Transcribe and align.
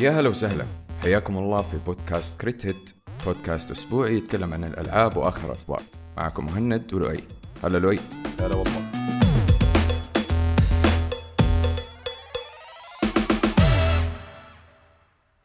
يا 0.00 0.10
هلا 0.10 0.28
وسهلا. 0.28 0.66
حياكم 1.02 1.38
الله 1.38 1.62
في 1.62 1.78
بودكاست 1.78 2.40
كريت 2.40 2.66
هيت. 2.66 2.90
بودكاست 3.26 3.70
أسبوعي 3.70 4.16
يتكلم 4.16 4.54
عن 4.54 4.64
الألعاب 4.64 5.16
وآخر 5.16 5.46
الأخبار. 5.46 5.82
معكم 6.16 6.46
مهند 6.46 6.94
ولؤي. 6.94 7.24
هلا 7.64 7.78
لؤي. 7.78 8.00
هلا 8.40 8.54
والله. 8.54 8.82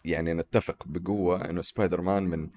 يعني 0.06 0.34
نتفق 0.34 0.84
بقوة 0.86 1.50
إنه 1.50 1.62
سبايدر 1.62 2.02
مان 2.02 2.24
من 2.24 2.50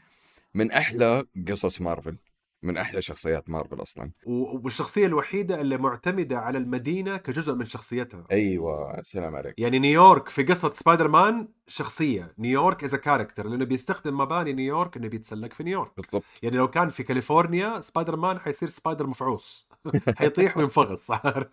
من 0.55 0.73
أحلى 0.73 1.25
قصص 1.49 1.81
مارفل. 1.81 2.17
من 2.63 2.77
أحلى 2.77 3.03
شخصيات 3.03 3.51
مارفل 3.51 3.83
أصلا. 3.83 4.11
و- 4.27 4.59
والشخصية 4.65 5.07
الوحيدة 5.07 5.61
اللي 5.61 5.77
معتمدة 5.79 6.39
على 6.39 6.59
المدينة 6.59 7.17
كجزء 7.17 7.55
من 7.55 7.65
شخصيتها. 7.65 8.25
أيوه 8.33 9.03
سلام 9.03 9.37
عليك. 9.37 9.55
يعني 9.59 9.79
نيويورك 9.79 10.29
في 10.29 10.43
قصة 10.43 10.71
سبايدر 10.71 11.09
مان 11.09 11.49
شخصية. 11.67 12.35
نيويورك 12.39 12.85
is 12.85 12.95
character 12.95 13.47
لأنه 13.49 13.65
بيستخدم 13.65 14.19
مباني 14.19 14.53
نيويورك 14.53 14.97
إنه 14.97 15.09
بيتسلق 15.09 15.53
في 15.53 15.65
نيويورك. 15.65 15.93
بالضبط. 15.97 16.25
يعني 16.43 16.57
لو 16.57 16.69
كان 16.69 16.91
في 16.91 17.03
كاليفورنيا 17.03 17.81
سبايدر 17.81 18.17
مان 18.17 18.39
حيصير 18.39 18.69
سبايدر 18.69 19.07
مفعوص. 19.07 19.69
حيطيح 20.19 20.57
وينفغص 20.57 21.11
عارف 21.11 21.47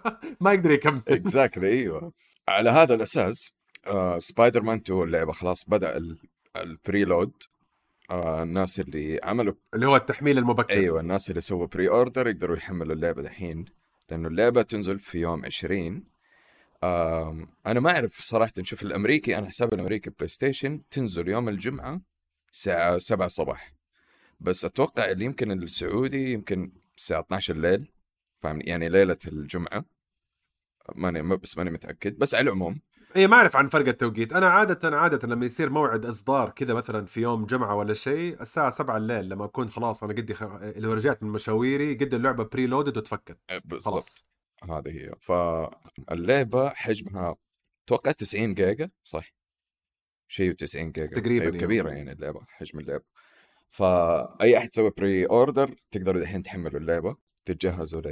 ما 0.40 0.52
يقدر 0.52 0.70
يكمل. 0.70 1.02
exactly 1.08 1.68
أيوه. 1.68 2.12
على 2.48 2.70
هذا 2.70 2.94
الأساس 2.94 3.56
آه 3.86 4.18
سبايدر 4.18 4.62
مان 4.62 4.78
2 4.78 5.02
اللعبة 5.02 5.32
خلاص 5.32 5.64
بدأ 5.68 5.96
ال- 5.96 6.18
ال 6.56 6.66
preload 6.66 7.32
آه 8.12 8.42
الناس 8.42 8.80
اللي 8.80 9.20
عملوا 9.22 9.54
اللي 9.74 9.86
هو 9.86 9.96
التحميل 9.96 10.38
المبكر. 10.38 10.70
أيوه 10.72 11.00
الناس 11.00 11.30
اللي 11.30 11.40
سووا 11.40 11.66
pre-order 11.66 12.26
يقدروا 12.28 12.56
يحملوا 12.56 12.94
اللعبة 12.94 13.22
دحين 13.22 13.64
لأنه 14.10 14.28
اللعبة 14.28 14.62
تنزل 14.62 14.98
في 14.98 15.18
يوم 15.18 15.44
20 15.44 16.04
آم 16.84 17.48
أنا 17.66 17.80
ما 17.80 17.90
أعرف 17.90 18.20
صراحة 18.20 18.52
نشوف 18.58 18.82
الأمريكي 18.82 19.38
أنا 19.38 19.48
حساب 19.48 19.74
الأمريكي 19.74 20.10
بلاي 20.10 20.28
ستيشن 20.28 20.80
تنزل 20.90 21.28
يوم 21.28 21.48
الجمعة 21.48 22.00
الساعة 22.52 22.98
7 22.98 23.26
الصباح. 23.26 23.74
بس 24.40 24.64
أتوقع 24.64 25.10
اللي 25.10 25.24
يمكن 25.24 25.62
السعودي 25.62 26.32
يمكن 26.32 26.72
الساعة 26.96 27.20
12 27.20 27.54
الليل 27.54 27.90
فاهمني؟ 28.40 28.64
يعني 28.64 28.88
ليلة 28.88 29.16
الجمعة. 29.26 29.84
ماني 30.94 31.22
ما- 31.22 31.36
بس 31.36 31.58
ماني 31.58 31.70
متأكد. 31.70 32.18
بس 32.18 32.34
على 32.34 32.42
العموم 32.44 32.80
اي 33.16 33.26
ما 33.26 33.36
أعرف 33.36 33.56
عن 33.56 33.68
فرق 33.68 33.88
التوقيت. 33.88 34.32
أنا 34.32 34.46
عادة 34.46 34.96
عادة 34.96 35.28
لما 35.28 35.46
يصير 35.46 35.70
موعد 35.70 36.06
إصدار 36.06 36.50
كذا 36.50 36.74
مثلا 36.74 37.06
في 37.06 37.20
يوم 37.20 37.46
جمعة 37.46 37.74
ولا 37.74 37.94
شيء 37.94 38.42
الساعة 38.42 38.70
7 38.70 38.96
الليل 38.96 39.28
لما 39.28 39.44
أكون 39.44 39.68
خلاص 39.70 40.04
أنا 40.04 40.12
قدي 40.12 40.34
خ... 40.34 40.42
لو 40.76 40.92
رجعت 40.92 41.22
من 41.22 41.30
مشاويري 41.30 41.94
قد 41.94 42.14
اللعبة 42.14 42.44
pre-loaded 42.44 42.96
وتفكت. 42.96 43.38
بالضبط 43.64 43.94
خلاص. 43.94 44.26
هذه 44.62 44.88
هي. 44.88 45.14
فاللعبة 45.20 46.68
حجمها 46.68 47.36
أتوقع 47.86 48.10
90 48.10 48.54
جيجا 48.54 48.90
صح؟ 49.02 49.34
شيء 50.28 50.52
90 50.52 50.92
جيجا. 50.92 51.20
تقريباً 51.20 51.44
أيوة 51.44 51.54
يعني. 51.54 51.58
كبيرة 51.58 51.90
يعني 51.90 52.12
اللعبة 52.12 52.40
حجم 52.48 52.78
اللعبة. 52.78 53.04
فأي 53.70 54.58
أحد 54.58 54.74
سوى 54.74 54.90
pre-order 54.90 55.74
تقدروا 55.90 56.20
دحين 56.20 56.42
تحملوا 56.42 56.80
اللعبة 56.80 57.16
تتجهزوا 57.44 58.02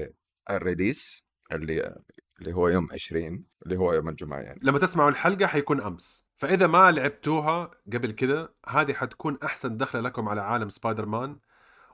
لل 0.51 0.67
release 0.67 1.25
اللي 1.53 2.03
اللي 2.41 2.53
هو 2.53 2.69
يوم 2.69 2.89
20 2.93 3.45
اللي 3.63 3.77
هو 3.77 3.93
يوم 3.93 4.09
الجمعة 4.09 4.39
يعني. 4.39 4.61
لما 4.63 4.79
تسمعوا 4.79 5.11
الحلقة 5.11 5.47
حيكون 5.47 5.81
أمس. 5.81 6.27
فإذا 6.37 6.67
ما 6.67 6.91
لعبتوها 6.91 7.71
قبل 7.93 8.11
كذا 8.13 8.49
هذه 8.69 8.93
حتكون 8.93 9.39
أحسن 9.45 9.77
دخلة 9.77 10.01
لكم 10.01 10.29
على 10.29 10.41
عالم 10.41 10.69
سبايدر 10.69 11.07
مان 11.07 11.37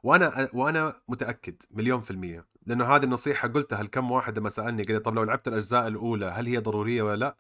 وأنا 0.03 0.49
وأنا 0.53 1.01
متأكد 1.09 1.63
مليون 1.71 2.01
في 2.01 2.11
المية. 2.11 2.47
لأنه 2.67 2.85
هذه 2.85 3.05
النصيحة 3.05 3.49
قلتها 3.49 3.83
لكم 3.83 4.11
واحد 4.11 4.39
لما 4.39 4.49
سألني 4.49 4.83
قال 4.83 5.03
طب 5.03 5.15
لو 5.15 5.23
لعبت 5.23 5.49
الأجزاء 5.49 5.87
الأولى 5.87 6.27
هل 6.27 6.47
هي 6.47 6.59
ضرورية 6.59 7.03
ولا 7.03 7.17
لأ؟ 7.17 7.37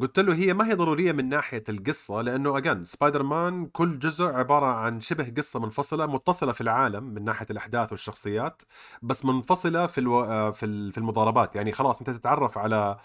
قلت 0.00 0.18
له 0.18 0.34
هي 0.34 0.54
ما 0.54 0.68
هي 0.68 0.74
ضرورية 0.74 1.12
من 1.12 1.28
ناحية 1.28 1.64
القصة 1.68 2.22
لأنه 2.22 2.58
اجان 2.58 2.84
سبايدر 2.84 3.22
مان 3.22 3.66
كل 3.66 3.98
جزء 3.98 4.24
عبارة 4.24 4.66
عن 4.66 5.00
شبه 5.00 5.32
قصة 5.36 5.60
منفصلة 5.60 6.06
متصلة 6.06 6.52
في 6.52 6.60
العالم 6.60 7.04
من 7.04 7.24
ناحية 7.24 7.46
الأحداث 7.50 7.92
والشخصيات 7.92 8.62
بس 9.02 9.24
منفصلة 9.24 9.86
في 9.86 9.98
ألو... 9.98 10.24
آه، 10.24 10.50
في 10.50 10.92
في 10.92 10.98
المضاربات. 10.98 11.56
يعني 11.56 11.72
خلاص 11.72 11.98
أنت 11.98 12.10
تتعرف 12.10 12.58
على 12.58 12.98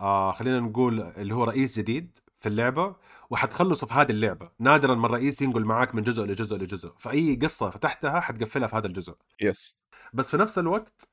آه 0.00 0.32
خلينا 0.32 0.60
نقول 0.60 1.00
اللي 1.00 1.34
هو 1.34 1.44
رئيس 1.44 1.78
جديد 1.78 2.18
في 2.38 2.48
اللعبة 2.48 2.96
وحتخلصه 3.30 3.86
في 3.86 3.94
هذه 3.94 4.10
اللعبة. 4.10 4.50
نادرا 4.58 4.94
ما 4.94 5.06
الرئيس 5.06 5.42
ينقل 5.42 5.64
معاك 5.64 5.94
من 5.94 6.02
جزء 6.02 6.22
لجزء 6.24 6.56
لجزء. 6.56 6.92
فأي 6.98 7.34
قصة 7.42 7.70
فتحتها 7.70 8.20
حتقفلها 8.20 8.68
في 8.68 8.76
هذا 8.76 8.86
الجزء. 8.86 9.14
yes 9.40 9.82
بس 10.12 10.30
في 10.30 10.36
نفس 10.36 10.58
الوقت 10.58 11.08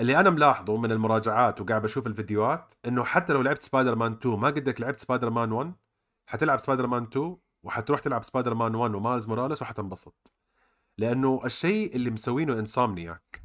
اللي 0.00 0.20
أنا 0.20 0.30
ملاحظه 0.30 0.76
من 0.76 0.92
المراجعات 0.92 1.60
وقاعد 1.60 1.82
بشوف 1.82 2.06
الفيديوهات 2.06 2.74
إنه 2.86 3.04
حتى 3.04 3.32
لو 3.32 3.42
لعبت 3.42 3.62
سبايدر 3.62 3.94
مان 3.94 4.12
2 4.12 4.38
ما 4.38 4.48
قدك 4.48 4.80
لعبت 4.80 4.98
سبايدر 5.00 5.30
مان 5.30 5.52
1 5.52 5.74
حتلعب 6.26 6.58
سبايدر 6.58 6.86
مان 6.86 7.02
2 7.02 7.36
وحتروح 7.62 8.00
تلعب 8.00 8.24
سبايدر 8.24 8.54
مان 8.54 8.74
1 8.74 8.94
ومايلز 8.94 9.26
موراليس 9.26 9.62
وحتنبسط. 9.62 10.32
لأنه 10.98 11.40
الشيء 11.44 11.96
اللي 11.96 12.10
مسوينه 12.10 12.52
انسومنياك 12.58 13.42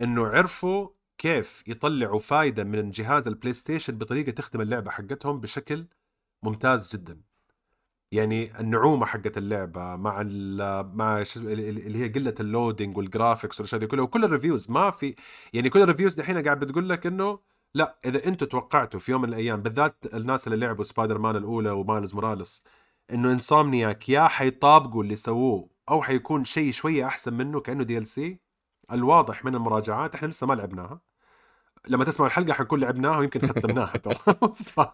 إنه 0.00 0.26
عرفوا 0.26 0.88
كيف 1.18 1.68
يطلعوا 1.68 2.18
فايدة 2.18 2.64
من 2.64 2.90
جهاز 2.90 3.26
البلاي 3.26 3.52
ستيشن 3.52 3.98
بطريقة 3.98 4.30
تخدم 4.32 4.60
اللعبة 4.60 4.90
حقتهم 4.90 5.40
بشكل 5.40 5.86
ممتاز 6.42 6.96
جدا. 6.96 7.25
يعني 8.12 8.60
النعومة 8.60 9.06
حقت 9.06 9.38
اللعبة 9.38 9.96
مع 9.96 10.22
مع 10.94 11.24
اللي 11.36 11.98
هي 12.04 12.08
قلة 12.08 12.34
ال 12.40 12.47
loading 12.47 12.96
وال 12.96 13.09
graphics 13.09 13.60
والأشياء 13.60 13.80
دي 13.80 13.86
كلها 13.86 14.04
وكل 14.04 14.24
ال 14.24 14.30
reviews 14.30 14.70
ما 14.70 14.90
في 14.90 15.14
يعني 15.52 15.70
كل 15.70 15.82
ال 15.82 15.86
reviews 15.86 16.14
دحين 16.14 16.42
قاعد 16.44 16.60
بتقول 16.60 16.88
لك 16.88 17.06
إنه 17.06 17.38
لا 17.74 17.98
إذا 18.04 18.26
أنتم 18.26 18.46
توقعتوا 18.46 19.00
في 19.00 19.12
يوم 19.12 19.22
من 19.22 19.28
الأيام 19.28 19.62
بالذات 19.62 20.06
الناس 20.14 20.46
اللي 20.46 20.66
لعبوا 20.66 20.84
سبايدر 20.84 21.18
مان 21.18 21.36
الأولى 21.36 21.70
ومايلز 21.70 22.14
موراليس 22.14 22.62
إنه 23.12 23.32
إنسومنياك 23.32 24.08
يا 24.08 24.28
حيطابقوا 24.28 25.02
اللي 25.02 25.16
سووه 25.16 25.68
أو 25.88 26.02
حيكون 26.02 26.44
شيء 26.44 26.72
شوية 26.72 27.06
أحسن 27.06 27.34
منه 27.34 27.60
كأنه 27.60 27.84
DLC 27.84 28.40
الواضح 28.92 29.44
من 29.44 29.54
المراجعات 29.54 30.14
إحنا 30.14 30.26
لسه 30.28 30.46
ما 30.46 30.54
لعبناها. 30.54 31.00
لما 31.88 32.04
تسمعوا 32.04 32.28
الحلقة 32.28 32.52
حنكون 32.52 32.80
لعبناها 32.80 33.18
ويمكن 33.18 33.46
ختمناها 33.46 33.96
ترى. 33.96 34.18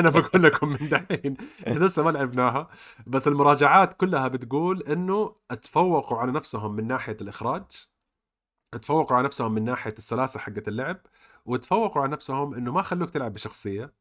أنا 0.00 0.10
بقول 0.10 0.42
لكم 0.42 0.68
من 0.68 0.88
دحين. 0.88 1.36
إحنا 1.68 1.84
لسه 1.84 2.02
ما 2.02 2.10
لعبناها. 2.10 2.68
بس 3.06 3.28
المراجعات 3.28 3.94
كلها 3.94 4.28
بتقول 4.28 4.82
إنه 4.82 5.36
تفوقوا 5.62 6.18
على 6.18 6.32
نفسهم 6.32 6.76
من 6.76 6.86
ناحية 6.86 7.16
الإخراج 7.20 7.64
تفوقوا 8.72 9.16
على 9.16 9.24
نفسهم 9.26 9.52
من 9.52 9.64
ناحية 9.64 9.94
السلاسة 9.98 10.40
حقت 10.40 10.68
اللعب 10.68 11.00
وتفوقوا 11.44 12.02
على 12.02 12.12
نفسهم 12.12 12.54
إنه 12.54 12.72
ما 12.72 12.82
خلوك 12.82 13.10
تلعب 13.10 13.34
بشخصية 13.34 13.92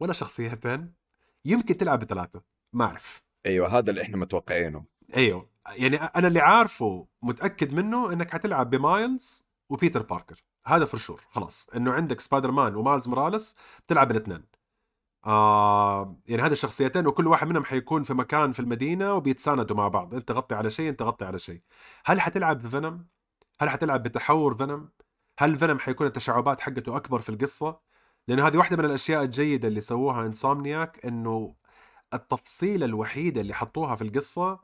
ولا 0.00 0.12
شخصيتين 0.12 0.94
يمكن 1.44 1.76
تلعب 1.76 1.98
بثلاثة. 1.98 2.42
ما 2.72 2.84
أعرف. 2.84 3.22
أيوة 3.46 3.78
هذا 3.78 3.90
اللي 3.90 4.02
إحنا 4.02 4.16
متوقعينه. 4.16 4.84
أيوه. 5.16 5.50
يعني 5.68 5.96
أنا 5.96 6.28
اللي 6.28 6.40
عارفه 6.40 7.06
متأكد 7.22 7.74
منه 7.74 8.12
إنك 8.12 8.30
حتلعب 8.30 8.70
بمايلز 8.70 9.46
وبيتر 9.70 10.02
باركر. 10.02 10.44
هذا 10.66 10.84
for 10.84 11.00
sure 11.00 11.20
خلاص. 11.28 11.68
إنه 11.76 11.92
عندك 11.92 12.20
سبايدر 12.20 12.50
مان 12.50 12.76
ومايلز 12.76 13.08
موراليس 13.08 13.56
بتلعب 13.86 14.10
الاثنين. 14.10 14.44
آه 15.26 16.16
يعني 16.26 16.42
هذه 16.42 16.52
الشخصيتين 16.52 17.06
وكل 17.06 17.26
واحد 17.26 17.48
منهم 17.48 17.64
حيكون 17.64 18.02
في 18.02 18.14
مكان 18.14 18.52
في 18.52 18.60
المدينة 18.60 19.14
وبيتساندوا 19.14 19.76
مع 19.76 19.88
بعض. 19.88 20.14
أنت 20.14 20.32
غطي 20.32 20.54
على 20.54 20.70
شيء 20.70 20.88
أنت 20.88 21.02
غطي 21.02 21.24
على 21.24 21.38
شيء. 21.38 21.60
هل 22.06 22.20
حتلعب 22.20 22.58
بفنم 22.58 23.06
هل 23.60 23.68
حتلعب 23.70 24.02
بتحور 24.02 24.54
فنم 24.54 24.88
هل 25.38 25.56
فنم 25.58 25.78
حيكون 25.78 26.06
التشعبات 26.06 26.60
حقته 26.60 26.96
أكبر 26.96 27.20
في 27.20 27.28
القصة؟ 27.28 27.80
لأنه 28.28 28.46
هذه 28.46 28.56
واحدة 28.56 28.76
من 28.76 28.84
الأشياء 28.84 29.22
الجيدة 29.24 29.68
اللي 29.68 29.80
سووها 29.80 30.26
انسومنياك 30.26 31.06
إنه 31.06 31.54
التفصيله 32.14 32.86
الوحيده 32.86 33.40
اللي 33.40 33.54
حطوها 33.54 33.96
في 33.96 34.02
القصة 34.02 34.60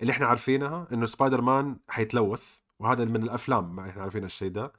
اللي 0.00 0.12
إحنا 0.12 0.26
عارفينها 0.26 0.88
إنه 0.92 1.06
سبايدر 1.06 1.40
مان 1.40 1.78
حيتلوث 1.88 2.58
وهذا 2.78 3.04
من 3.04 3.22
الأفلام 3.22 3.76
ما 3.76 3.90
إحنا 3.90 4.02
عارفين 4.02 4.24
الشيء 4.24 4.50
ده. 4.50 4.72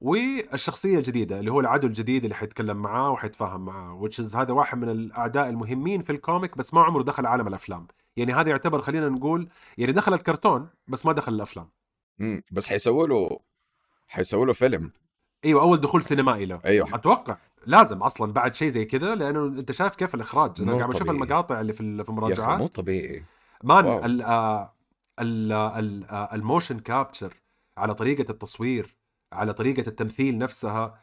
والشخصية 0.00 0.98
الجديدة 0.98 1.40
اللي 1.40 1.50
هو 1.52 1.60
العدو 1.60 1.86
الجديد 1.86 2.24
اللي 2.24 2.34
حيتكلم 2.34 2.76
معاه 2.76 3.10
وحيتفاهم 3.10 3.64
معاه 3.64 4.00
which 4.04 4.24
is 4.24 4.36
هذا 4.36 4.52
واحد 4.52 4.78
من 4.78 4.88
الأعداء 4.88 5.48
المهمين 5.48 6.02
في 6.02 6.12
الكوميك 6.12 6.58
بس 6.58 6.74
ما 6.74 6.82
عمره 6.82 7.02
دخل 7.02 7.26
عالم 7.26 7.48
الأفلام. 7.48 7.86
يعني 8.16 8.32
هذا 8.32 8.50
يعتبر 8.50 8.82
خلينا 8.82 9.08
نقول 9.08 9.48
يعني 9.78 9.92
دخل 9.92 10.14
الكرتون 10.14 10.68
بس 10.88 11.06
ما 11.06 11.12
دخل 11.12 11.34
الأفلام. 11.34 11.68
مم. 12.18 12.42
بس 12.50 12.66
حيسووا 12.66 13.06
له 13.06 13.40
حيسووا 14.08 14.46
له 14.46 14.52
فيلم. 14.52 14.92
أيوه 15.44 15.62
أول 15.62 15.80
دخول 15.80 16.04
سينمائي 16.04 16.46
له. 16.46 16.60
أيوة. 16.64 16.94
أتوقع 16.94 17.36
لازم 17.66 18.02
أصلا 18.02 18.32
بعد 18.32 18.54
شيء 18.54 18.68
زي 18.68 18.84
كذا 18.84 19.14
لأنه 19.14 19.44
أنت 19.46 19.72
شايف 19.72 19.94
كيف 19.94 20.14
الإخراج. 20.14 20.60
أنا 20.60 20.72
قاعد 20.72 20.88
بشوف 20.88 21.02
طبيعي. 21.02 21.16
المقاطع 21.16 21.60
اللي 21.60 21.72
في 21.72 22.04
في 22.04 22.08
المراجعات. 22.08 22.58
مو 22.58 22.66
طبيعي. 22.66 23.24
مان. 23.64 24.04
ال 24.04 24.22
آه، 24.22 24.72
ال 25.20 25.52
ال 25.52 26.04
آه، 26.04 26.34
ال 26.34 26.40
motion 26.40 26.78
capture 26.78 27.34
على 27.78 27.94
طريقة 27.94 28.30
التصوير. 28.30 28.95
على 29.32 29.52
طريقة 29.52 29.88
التمثيل 29.88 30.38
نفسها 30.38 31.00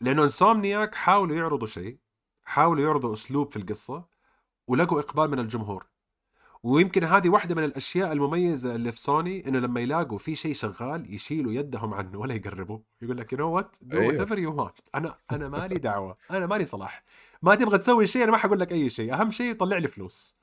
لأنه 0.00 0.22
إنسومنياك 0.22 0.94
حاولوا 0.94 1.36
يعرضوا 1.36 1.66
شيء 1.66 1.98
حاولوا 2.44 2.84
يعرضوا 2.84 3.14
أسلوب 3.14 3.50
في 3.52 3.56
القصة 3.56 4.04
ولقوا 4.68 5.00
إقبال 5.00 5.30
من 5.30 5.38
الجمهور. 5.38 5.86
ويمكن 6.62 7.04
هذه 7.04 7.28
واحدة 7.28 7.54
من 7.54 7.64
الأشياء 7.64 8.12
المميزة 8.12 8.74
اللي 8.74 8.92
في 8.92 9.00
سوني 9.00 9.48
إنه 9.48 9.58
لما 9.58 9.80
يلاقوا 9.80 10.18
في 10.18 10.36
شيء 10.36 10.54
شغال 10.54 11.14
يشيلوا 11.14 11.52
يدهم 11.52 11.94
عنه 11.94 12.18
ولا 12.20 12.34
يقربوا. 12.34 12.78
يقول 13.02 13.16
لك 13.16 13.32
you 13.32 13.38
know 13.38 13.50
what, 13.50 13.76
do. 13.82 14.06
whatever 14.06 14.38
you 14.38 14.54
want 14.62 14.78
أنا 14.94 15.16
أنا 15.30 15.48
مالي 15.48 15.78
دعوة. 15.78 16.16
أنا 16.30 16.46
مالي 16.46 16.64
صلاح. 16.64 17.04
ما 17.42 17.54
تبغى 17.54 17.78
تسوي 17.78 18.06
شيء 18.06 18.24
أنا 18.24 18.32
ما 18.32 18.38
حقول 18.38 18.60
لك 18.60 18.72
أي 18.72 18.90
شيء. 18.90 19.14
أهم 19.14 19.30
شيء 19.30 19.54
طلع 19.54 19.78
لي 19.78 19.88
فلوس. 19.88 20.36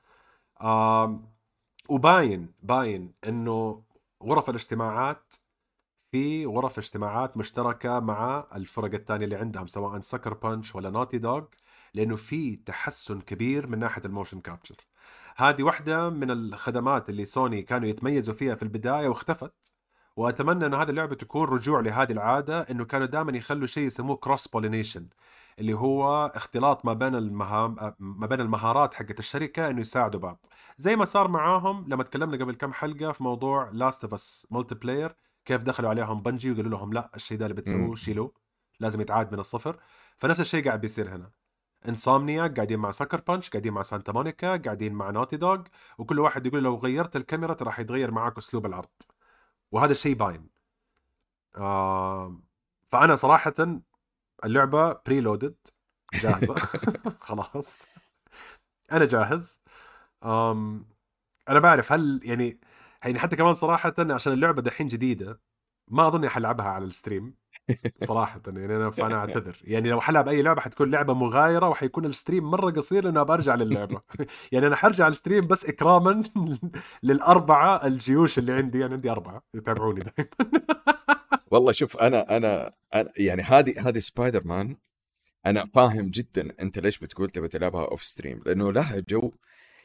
آم 0.62 1.30
وباين 1.88 2.52
باين 2.62 3.12
إنه 3.28 3.82
غرف 4.22 4.50
الاجتماعات 4.50 5.34
في 6.10 6.46
غرف 6.46 6.78
اجتماعات 6.78 7.36
مشتركة 7.36 8.00
مع 8.00 8.46
الفرق 8.56 8.94
الثانية 8.94 9.24
اللي 9.24 9.36
عندهم 9.36 9.66
سواء 9.66 10.00
سكر 10.00 10.34
بانش 10.34 10.74
ولا 10.74 10.90
نوتي 10.90 11.18
دوغ 11.18 11.44
لأنه 11.94 12.16
في 12.16 12.56
تحسن 12.56 13.20
كبير 13.20 13.66
من 13.66 13.78
ناحية 13.78 14.02
ال 14.04 14.09
motion 14.09 14.40
capture 14.40 14.76
هذه 15.36 15.62
واحدة 15.62 16.10
من 16.10 16.30
الخدمات 16.30 17.08
اللي 17.10 17.24
سوني 17.24 17.62
كانوا 17.62 17.88
يتميزوا 17.88 18.34
فيها 18.34 18.54
في 18.54 18.62
البداية 18.62 19.08
واختفت. 19.08 19.72
وأتمنى 20.16 20.66
انه 20.66 20.82
هذه 20.82 20.90
اللعبة 20.90 21.14
تكون 21.14 21.48
رجوع 21.48 21.80
لهذه 21.80 22.12
العادة 22.12 22.60
إنه 22.60 22.84
كانوا 22.84 23.06
دائما 23.06 23.36
يخلوا 23.36 23.66
شيء 23.66 23.86
يسموه 23.86 24.16
cross-pollination 24.16 25.08
اللي 25.58 25.74
هو 25.74 26.26
اختلاط 26.34 26.84
ما 26.86 26.92
بين 26.92 27.14
المهام 27.14 27.94
ما 27.98 28.26
بين 28.26 28.40
المهارات 28.40 28.94
حقت 28.94 29.18
الشركة 29.18 29.70
إنه 29.70 29.80
يساعدوا 29.80 30.20
بعض. 30.20 30.46
زي 30.78 30.96
ما 30.96 31.04
صار 31.04 31.28
معاهم 31.28 31.84
لما 31.88 32.02
تكلمنا 32.02 32.44
قبل 32.44 32.54
كم 32.54 32.72
حلقة 32.72 33.12
في 33.12 33.22
موضوع 33.22 33.70
لاست 33.72 34.04
اوف 34.04 34.14
اس 34.14 34.46
multiplayer 34.50 35.16
كيف 35.44 35.62
دخلوا 35.62 35.90
عليهم 35.90 36.22
بنجي 36.22 36.50
وقالوا 36.50 36.70
لهم 36.70 36.92
لا 36.92 37.10
الشيء 37.14 37.38
ده 37.38 37.46
اللي 37.46 37.54
بتسووه. 37.54 37.94
شيلوه 37.94 38.32
لازم 38.80 39.00
يتعاد 39.00 39.32
من 39.32 39.38
الصفر. 39.38 39.80
فنفس 40.16 40.40
الشيء 40.40 40.64
قاعد 40.64 40.80
بيصير 40.80 41.08
هنا. 41.08 41.30
انسومنياك 41.88 42.46
قاعدين 42.46 42.78
مع 42.78 42.90
سكر 42.90 43.20
بانش 43.20 43.50
قاعدين 43.50 43.72
مع 43.72 43.82
سانتا 43.82 44.12
مونيكا 44.12 44.56
قاعدين 44.56 44.94
مع 44.94 45.10
نوتي 45.10 45.36
دوغ 45.36 45.62
وكل 45.98 46.18
واحد 46.20 46.46
يقول 46.46 46.62
لو 46.62 46.76
غيرت 46.76 47.16
الكاميرا 47.16 47.56
راح 47.62 47.80
يتغير 47.80 48.10
معاك 48.10 48.38
أسلوب 48.38 48.66
العرض. 48.66 48.88
وهذا 49.72 49.92
الشيء 49.92 50.14
باين. 50.14 50.48
آه 51.56 52.40
فأنا 52.88 53.16
صراحة 53.16 53.54
اللعبة 54.44 54.92
pre-loaded 54.92 55.56
جاهزة. 56.14 56.54
خلاص. 57.20 57.86
أنا 58.92 59.04
جاهز. 59.04 59.60
آم 60.24 60.86
أنا 61.48 61.58
بعرف 61.58 61.92
هل 61.92 62.20
يعني 62.24 62.60
يعني 63.04 63.18
حتى 63.18 63.36
كمان 63.36 63.54
صراحة 63.54 63.94
عشان 63.98 64.32
اللعبة 64.32 64.62
دحين 64.62 64.88
جديدة 64.88 65.40
ما 65.90 66.06
أظني 66.06 66.28
حلعبها 66.28 66.66
على 66.66 66.84
ال 66.84 66.91
stream 66.91 67.34
صراحة 68.08 68.42
يعني 68.46 68.76
أنا 68.76 68.90
فأنا 68.90 69.16
أعتذر. 69.20 69.58
يعني 69.64 69.90
لو 69.90 70.00
حلعب 70.00 70.28
أي 70.28 70.42
لعبة 70.42 70.60
حتكون 70.60 70.90
لعبة 70.90 71.14
مغايرة 71.14 71.68
وحيكون 71.68 72.06
ال 72.06 72.12
stream 72.12 72.50
مرة 72.50 72.70
قصير 72.70 73.04
لأنه 73.04 73.22
برجع 73.22 73.54
للعبة. 73.54 74.00
يعني 74.52 74.66
أنا 74.66 74.76
حرجع 74.76 75.04
على 75.04 75.12
ال 75.12 75.17
stream 75.17 75.46
بس 75.46 75.64
إكراما 75.64 76.22
للأربعة 77.02 77.86
الجيوش 77.86 78.38
اللي 78.38 78.52
عندي. 78.52 78.84
أنا 78.84 78.94
عندي 78.94 79.10
أربعة 79.10 79.42
يتابعوني 79.54 80.00
دائما 80.00 80.30
والله 81.50 81.72
شوف 81.72 81.96
أنا 81.96 82.36
أنا, 82.36 82.72
أنا 82.94 83.12
يعني 83.16 83.42
هذه 83.42 83.88
هذه 83.88 83.98
سبايدر 83.98 84.46
مان 84.46 84.76
أنا 85.46 85.66
فاهم 85.74 86.10
جدا 86.10 86.54
أنت 86.60 86.78
ليش 86.78 86.98
بتقول 86.98 87.30
تبي 87.30 87.48
تلعبها 87.48 87.84
off 87.84 88.04
stream 88.04 88.42
لأنه 88.46 88.72
لها 88.72 89.02
جو 89.08 89.32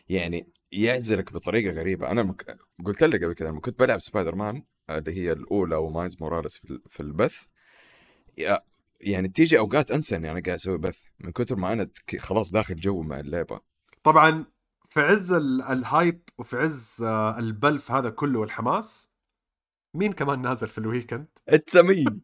يعني 0.09 0.47
يعزلك 0.71 1.33
بطريقة 1.33 1.73
غريبة. 1.79 2.11
أنا 2.11 2.23
مك... 2.23 2.57
قلت 2.85 3.03
لك 3.03 3.23
قبل 3.23 3.33
كذا 3.33 3.49
لما 3.49 3.59
كنت 3.59 3.79
بلعب 3.79 3.99
سبايدر 3.99 4.35
مان 4.35 4.63
اللي 4.89 5.13
هي 5.17 5.31
الأولى 5.31 5.75
ومايز 5.75 6.21
موراليس 6.21 6.57
في, 6.57 6.69
ال- 6.71 6.81
في 6.89 6.99
البث 6.99 7.35
يا- 8.37 8.59
يعني 9.01 9.27
تيجي 9.27 9.59
أوقات 9.59 9.91
أنسى 9.91 10.15
إني 10.15 10.31
أنا 10.31 10.39
قاعد 10.45 10.55
أسوي 10.55 10.77
بث. 10.77 10.97
من 11.19 11.31
كثر 11.31 11.55
ما 11.55 11.73
أنا 11.73 11.89
خلاص 12.19 12.51
داخل 12.51 12.75
جو 12.75 13.01
مع 13.01 13.19
اللعبة. 13.19 13.59
طبعا 14.03 14.45
في 14.89 14.99
عز 15.01 15.31
ال- 15.31 15.61
ال 15.61 15.73
hype 15.73 16.21
وفي 16.37 16.57
عز 16.57 17.01
آه، 17.03 17.39
البلف 17.39 17.91
هذا 17.91 18.09
كله 18.09 18.39
والحماس 18.39 19.09
مين 19.93 20.13
كمان 20.13 20.41
نازل 20.41 20.67
في 20.67 20.77
ال 20.77 20.83
weekend 20.83 21.27
اتس 21.49 21.77
مين؟ 21.77 22.21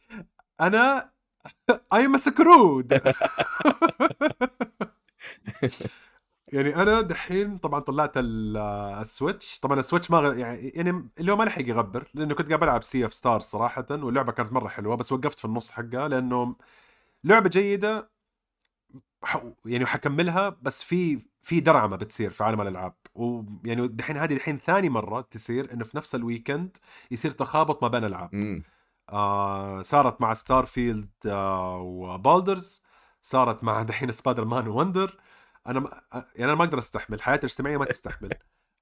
أنا 0.60 1.12
I'm 1.94 2.16
screwed 2.16 3.00
يعني 6.52 6.76
أنا 6.76 7.00
دحين 7.00 7.58
طبعا 7.58 7.80
طلعت 7.80 8.12
ال- 8.16 8.56
السويتش. 9.00 9.58
طبعا 9.60 9.78
السويتش 9.78 10.10
ما 10.10 10.18
غ- 10.18 10.38
يعني 10.38 10.68
يعني 10.68 11.08
اللي 11.20 11.32
هو 11.32 11.36
ما 11.36 11.44
لحق 11.44 11.62
يغبر 11.62 12.08
لأنه 12.14 12.34
كنت 12.34 12.46
قاعد 12.48 12.60
بلعب 12.60 12.82
Sea 12.82 13.04
of 13.06 13.14
Stars 13.14 13.40
صراحة 13.40 13.86
واللعبة 13.90 14.32
كانت 14.32 14.52
مرة 14.52 14.68
حلوة 14.68 14.96
بس 14.96 15.12
وقفت 15.12 15.38
في 15.38 15.44
النص 15.44 15.70
حقها 15.72 16.08
لأنه 16.08 16.56
لعبة 17.24 17.48
جيدة 17.48 18.10
يعني 19.66 19.86
حكملها 19.86 20.48
بس 20.62 20.82
في 20.82 21.18
في 21.42 21.60
درعمه 21.60 21.96
بتصير 21.96 22.30
في 22.30 22.44
عالم 22.44 22.60
الألعاب. 22.60 22.94
ويعني 23.14 23.88
دحين 23.88 24.16
هذه 24.16 24.34
دحين 24.34 24.58
ثاني 24.58 24.88
مرة 24.88 25.20
تصير 25.20 25.72
إنه 25.72 25.84
في 25.84 25.96
نفس 25.96 26.14
ال 26.14 26.22
weekend 26.22 26.76
يصير 27.10 27.30
تخابط 27.30 27.82
ما 27.82 27.88
بين 27.88 28.04
ألعاب. 28.04 28.34
آه 29.10 29.82
صارت 29.82 30.20
مع 30.20 30.34
ستار 30.34 30.66
فيلد 30.66 31.10
آه 31.26 31.78
و 31.80 31.97
بالدرز 31.97 32.82
صارت 33.22 33.64
مع 33.64 33.82
دحين 33.82 34.12
سبايدر 34.12 34.44
مان 34.44 34.68
ووندر 34.68 35.16
أنا 35.66 35.80
ما 35.80 36.02
يعني 36.14 36.44
أنا 36.52 36.54
ما 36.54 36.64
أقدر 36.64 36.78
أستحمل 36.78 37.22
حياتي 37.22 37.46
الاجتماعية 37.46 37.76
ما 37.76 37.84
تستحمل. 37.84 38.30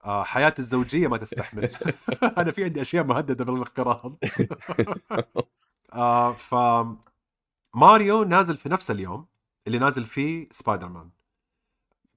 آه 0.05 0.25
حياتي 0.25 0.63
الزوجية 0.63 1.09
ما 1.09 1.17
تستحمل. 1.17 1.71
أنا 2.39 2.51
في 2.53 2.65
عندي 2.65 2.81
أشياء 2.81 3.05
مهددة 3.05 3.45
بالانقراض. 3.45 4.17
آه 5.93 6.33
ف 6.33 6.55
ماريو 7.75 8.25
نازل 8.25 8.57
في 8.57 8.69
نفس 8.69 8.91
اليوم 8.91 9.27
اللي 9.67 9.79
نازل 9.79 10.05
فيه 10.05 10.49
سبايدر 10.51 10.89
مان. 10.89 11.11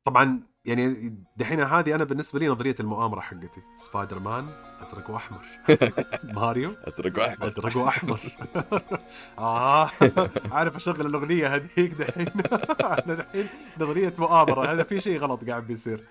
طبعا 0.04 0.44
يعني 0.66 1.16
دحين 1.38 1.60
هذه 1.60 1.96
أنا 1.96 2.04
بالنسبة 2.04 2.40
لي 2.40 2.48
نظرية 2.48 2.76
المؤامرة 2.80 3.20
حقتي. 3.20 3.62
سبايدر 3.78 4.20
مان 4.20 4.48
أزرق 4.82 5.10
وأحمر. 5.10 5.42
ماريو؟ 6.36 6.74
أزرق 6.88 7.20
وأحمر. 7.20 7.48
أزرق 7.48 7.78
وأحمر. 7.78 8.20
آه. 9.40 9.92
عارف 10.52 10.76
أشغل 10.76 11.06
الأغنية 11.06 11.56
هذيك 11.56 11.94
دحين. 11.94 12.28
أنا 13.06 13.14
دحين 13.14 13.48
نظرية 13.80 14.14
مؤامرة. 14.18 14.74
هذا 14.74 14.84
في 14.84 15.00
شيء 15.00 15.20
غلط 15.20 15.50
قاعد 15.50 15.68
بيصير. 15.68 16.04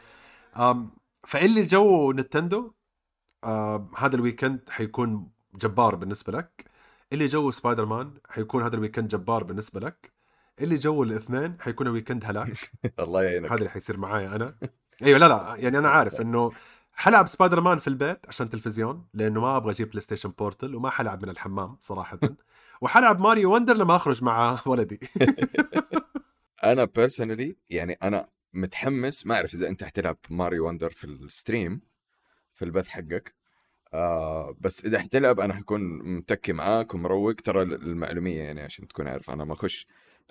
فاللي 1.26 1.62
جو 1.62 2.12
نتندو 2.12 2.72
هذا 3.96 4.16
ال 4.16 4.23
weekend 4.23 4.68
حيكون 4.70 5.30
جبار 5.54 5.94
بالنسبة 5.94 6.32
لك. 6.32 6.64
اللي 7.12 7.26
جو 7.26 7.50
سبايدر 7.50 7.86
مان 7.86 8.14
حيكون 8.28 8.62
هذا 8.62 8.74
ال 8.76 8.80
weekend 8.80 9.08
جبار 9.08 9.44
بالنسبة 9.44 9.80
لك. 9.80 10.17
اللي 10.60 10.76
جو 10.76 11.02
الاثنين 11.02 11.56
حيكون 11.60 11.88
weekend 11.88 12.24
هلاك. 12.24 12.70
الله 13.00 13.22
يعينك. 13.22 13.46
هذا 13.52 13.58
اللي 13.58 13.70
حيصير 13.70 13.96
معايا 13.96 14.36
أنا. 14.36 14.56
أيوه 15.02 15.18
لا 15.18 15.28
لا 15.28 15.54
يعني 15.58 15.78
أنا 15.78 15.88
عارف 15.88 16.20
إنه 16.24 16.52
حلعب 16.92 17.26
سبايدر 17.26 17.60
مان 17.60 17.78
في 17.78 17.88
البيت 17.88 18.18
عشان 18.28 18.48
تلفزيون 18.48 19.06
لأنه 19.14 19.40
ما 19.40 19.56
أبغى 19.56 19.72
أجيب 19.72 19.88
بلاي 19.88 20.00
ستيشن 20.00 20.30
بورتال 20.30 20.74
وما 20.74 20.90
حلعب 20.90 21.22
من 21.22 21.28
الحمام 21.28 21.76
صراحة. 21.80 22.18
وحلعب 22.82 23.20
ماريو 23.20 23.54
وندر 23.54 23.76
لما 23.76 23.96
أخرج 23.96 24.24
مع 24.24 24.60
ولدي. 24.66 25.00
أنا 26.64 26.84
personally 26.84 27.56
يعني 27.70 27.92
أنا 28.02 28.28
متحمس 28.54 29.26
ما 29.26 29.34
أعرف 29.34 29.54
إذا 29.54 29.68
أنت 29.68 29.84
حتلعب 29.84 30.16
ماريو 30.30 30.68
وندر 30.68 30.90
في 30.90 31.04
ال 31.04 31.15
stream 31.15 31.80
في 32.54 32.64
البث 32.64 32.88
حقك. 32.88 33.34
آه 33.94 34.56
بس 34.60 34.84
إذا 34.84 34.98
حتلعب 34.98 35.40
أنا 35.40 35.54
حكون 35.54 35.80
متكي 36.16 36.52
معاك 36.52 36.94
ومروق. 36.94 37.34
ترى 37.34 37.62
المعلومية 37.62 38.42
يعني 38.42 38.60
عشان 38.60 38.88
تكون 38.88 39.08
عارف 39.08 39.30
أنا 39.30 39.44
ما 39.44 39.52
أخش 39.52 39.86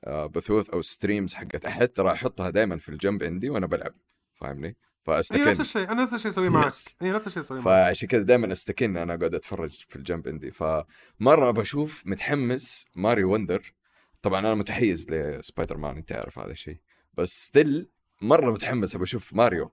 بثوث 0.05 0.69
أو 0.69 0.81
streams 0.81 1.33
حقت. 1.33 1.65
أحد 1.65 1.87
ترى 1.87 2.11
أحطها 2.11 2.49
دائما 2.49 2.77
في 2.77 2.89
الجنب 2.89 3.23
عندي 3.23 3.49
وأنا 3.49 3.65
بلعب 3.67 3.93
فاهمني؟ 4.35 4.67
اي 4.67 4.75
فأستكن. 5.13 5.49
نفس 5.49 5.59
الشيء 5.59 5.91
أنا 5.91 6.03
نفس 6.03 6.13
الشيء 6.13 6.31
أسويه 6.31 6.49
معك. 6.49 6.71
اي 7.01 7.11
نفس 7.11 7.27
الشيء 7.27 7.43
أسويه 7.43 7.59
معك. 7.59 7.65
فعشان 7.65 8.07
كذا 8.07 8.21
دائما 8.21 8.51
أستكن 8.51 8.97
أنا 8.97 9.15
قاعد 9.15 9.35
أتفرج 9.35 9.71
في 9.71 9.95
الجنب 9.95 10.27
عندي. 10.27 10.51
فمرة 10.51 11.51
بشوف 11.51 12.03
متحمس 12.05 12.85
ماريو 12.95 13.33
وندر. 13.33 13.73
طبعا 14.21 14.39
أنا 14.39 14.55
متحيز 14.55 15.09
لسبايدر 15.09 15.77
مان 15.77 15.97
أنت 15.97 16.11
عارف 16.11 16.39
هذا 16.39 16.51
الشيء. 16.51 16.77
بس 17.13 17.45
still 17.45 17.89
مرة 18.21 18.51
متحمس 18.51 18.95
ابى 18.95 19.03
أشوف 19.03 19.33
ماريو. 19.33 19.71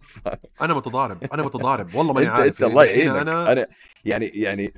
ف... 0.00 0.28
أنا 0.64 0.74
متضارب 0.74 1.24
أنا 1.24 1.42
متضارب. 1.42 1.94
والله 1.94 2.12
ماني 2.14 2.28
انت 2.28 2.36
عارف. 2.38 2.52
أنت 2.52 2.60
يعني 2.60 2.70
الله 2.72 2.84
يعينك. 2.84 3.16
أنا 3.16 3.52
أنا 3.52 3.66
يعني 4.04 4.26
يعني 4.26 4.74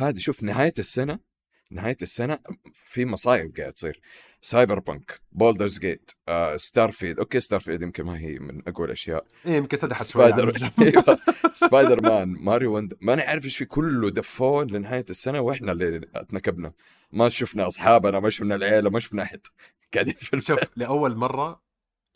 هذا 0.00 0.18
شوف 0.18 0.42
نهاية 0.42 0.74
السنة. 0.78 1.27
نهاية 1.70 1.96
السنة 2.02 2.38
في 2.72 3.04
مصايب 3.04 3.56
قاعد 3.56 3.72
تصير 3.72 4.00
سايبر 4.42 4.78
بانك 4.78 5.20
بولدرز 5.32 5.78
جيت 5.78 6.10
آه، 6.28 6.56
ستار 6.56 6.92
فيلد 6.92 7.18
okay 7.18 7.40
ستار 7.40 7.60
فيلد 7.60 7.82
يمكن 7.82 8.04
ما 8.04 8.18
هي 8.18 8.38
من 8.38 8.68
أقوى 8.68 8.86
الأشياء 8.86 9.24
إيه 9.46 9.52
يمكن 9.56 9.76
سدحت 9.76 10.02
سبايدر. 10.02 10.52
أيوه 10.82 11.18
سبايدر 11.54 12.02
مان 12.02 12.28
ماريو 12.28 12.76
وندر 12.76 12.94
ما 13.00 13.14
نعرف 13.14 13.44
إيش 13.44 13.56
في 13.56 13.64
كله 13.64 14.10
دفون 14.10 14.66
لنهاية 14.66 15.04
السنة 15.10 15.40
وإحنا 15.40 15.72
اللي 15.72 16.00
أتنكبنا 16.14 16.72
ما 17.12 17.28
شفنا 17.28 17.66
أصحابنا 17.66 18.20
ما 18.20 18.30
شفنا 18.30 18.54
العيلة 18.54 18.90
ما 18.90 19.00
شفنا 19.00 19.22
أحد 19.22 19.40
قاعدين 19.94 20.14
في 20.14 20.32
البيت. 20.32 20.48
شوف 20.48 20.58
لأول 20.76 21.16
مرة 21.16 21.62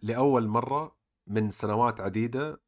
لأول 0.03 0.47
مرة 0.49 0.97
من 1.27 1.51
سنوات 1.51 2.01
عديدة 2.01 2.61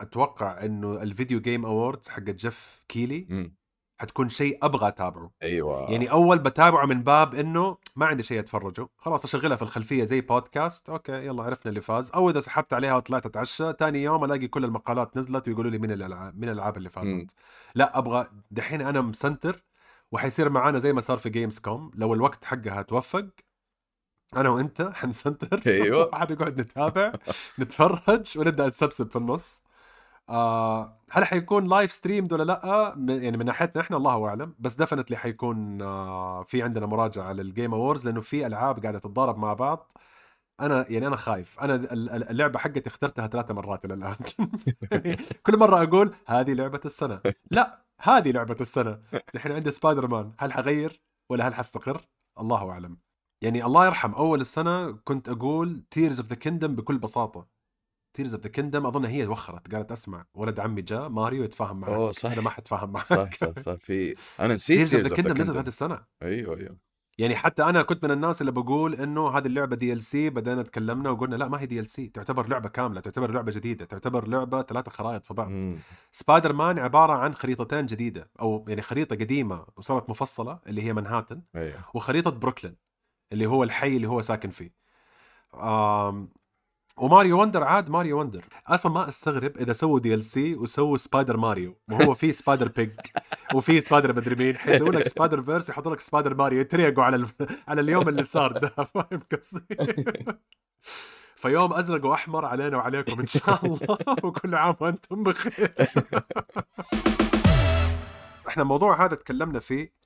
أتوقع 0.00 0.64
إنه 0.64 1.02
ال 1.02 1.08
video 1.08 1.40
game 1.40 1.66
awards 1.66 2.08
حق 2.08 2.20
جيف 2.22 2.84
كيلي 2.88 3.26
مم. 3.30 3.54
حتكون 3.98 4.28
شيء 4.28 4.58
أبغى 4.62 4.88
أتابعه. 4.88 5.30
أيوه. 5.42 5.90
يعني 5.90 6.10
أول 6.10 6.38
بتابعه 6.38 6.86
من 6.86 7.02
باب 7.02 7.34
إنه 7.34 7.76
ما 7.96 8.06
عندي 8.06 8.22
شيء 8.22 8.40
أتفرجه. 8.40 8.88
خلاص 8.98 9.24
أشغلها 9.24 9.56
في 9.56 9.62
الخلفية 9.62 10.04
زي 10.04 10.20
بودكاست 10.20 10.90
okay 10.90 11.12
يلا 11.12 11.42
عرفنا 11.42 11.70
اللي 11.70 11.80
فاز. 11.80 12.10
أو 12.10 12.30
إذا 12.30 12.40
سحبت 12.40 12.72
عليها 12.72 12.96
وطلعت 12.96 13.26
أتعشى 13.26 13.72
ثاني 13.72 14.02
يوم 14.02 14.24
ألاقي 14.24 14.48
كل 14.48 14.64
المقالات 14.64 15.16
نزلت 15.16 15.48
ويقولوا 15.48 15.70
لي 15.70 15.78
مين 15.78 15.92
الالعاب 15.92 16.38
مين 16.38 16.48
الألعاب 16.48 16.76
اللي. 16.76 16.90
فازت. 16.90 17.34
لا 17.74 17.98
أبغى 17.98 18.26
دحين 18.50 18.80
أنا 18.82 19.00
مسنتر 19.00 19.64
وحيصير 20.12 20.50
معانا 20.50 20.78
زي 20.78 20.92
ما 20.92 21.00
صار 21.00 21.18
في 21.18 21.30
Gamescom 21.30 21.90
لو 21.94 22.14
الوقت 22.14 22.44
حقها 22.44 22.82
توفق 22.82 23.26
أنا 24.36 24.48
وأنت 24.48 24.90
حنسنتر. 24.94 25.60
أيوة. 25.66 26.10
حنقعد 26.18 26.60
نتابع 26.60 27.12
نتفرج 27.60 28.38
ونبدأ 28.38 28.68
نسبسب 28.68 29.10
في 29.10 29.16
النص. 29.16 29.62
آه 30.28 31.00
هل 31.10 31.24
حيكون 31.24 31.68
live 31.68 31.92
streamed 31.92 32.32
ولا 32.32 32.42
لأ؟ 32.42 32.94
يعني 33.08 33.36
من 33.36 33.46
ناحيتنا 33.46 33.82
إحنا 33.82 33.96
الله 33.96 34.26
أعلم. 34.28 34.54
بس 34.58 34.74
definitely 34.74 35.16
حيكون 35.16 35.82
آه 35.82 36.42
في 36.42 36.62
عندنا 36.62 36.86
مراجعة 36.86 37.32
لل 37.32 37.46
game 37.46 37.74
awards 37.74 38.08
لأنه 38.08 38.20
في 38.20 38.46
ألعاب 38.46 38.82
قاعدة 38.82 38.98
تتضارب 38.98 39.38
مع 39.38 39.52
بعض. 39.54 39.92
أنا 40.60 40.86
يعني 40.92 41.06
أنا 41.06 41.16
خايف. 41.16 41.60
أنا 41.60 41.74
ال- 41.74 42.10
ال- 42.10 42.30
اللعبة 42.30 42.58
حقتي 42.58 42.88
اخترتها 42.88 43.26
ثلاثة 43.26 43.54
مرات 43.54 43.84
إلى 43.84 43.94
الآن. 43.94 44.16
كل 45.46 45.56
مرة 45.58 45.82
أقول 45.82 46.14
هذه 46.26 46.52
لعبة 46.52 46.80
السنة. 46.84 47.20
لأ 47.50 47.84
هذه 48.00 48.30
لعبة 48.30 48.56
السنة. 48.60 49.00
الحين 49.34 49.52
عندي 49.52 49.70
سبايدر 49.70 50.06
مان 50.08 50.32
هل 50.38 50.52
حغير 50.52 51.02
ولا 51.30 51.48
هل 51.48 51.54
حستقر؟ 51.54 52.00
الله 52.40 52.70
أعلم. 52.70 52.98
يعني 53.42 53.64
الله 53.64 53.86
يرحم. 53.86 54.12
أول 54.14 54.40
السنة 54.40 54.92
كنت 54.92 55.28
أقول 55.28 55.84
Tears 55.90 56.20
of 56.20 56.28
the 56.28 56.34
Kingdom 56.36 56.74
بكل 56.76 56.98
بساطة. 56.98 57.53
Tears 58.14 58.34
of 58.34 58.42
the 58.42 58.50
Kingdom 58.50 58.86
أظن 58.86 59.04
هي 59.04 59.26
وخرت 59.26 59.74
قالت 59.74 59.92
أسمع. 59.92 60.24
ولد 60.34 60.60
عمي 60.60 60.82
جاء 60.82 61.08
ماريو 61.08 61.44
يتفاهم 61.44 61.80
معك. 61.80 61.90
أوه، 61.90 62.10
صح. 62.10 62.30
أنا 62.30 62.40
ما 62.40 62.50
حتفاهم 62.50 62.92
معك. 62.92 63.04
صح 63.04 63.32
صح 63.32 63.58
صح. 63.58 63.74
في 63.74 64.14
أنا 64.40 64.54
نسيت 64.54 64.78
Tears 64.78 64.94
of 64.94 65.06
the 65.06 65.16
Kingdom 65.16 65.40
نزلت. 65.40 65.56
هذه 65.56 65.66
السنة. 65.66 66.00
أيوه 66.22 66.56
أيوه. 66.56 66.76
يعني 67.18 67.36
حتى 67.36 67.62
أنا 67.62 67.82
كنت 67.82 68.04
من 68.04 68.10
الناس 68.10 68.40
اللي 68.40 68.52
بقول 68.52 68.94
إنه 68.94 69.28
هذه 69.28 69.46
اللعبة 69.46 69.76
DLC 69.76 70.30
بدينا 70.30 70.62
تكلمنا 70.62 71.10
وقلنا 71.10 71.36
لا 71.36 71.48
ما 71.48 71.60
هي 71.60 71.66
DLC 71.66 72.08
تعتبر 72.08 72.48
لعبة 72.48 72.68
كاملة 72.68 73.00
تعتبر 73.00 73.30
لعبة 73.30 73.52
جديدة 73.52 73.84
تعتبر 73.84 74.28
لعبة 74.28 74.62
ثلاثة 74.62 74.90
خرائط 74.90 75.26
في 75.26 75.34
بعض. 75.34 75.48
مم. 75.48 75.78
سبايدر 76.10 76.52
مان 76.52 76.78
عبارة 76.78 77.12
عن 77.12 77.34
خريطتين 77.34 77.86
جديدة 77.86 78.30
أو 78.40 78.64
يعني 78.68 78.82
خريطة 78.82 79.16
قديمة 79.16 79.66
وصارت 79.76 80.10
مفصلة 80.10 80.58
اللي 80.66 80.82
هي 80.82 80.92
منهاتن 80.92 81.42
أيوه. 81.56 81.78
وخريطة 81.94 82.30
بروكلين 82.30 82.76
اللي 83.32 83.46
هو 83.46 83.64
الحي 83.64 83.96
اللي 83.96 84.08
هو 84.08 84.20
ساكن 84.20 84.50
فيه. 84.50 84.74
وماريو 86.96 87.40
وندر 87.40 87.64
عاد 87.64 87.90
ماريو 87.90 88.20
وندر. 88.20 88.44
أصلا 88.66 88.92
ما 88.92 89.08
أستغرب 89.08 89.56
إذا 89.56 89.72
سووا 89.72 90.00
DLC 90.00 90.54
وسووا 90.54 90.96
سبايدر 90.96 91.36
ماريو 91.36 91.76
وهو 91.90 92.14
في 92.14 92.32
spider 92.32 92.68
pig 92.68 92.90
وفي 93.54 93.80
سبايدر 93.80 94.12
مدري 94.16 94.34
مين. 94.34 94.56
حيسووا 94.56 94.88
لك 94.92 95.08
spider 95.14 95.42
verse 95.42 95.68
يحطوا 95.68 95.94
لك 95.94 96.00
سبايدر 96.00 96.34
ماريو 96.34 96.60
يتريقوا 96.60 97.04
على 97.04 97.16
ال... 97.16 97.26
على 97.68 97.80
اليوم 97.80 98.08
اللي 98.08 98.24
صار 98.24 98.52
ده. 98.52 98.68
فاهم 98.94 99.20
قصدي؟ 99.32 99.76
فيوم 101.42 101.72
أزرق 101.72 102.06
وأحمر 102.06 102.44
علينا 102.44 102.76
وعليكم 102.76 103.20
إن 103.20 103.26
شاء 103.26 103.66
الله. 103.66 103.98
وكل 104.24 104.54
عام 104.54 104.76
وأنتم 104.80 105.22
بخير. 105.22 105.74
إحنا 108.48 108.62
الموضوع 108.62 109.04
هذا 109.04 109.14
تكلمنا 109.14 109.58
فيه 109.58 110.03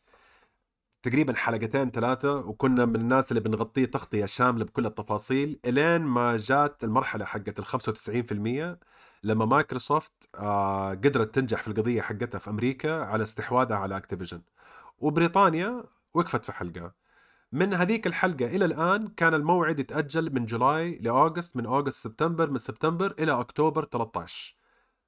تقريبا 1.02 1.34
حلقتين 1.34 1.90
ثلاثة 1.90 2.34
وكنا 2.36 2.84
من 2.86 2.96
الناس 2.96 3.30
اللي 3.32 3.40
بنغطيه 3.40 3.84
تغطية 3.84 4.24
شاملة 4.26 4.64
بكل 4.64 4.86
التفاصيل 4.86 5.60
إلين 5.64 6.02
ما 6.02 6.36
جات 6.36 6.84
المرحلة 6.84 7.24
حقت 7.24 7.58
ال 7.58 7.66
95% 7.66 8.78
لما 9.22 9.44
مايكروسوفت 9.44 10.12
آه 10.34 10.90
قدرت 10.90 11.34
تنجح 11.34 11.62
في 11.62 11.68
القضية 11.68 12.02
حقتها 12.02 12.38
في 12.38 12.50
أمريكا 12.50 13.04
على 13.04 13.22
استحواذها 13.22 13.76
على 13.76 13.96
أكتيفيجن. 13.96 14.42
وبريطانيا 14.98 15.84
وقفت 16.14 16.44
في 16.44 16.52
حلقة. 16.52 16.94
من 17.52 17.74
هذيك 17.74 18.06
الحلقة 18.06 18.46
إلى 18.46 18.64
الآن 18.64 19.08
كان 19.08 19.34
الموعد 19.34 19.78
يتأجل 19.80 20.34
من 20.34 20.46
جولاي 20.46 20.98
لأوغست 20.98 21.56
من 21.56 21.66
أوغست 21.66 22.02
سبتمبر 22.04 22.50
من 22.50 22.58
سبتمبر 22.58 23.14
إلى 23.18 23.32
أكتوبر 23.40 23.84
13 23.84 24.56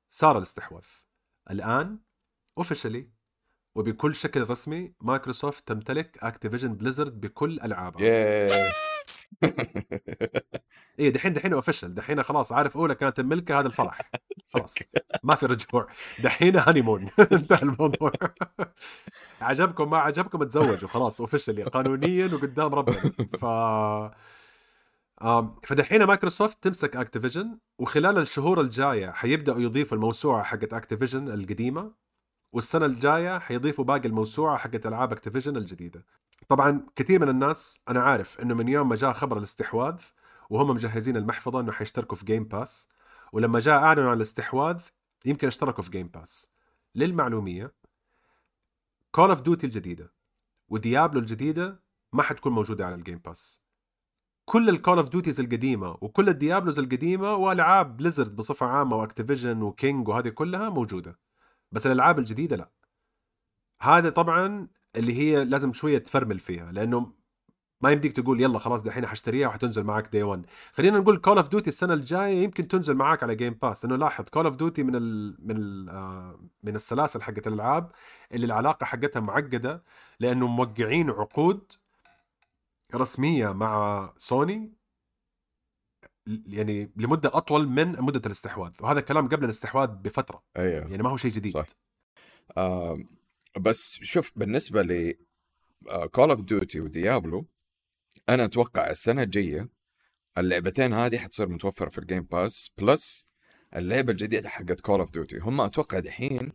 صار 0.09 0.38
الاستحواذ. 0.38 0.85
الآن 1.50 1.99
officially 2.58 3.10
وبكل 3.74 4.14
شكل 4.14 4.50
رسمي 4.50 4.92
مايكروسوفت 5.00 5.68
تمتلك 5.68 6.18
اكتيفيجن 6.22 6.74
بليزرد 6.74 7.20
بكل 7.20 7.60
ألعابها. 7.60 8.02
ياه 8.02 8.72
إيه 10.98 11.10
دحين 11.10 11.32
دحين 11.32 11.52
official 11.52 11.94
دحين 11.94 12.22
خلاص 12.22 12.52
عارف 12.52 12.76
أولى 12.76 12.94
كانت 12.94 13.20
الملكه 13.20 13.60
هذا 13.60 13.66
الفرح. 13.66 14.10
خلاص. 14.54 14.74
ما 15.22 15.34
في 15.34 15.46
رجوع. 15.46 15.86
دحين 16.18 16.56
honeymoon 16.56 17.08
انتهى 17.32 17.62
الموضوع. 17.62 18.12
عجبكم 19.40 19.90
ما 19.90 19.98
عجبكم 19.98 20.44
تزوجوا. 20.44 20.88
خلاص 20.88 21.20
official 21.20 21.64
قانونيا 21.70 22.34
وقدام 22.34 22.74
ربنا. 22.74 23.12
ف 23.38 23.44
فدحين 25.66 26.04
مايكروسوفت 26.04 26.62
تمسك 26.62 26.96
اكتيفيجن 26.96 27.58
وخلال 27.78 28.18
الشهور 28.18 28.60
الجاية 28.60 29.10
حيبدأوا 29.10 29.60
يضيفوا 29.60 29.96
الموسوعة 29.96 30.42
حقت 30.42 30.74
اكتيفيجن 30.74 31.28
القديمة. 31.28 31.92
والسنة 32.52 32.87
الجاية 32.87 33.38
حيضيفوا 33.38 33.85
باقي 33.85 34.09
الموسوعة 34.09 34.57
حقت 34.57 34.87
ألعاب 34.87 35.12
اكتيفيجن 35.12 35.57
الجديدة. 35.57 36.07
طبعا 36.49 36.87
كثير 36.97 37.21
من 37.21 37.28
الناس 37.28 37.80
أنا 37.88 38.00
عارف 38.00 38.40
إنه 38.40 38.54
من 38.54 38.69
يوم 38.69 38.88
ما 38.88 38.97
جاء 38.97 39.12
خبر 39.12 39.38
الاستحواذ 39.38 40.02
وهم 40.50 40.69
مجهزين 40.71 41.16
المحفظة 41.16 41.61
إنه 41.61 41.73
حيشتركوا 41.73 42.16
في 42.16 42.25
جيم 42.25 42.45
باس 42.45 42.88
ولما 43.33 43.61
جاء 43.61 43.83
اعلنوا 43.83 44.11
عن 44.11 44.16
الاستحواذ 44.16 44.83
يمكن 45.26 45.47
اشتركوا 45.47 45.85
في 45.85 45.90
جيم 45.90 46.09
باس 46.09 46.50
للمعلومية 46.95 47.73
كول 49.12 49.30
اوف 49.30 49.40
ديوتي 49.40 49.66
الجديدة 49.66 50.12
وديابلو 50.69 51.21
الجديدة 51.21 51.80
ما 52.12 52.23
حتكون 52.23 52.52
موجودة 52.52 52.87
على 52.87 52.95
الجيم 52.95 53.19
باس 53.19 53.61
كل 54.45 54.69
ال 54.68 54.75
Call 54.75 54.99
of 54.99 55.08
Duties 55.08 55.40
القديمة 55.40 55.97
وكل 56.00 56.28
ال 56.28 56.35
Diablos 56.35 56.78
القديمة 56.78 57.35
وألعاب 57.35 57.97
بليزرد 57.97 58.37
بصفة 58.37 58.66
عامة 58.66 58.97
واكتيفيجن 58.97 59.62
وكينج 59.62 60.09
وهذه 60.09 60.28
كلها 60.28 60.69
موجودة. 60.69 61.19
بس 61.72 61.86
الألعاب 61.86 62.18
الجديدة 62.18 62.56
لا. 62.56 62.70
هذا 63.82 64.10
طبعا 64.10 64.68
اللي 64.96 65.14
هي 65.18 65.44
لازم 65.44 65.72
شوية 65.72 65.98
تفرمل 65.98 66.38
فيها 66.38 66.72
لأنه 66.72 67.12
ما 67.80 67.90
يمديك 67.90 68.12
تقول 68.12 68.40
يلا 68.40 68.58
خلاص 68.58 68.82
دحين 68.82 69.06
حشتريها 69.06 69.48
وحتنزل 69.48 69.84
معك 69.84 70.08
day 70.12 70.22
1 70.22 70.46
خلينا 70.72 70.98
نقول 70.98 71.18
كول 71.18 71.36
اوف 71.36 71.48
ديوتي 71.48 71.68
السنة 71.70 71.94
الجاية 71.94 72.42
يمكن 72.44 72.68
تنزل 72.68 72.94
معك 72.94 73.22
على 73.22 73.34
جيم 73.34 73.54
باس 73.62 73.84
إنه 73.84 73.96
لاحظ 73.96 74.24
كول 74.28 74.44
اوف 74.46 74.56
ديوتي 74.56 74.82
من 74.82 74.96
ال 74.96 75.36
من 75.48 75.56
ال 75.56 75.88
آه، 75.90 76.40
من 76.62 76.76
السلاسل 76.76 77.22
حقت 77.22 77.46
الألعاب 77.46 77.92
اللي 78.32 78.46
العلاقة 78.46 78.84
حقتها 78.84 79.20
معقدة 79.20 79.82
لأنه 80.20 80.46
موقعين 80.46 81.10
عقود 81.10 81.72
رسمية 82.94 83.52
مع 83.52 84.12
سوني 84.16 84.72
يعني 86.46 86.90
لمدة 86.96 87.30
أطول 87.34 87.68
من 87.68 87.92
مدة 87.92 88.22
الاستحواذ 88.26 88.72
وهذا 88.80 88.98
الكلام 88.98 89.28
قبل 89.28 89.44
الاستحواذ 89.44 89.88
بفترة 89.88 90.42
أيوه. 90.56 90.90
يعني 90.90 91.02
ما 91.02 91.10
هو 91.10 91.16
شيء 91.16 91.30
جديد. 91.30 91.52
صح. 91.52 91.66
آم، 92.58 93.08
بس 93.60 93.98
شوف 94.02 94.32
بالنسبة 94.36 94.82
ل 94.82 95.14
كول 96.10 96.30
اوف 96.30 96.42
ديوتي 96.42 96.80
وديابلو 96.80 97.46
أنا 98.28 98.44
أتوقع 98.44 98.90
السنة 98.90 99.22
الجاية 99.22 99.68
اللعبتين 100.38 100.92
هذه 100.92 101.18
حتصير 101.18 101.48
متوفرة 101.48 101.88
في 101.88 101.98
الجيم 101.98 102.22
باس 102.22 102.70
بلس 102.78 103.26
اللعبة 103.76 104.12
الجديدة 104.12 104.48
حقت 104.48 104.80
كول 104.80 105.00
اوف 105.00 105.10
ديوتي 105.10 105.38
هم 105.38 105.60
أتوقع 105.60 105.98
دحين 105.98 106.52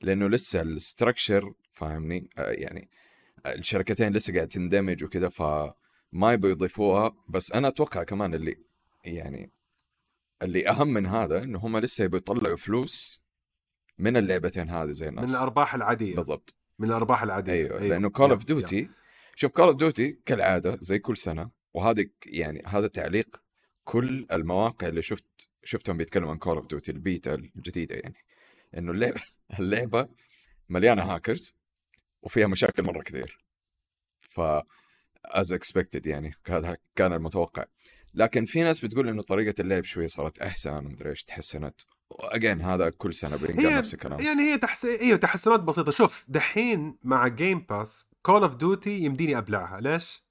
لأنه 0.00 0.28
لسه 0.28 0.60
ال 0.60 0.69
structure 0.69 1.52
فاهمني؟ 1.72 2.30
آه، 2.38 2.50
يعني 2.50 2.90
الشركتين 3.46 4.12
لسه 4.12 4.34
قاعد 4.34 4.48
تندمج 4.48 5.04
وكذا 5.04 5.28
فما 5.28 5.72
يبغوا 6.32 6.50
يضيفوها 6.50 7.16
بس 7.28 7.52
أنا 7.52 7.68
أتوقع 7.68 8.02
كمان 8.02 8.34
اللي 8.34 8.56
يعني 9.04 9.52
اللي 10.42 10.68
أهم 10.68 10.88
من 10.88 11.06
هذا 11.06 11.42
إنه 11.42 11.58
هم 11.58 11.78
لسه 11.78 12.04
يبغوا 12.04 12.18
يطلعوا 12.18 12.56
فلوس 12.56 13.22
من 13.98 14.16
اللعبتين 14.16 14.70
هذه 14.70 14.90
زي 14.90 15.10
من 15.10 15.18
الناس. 15.18 15.30
الأرباح 15.30 15.74
العادية. 15.74 16.16
بالضبط. 16.16 16.54
من 16.78 16.88
الأرباح 16.88 17.22
العادية. 17.22 17.52
أيوه, 17.52 17.78
أيوة. 17.78 17.88
لأنه 17.88 18.10
كول 18.10 18.30
اوف 18.30 18.44
ديوتي 18.44 18.90
شوف 19.34 19.52
كول 19.52 19.64
اوف 19.64 19.76
ديوتي 19.76 20.18
كالعادة 20.26 20.78
زي 20.80 20.98
كل 20.98 21.16
سنة 21.16 21.50
وهذا 21.74 22.04
يعني 22.26 22.62
هذا 22.66 22.86
تعليق 22.86 23.42
كل 23.84 24.26
المواقع 24.32 24.86
اللي 24.86 25.02
شفت 25.02 25.50
شفتهم 25.64 25.96
بيتكلموا 25.96 26.30
عن 26.30 26.38
كول 26.38 26.56
اوف 26.56 26.66
ديوتي 26.66 26.90
البيتا 26.90 27.34
الجديدة 27.34 27.94
يعني. 27.94 28.16
إنه 28.78 28.92
اللعبه 28.92 29.20
اللعبة 29.60 30.08
مليانة 30.68 31.02
هاكرز 31.02 31.56
وفيها 32.22 32.46
مشاكل 32.46 32.82
مرة 32.82 33.02
كثير. 33.02 33.44
ف 34.20 34.40
as 35.24 35.52
expected 35.52 36.06
يعني 36.06 36.34
هذا 36.48 36.76
كان 36.96 37.12
المتوقع. 37.12 37.64
لكن 38.14 38.44
في 38.44 38.62
ناس 38.62 38.84
بتقول 38.84 39.08
إنه 39.08 39.22
طريقة 39.22 39.54
اللعب 39.60 39.84
شوية 39.84 40.06
صارت 40.06 40.38
أحسن 40.38 40.72
ومدري 40.72 41.10
إيش 41.10 41.24
تحسنت 41.24 41.80
و 42.10 42.18
again 42.18 42.60
هذا 42.60 42.90
كل 42.90 43.14
سنة 43.14 43.36
بينقال 43.36 43.74
نفس 43.74 43.94
الكلام. 43.94 44.20
يعني 44.20 44.42
هي 44.42 44.58
تحس... 44.58 44.84
أيوه 44.84 45.18
تحسنات 45.18 45.60
بسيطة. 45.60 45.92
شوف 45.92 46.24
دحين 46.28 46.98
مع 47.02 47.28
جيم 47.28 47.60
باس 47.60 48.06
كول 48.22 48.42
اوف 48.42 48.56
ديوتي 48.56 48.98
يمديني 48.98 49.38
أبلعها. 49.38 49.80
ليش؟ 49.80 50.24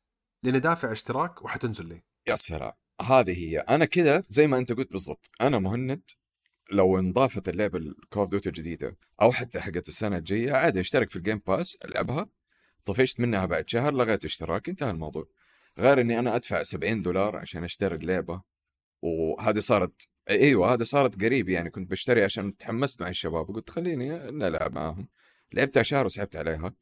لاني 0.43 0.59
دافع 0.59 0.91
اشتراك 0.91 1.43
وحتنزل 1.43 1.85
لي. 1.85 2.03
يا 2.27 2.35
سلام. 2.35 2.71
هذه 3.01 3.31
هي. 3.31 3.59
أنا 3.59 3.85
كذا 3.85 4.23
زي 4.29 4.47
ما 4.47 4.57
أنت 4.57 4.73
قلت 4.73 4.91
بالضبط. 4.91 5.29
أنا 5.41 5.59
مهند. 5.59 6.01
لو 6.71 6.99
انضافت 6.99 7.49
اللعبة 7.49 7.77
الكول 7.77 8.21
اوف 8.21 8.29
ديوتي 8.29 8.49
الجديدة 8.49 8.97
أو 9.21 9.31
حتى 9.31 9.59
حقت 9.59 9.87
السنة 9.87 10.17
الجاية 10.17 10.51
عادي 10.51 10.79
أشترك 10.79 11.09
في 11.09 11.15
الجيم 11.15 11.41
باس 11.47 11.77
ألعبها. 11.85 12.29
طفشت 12.85 13.19
منها 13.19 13.45
بعد 13.45 13.69
شهر 13.69 13.93
لغيت 13.93 14.25
اشتراك 14.25 14.69
انتهى 14.69 14.91
الموضوع. 14.91 15.27
غير 15.79 16.01
إني 16.01 16.19
أنا 16.19 16.35
أدفع 16.35 16.63
70 16.63 17.01
دولار 17.01 17.37
عشان 17.37 17.63
أشتري 17.63 17.95
اللعبة 17.95 18.41
وهذه 19.01 19.59
صارت 19.59 20.07
أيوه 20.29 20.73
هذه 20.73 20.83
صارت 20.83 21.23
قريب 21.23 21.49
يعني 21.49 21.69
كنت 21.69 21.91
بشتري 21.91 22.23
عشان 22.23 22.57
تحمست 22.57 23.01
مع 23.01 23.07
الشباب 23.07 23.49
وقلت 23.49 23.69
خليني 23.69 24.09
نلعب 24.31 24.75
معاهم 24.75 25.07
لعبتها 25.53 25.83
شهر 25.83 26.05
وسحبت 26.05 26.35
عليها 26.35 26.73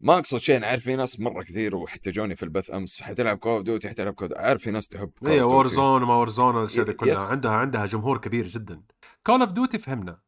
ما 0.00 0.18
أقصد 0.18 0.38
شيء 0.38 0.56
أنا 0.56 0.66
عارف 0.66 0.84
في 0.84 0.96
ناس 0.96 1.20
مرة 1.20 1.42
كثير 1.42 1.76
وحتى 1.76 2.10
جوني 2.10 2.36
في 2.36 2.42
البث 2.42 2.70
أمس 2.70 3.02
حتلعب 3.02 3.38
كول 3.38 3.52
اوف 3.52 3.62
ديوتي 3.62 3.88
حتلعب 3.88 4.14
COD 4.14 4.32
عارف 4.32 4.62
في 4.62 4.70
ناس 4.70 4.88
تحب 4.88 5.12
اي 5.26 5.40
Warzone 5.40 6.02
وما 6.02 6.14
Warzone 6.14 6.66
كلها 6.68 7.12
yes. 7.12 7.18
عندها 7.18 7.52
عندها 7.52 7.86
جمهور 7.86 8.18
كبير 8.18 8.46
جدا 8.46 8.82
كول 9.26 9.40
اوف 9.40 9.52
ديوتي 9.52 9.78
فهمنا 9.78 10.20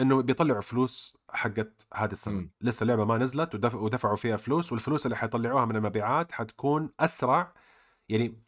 إنه 0.00 0.22
بيطلعوا 0.22 0.60
فلوس 0.60 1.17
حقت 1.30 1.86
هذه 1.94 2.12
السنة 2.12 2.34
مم. 2.34 2.50
لسه 2.60 2.82
اللعبة 2.82 3.04
ما 3.04 3.18
نزلت 3.18 3.54
ودف... 3.54 3.74
ودفعوا 3.74 4.16
فيها 4.16 4.36
فلوس 4.36 4.72
والفلوس 4.72 5.06
اللي 5.06 5.16
حيطلعوها 5.16 5.64
من 5.64 5.76
المبيعات 5.76 6.32
حتكون 6.32 6.90
أسرع 7.00 7.52
يعني 8.08 8.38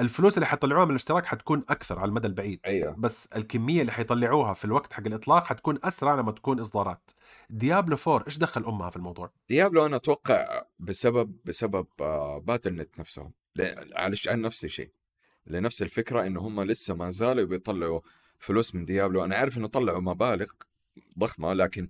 الفلوس 0.00 0.34
اللي 0.36 0.46
حيطلعوها 0.46 0.84
من 0.84 0.90
الاشتراك 0.90 1.26
حتكون 1.26 1.64
أكثر 1.68 1.98
على 1.98 2.08
المدى 2.08 2.26
البعيد 2.26 2.60
أيوه. 2.66 2.94
بس 2.98 3.26
الكمية 3.36 3.80
اللي 3.80 3.92
حيطلعوها 3.92 4.54
في 4.54 4.64
الوقت 4.64 4.92
حق 4.92 5.06
الإطلاق 5.06 5.44
حتكون 5.44 5.78
أسرع 5.84 6.14
لما 6.14 6.32
تكون 6.32 6.60
إصدارات. 6.60 7.10
ديابلو 7.50 7.96
4 8.06 8.26
إيش 8.26 8.38
دخل 8.38 8.64
أمها 8.64 8.90
في 8.90 8.96
الموضوع؟ 8.96 9.30
ديابلو 9.48 9.86
أنا 9.86 9.96
أتوقع 9.96 10.62
بسبب 10.78 11.36
بسبب 11.44 11.86
آه، 12.00 12.38
باتل 12.38 12.74
نت 12.74 13.00
نفسهم 13.00 13.32
علش 13.96 14.28
عن 14.28 14.40
نفس 14.40 14.64
الشيء. 14.64 14.90
لنفس 15.46 15.82
الفكرة 15.82 16.26
إنه 16.26 16.40
هم 16.40 16.62
لسه 16.62 16.94
ما 16.94 17.10
زالوا 17.10 17.44
بيطلعوا 17.44 18.00
فلوس 18.38 18.74
من 18.74 18.84
ديابلو. 18.84 19.24
أنا 19.24 19.36
عارف 19.36 19.58
إنه 19.58 19.66
طلعوا 19.68 20.00
مبالغ 20.00 20.50
ضخمة 21.18 21.52
لكن 21.52 21.88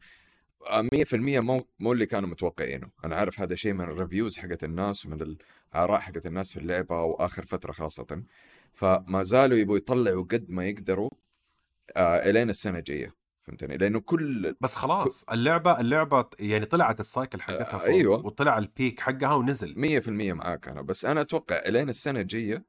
آه، 0.67 0.83
100% 0.83 1.41
مو 1.41 1.67
مو 1.81 1.93
اللي 1.93 2.07
كانوا 2.07 2.29
متوقعينه. 2.29 2.89
أنا 3.05 3.17
عارف 3.17 3.41
هذا 3.41 3.55
شيء 3.55 3.73
من 3.73 3.81
ال 3.81 3.88
reviews 3.88 4.39
حقت 4.39 4.65
الناس 4.65 5.07
ومن 5.07 5.37
الآراء 5.75 6.01
حقت 6.01 6.27
الناس 6.27 6.53
في 6.53 6.59
اللعبة 6.61 7.03
وآخر 7.03 7.45
فترة 7.45 7.73
خاصة. 7.73 8.23
فما 8.75 9.23
زالوا 9.23 9.59
يبغوا 9.59 9.77
يطلعوا 9.77 10.23
قد 10.23 10.51
ما 10.51 10.67
يقدروا 10.67 11.11
آه 11.97 12.31
إلين 12.31 12.51
السنة 12.51 12.79
الجاية. 12.79 13.15
فهمتني؟ 13.43 13.77
لأنه 13.77 14.01
كل 14.01 14.57
بس 14.61 14.75
خلاص 14.75 15.25
اللعبة 15.33 15.81
اللعبة 15.81 16.25
يعني 16.41 16.67
طلعت 16.67 17.01
ال 17.01 17.08
cycle 17.08 17.41
حقتها 17.41 17.85
آه، 17.85 17.87
أيوة. 17.87 18.27
وطلع 18.27 18.59
ال 18.59 18.67
peak 18.67 19.01
حقها 19.01 19.35
ونزل. 19.35 19.75
100% 19.77 20.33
معاك 20.33 20.69
أنا. 20.69 20.83
بس 20.83 21.05
أنا 21.05 21.21
أتوقع 21.21 21.57
إلين 21.57 21.89
السنة 21.89 22.21
الجاية 22.21 22.65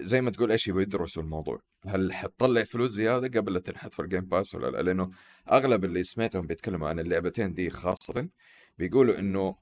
زي 0.00 0.20
ما 0.20 0.30
تقول 0.30 0.52
إيش 0.52 0.68
يبغوا 0.68 0.82
يدرسوا 0.82 1.22
الموضوع. 1.22 1.60
هل 1.86 2.12
حتطلع 2.12 2.64
فلوس 2.64 2.90
زيادة 2.90 3.40
قبل 3.40 3.52
لا 3.52 3.60
تنحط 3.60 3.92
في 3.92 4.02
الجيم 4.02 4.24
باس 4.24 4.54
ولا 4.54 4.70
لا؟ 4.70 4.82
لأنه 4.82 5.10
أغلب 5.52 5.84
اللي 5.84 6.02
سمعتهم 6.02 6.46
بيتكلموا 6.46 6.88
عن 6.88 7.00
اللعبتين 7.00 7.54
دي 7.54 7.70
خاصة 7.70 8.28
بيقولوا 8.78 9.18
إنه 9.18 9.56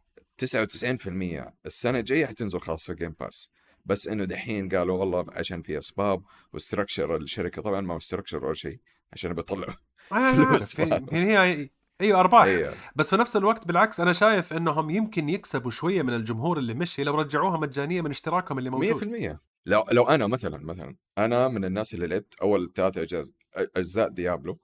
99% 0.45 1.53
السنة 1.67 1.99
الجاية 1.99 2.27
حتنزل 2.27 2.61
خاص 2.61 2.87
في 2.87 2.93
الجيم 2.93 3.15
باس 3.21 3.51
بس 3.85 4.09
إنه 4.09 4.25
دحين 4.25 4.69
قالوا 4.69 4.99
والله 4.99 5.27
عشان 5.29 5.63
في 5.63 5.79
أسباب 5.79 6.23
و 6.53 6.59
structure 6.59 7.17
الشركة 7.17 7.63
طبعا 7.63 7.81
ما 7.81 7.93
هو 7.95 7.97
structure 7.97 8.45
ولا 8.45 8.55
شيء 8.55 8.81
عشان 9.13 9.33
بيطلعوا 9.33 9.75
أنا 10.13 10.33
فلوس 10.49 10.81
هي 10.81 11.39
هي 11.39 11.71
أيوه 12.01 12.21
أرباح. 12.21 12.43
أيوه 12.43 12.75
بس 12.97 13.11
في 13.11 13.17
نفس 13.17 13.37
الوقت 13.37 13.67
بالعكس 13.67 14.01
أنا 14.01 14.13
شايف 14.13 14.53
إنهم 14.53 14.91
يمكن 14.91 15.29
يكسبوا 15.29 15.71
شوية 15.71 16.03
من 16.03 16.15
الجمهور 16.15 16.59
اللي 16.59 16.75
مشي 16.75 17.05
لو 17.05 17.15
رجعوها 17.21 17.59
مجانية 17.59 18.01
من 18.01 18.11
اشتراكهم 18.11 18.59
اللي 18.59 18.71
موجود. 18.71 19.35
100% 19.35 19.39
لو 19.67 19.87
لو 19.91 20.09
أنا 20.09 20.27
مثلا 20.27 20.59
مثلا 20.59 20.97
أنا 21.19 21.49
من 21.49 21.65
الناس 21.65 21.95
اللي 21.95 22.07
لعبت 22.07 22.35
أول 22.43 22.73
ثلاث 22.75 22.99
أجزاء 22.99 23.35
أجزاء 23.55 24.09
ديابلو 24.09 24.59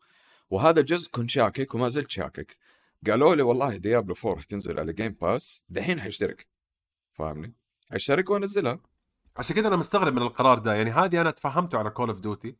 وهذا 0.50 0.80
الجزء 0.80 1.10
كنت 1.10 1.30
شاكك 1.30 1.74
وما 1.74 1.88
زلت 1.88 2.10
شاكك. 2.10 2.56
قالوا 3.06 3.34
لي 3.34 3.42
والله 3.42 3.76
ديابلو 3.76 4.14
4 4.24 4.42
حتنزل 4.42 4.78
على 4.78 4.92
جيم 4.92 5.16
باس 5.20 5.66
دحين 5.68 6.00
حاشترك 6.00 6.46
فاهمني؟ 7.12 7.54
حاشترك 7.90 8.30
وأنزلها. 8.30 8.80
عشان 9.36 9.56
كذا 9.56 9.68
أنا 9.68 9.76
مستغرب 9.76 10.12
من 10.12 10.22
القرار 10.22 10.58
ده. 10.58 10.74
يعني 10.74 10.90
هذه 10.90 11.20
أنا 11.20 11.30
تفهمته 11.30 11.78
على 11.78 11.90
كول 11.90 12.08
اوف 12.08 12.20
ديوتي 12.20 12.56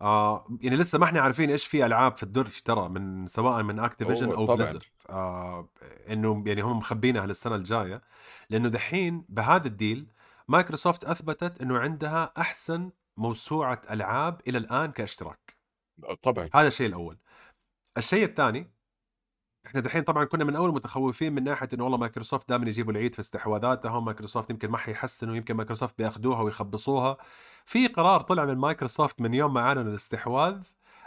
آه 0.00 0.46
يعني 0.60 0.76
لسه 0.76 0.98
ما 0.98 1.04
إحنا 1.04 1.20
عارفين 1.20 1.50
إيش 1.50 1.66
في 1.66 1.86
ألعاب 1.86 2.16
في 2.16 2.22
الدرج 2.22 2.60
ترى 2.60 2.88
من 2.88 3.26
سواء 3.26 3.62
من 3.62 3.78
اكتيفيجن 3.78 4.32
أو. 4.32 4.44
بليزرد 4.44 4.82
آه 5.10 5.68
إنه 6.10 6.42
يعني 6.46 6.60
هم 6.60 6.78
مخبينها 6.78 7.26
للسنة 7.26 7.54
الجاية 7.54 8.02
لأنه 8.50 8.68
دحين 8.68 9.24
بهذا 9.28 9.66
ال 9.66 9.74
deal 9.74 10.06
مايكروسوفت 10.48 11.04
أثبتت 11.04 11.60
إنه 11.62 11.78
عندها 11.78 12.32
أحسن 12.38 12.90
موسوعة 13.16 13.82
ألعاب 13.90 14.40
إلى 14.48 14.58
الآن 14.58 14.92
كاشتراك. 14.92 15.56
طبعا. 16.22 16.48
هذا 16.54 16.68
الشيء 16.68 16.86
الأول. 16.86 17.18
الشيء 17.96 18.24
الثاني 18.24 18.70
إحنا 19.66 19.80
دحين 19.80 20.02
طبعا 20.02 20.24
كنا 20.24 20.44
من 20.44 20.56
أول 20.56 20.74
متخوفين 20.74 21.32
من 21.32 21.44
ناحية 21.44 21.68
إنه 21.74 21.84
والله 21.84 21.98
مايكروسوفت 21.98 22.48
دائما 22.48 22.68
يجيبوا 22.68 22.92
العيد 22.92 23.14
في 23.14 23.20
استحواذاتهم 23.20 24.04
مايكروسوفت 24.04 24.50
يمكن 24.50 24.70
ما 24.70 24.78
حيحسنوا 24.78 25.36
يمكن 25.36 25.54
مايكروسوفت 25.54 25.98
بيأخذوها 25.98 26.42
ويخبصوها. 26.42 27.16
في 27.70 27.86
قرار 27.86 28.20
طلع 28.20 28.44
من 28.44 28.56
مايكروسوفت 28.56 29.20
من 29.20 29.34
يوم 29.34 29.54
ما 29.54 29.60
أعلنوا 29.60 29.90
الاستحواذ 29.90 30.62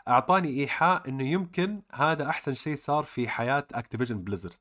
أعطاني 0.07 0.59
إيحاء 0.59 1.09
إنه 1.09 1.23
يمكن 1.23 1.81
هذا 1.93 2.29
أحسن 2.29 2.53
شيء 2.53 2.75
صار 2.75 3.03
في 3.03 3.29
حياة 3.29 3.67
Activision 3.73 4.17
Blizzard 4.17 4.59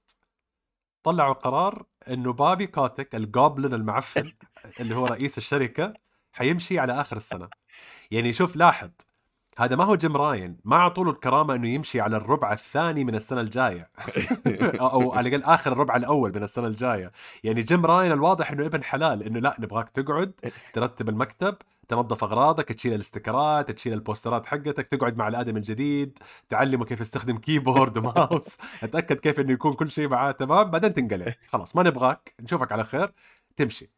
طلعوا 1.02 1.32
قرار 1.32 1.84
إنه 2.08 2.32
بابي 2.32 2.66
كوتك 2.66 3.14
ال 3.14 3.23
goblin 3.23 3.74
المعفن 3.74 4.32
اللي 4.80 4.94
هو 4.94 5.06
رئيس 5.06 5.38
الشركة 5.38 5.94
حيمشي 6.32 6.78
على 6.78 7.00
آخر 7.00 7.16
السنة. 7.16 7.48
يعني 8.10 8.32
شوف 8.32 8.56
لاحظ 8.56 8.90
هذا 9.58 9.76
ما 9.76 9.84
هو 9.84 9.94
جيم 9.94 10.16
راين 10.16 10.58
ما 10.64 10.76
اعطوا 10.76 11.04
له 11.04 11.10
الكرامة 11.10 11.54
إنه 11.54 11.68
يمشي 11.68 12.00
على 12.00 12.16
الربع 12.16 12.52
الثاني 12.52 13.04
من 13.04 13.14
السنة 13.14 13.40
الجاية. 13.40 13.90
أو 14.80 15.12
على 15.12 15.28
الأقل 15.28 15.52
آخر 15.54 15.72
الربع 15.72 15.96
الأول 15.96 16.34
من 16.34 16.42
السنة 16.42 16.66
الجاية. 16.66 17.12
يعني 17.44 17.62
جيم 17.62 17.86
راين 17.86 18.12
الواضح 18.12 18.50
إنه 18.50 18.66
ابن 18.66 18.84
حلال 18.84 19.22
إنه 19.22 19.40
لا 19.40 19.56
نبغاك 19.58 19.90
تقعد 19.90 20.32
ترتب 20.72 21.08
المكتب 21.08 21.56
تنظف 21.92 22.24
أغراضك 22.24 22.64
تشيل 22.68 22.94
ال 22.94 23.03
stickerات 23.03 23.70
تشيل 23.70 23.92
ال 23.92 23.99
posterات 23.99 24.46
حقتك 24.46 24.86
تقعد 24.86 25.16
مع 25.16 25.28
الآدم 25.28 25.56
الجديد 25.56 26.18
تعلمه 26.48 26.84
كيف 26.84 27.00
يستخدم 27.00 27.38
keyboard 27.38 27.96
و 27.98 28.06
mouse. 28.06 28.56
أتأكد 28.82 29.20
كيف 29.20 29.40
إنه 29.40 29.52
يكون 29.52 29.72
كل 29.72 29.90
شيء 29.90 30.08
معاه 30.08 30.30
تمام 30.32 30.70
بعدين 30.70 30.92
تنقلع. 30.92 31.34
خلاص 31.48 31.76
ما 31.76 31.82
نبغاك. 31.82 32.34
نشوفك 32.40 32.72
على 32.72 32.84
خير. 32.84 33.12
تمشي. 33.56 33.90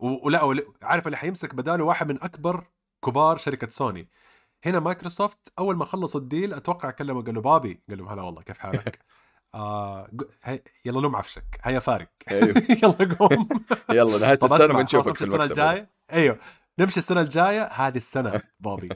ولا 0.00 0.42
ولا- 0.42 0.62
عارف 0.82 1.06
اللي 1.06 1.16
حيمسك 1.16 1.54
بداله 1.54 1.84
واحد 1.84 2.08
من 2.12 2.22
أكبر 2.22 2.64
كبار 3.04 3.38
شركة 3.38 3.68
سوني. 3.68 4.08
هنا 4.64 4.80
مايكروسوفت 4.80 5.52
أول 5.58 5.76
ما 5.76 5.84
خلصوا 5.84 6.20
ال 6.20 6.27
deal 6.27 6.54
أتوقع 6.54 6.90
كلمه 6.90 7.22
قال 7.22 7.34
له 7.34 7.40
بابي. 7.40 7.80
قال 7.88 7.98
له 7.98 8.12
هلا 8.12 8.22
والله 8.22 8.42
كيف 8.42 8.58
حالك؟ 8.58 8.98
آه 9.54 10.08
يلا 10.84 11.00
لم 11.00 11.16
عفشك. 11.16 11.44
هيا 11.62 11.78
فارق. 11.78 12.08
أيوه. 12.30 12.54
يلا 12.82 13.14
قوم. 13.18 13.48
يلا 13.90 14.18
نهاية 14.18 14.38
السنة 14.44 14.66
بنشوفك 14.66 15.16
في 15.16 15.24
نمشي 15.24 15.24
السنة 15.24 15.44
المكتب 15.44 15.50
الجاية. 15.62 15.88
أيوه. 16.12 16.38
نمشي 16.78 16.98
السنة 17.00 17.20
الجاية 17.20 17.64
هذه 17.64 17.96
السنة 17.96 18.42
بابي 18.60 18.88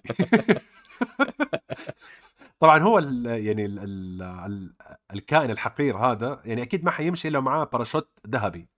طبعا 2.61 2.79
هو 2.79 2.99
ال 2.99 3.27
يعني 3.27 3.67
ال 3.67 3.79
ال 3.79 4.23
ال 4.23 4.75
الكائن 5.13 5.51
الحقير 5.51 5.97
هذا 5.97 6.43
يعني 6.45 6.63
أكيد 6.63 6.85
ما 6.85 6.91
حيمشي 6.91 7.29
إلا 7.29 7.41
معاه 7.41 7.65
باراشوت 7.65 8.19
ذهبي. 8.29 8.69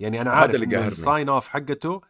يعني 0.00 0.20
أنا 0.20 0.30
عارف 0.30 0.62
إنه. 0.62 0.88
ال 0.88 0.96
sign 0.96 1.28
off 1.28 1.48
حقته 1.48 2.00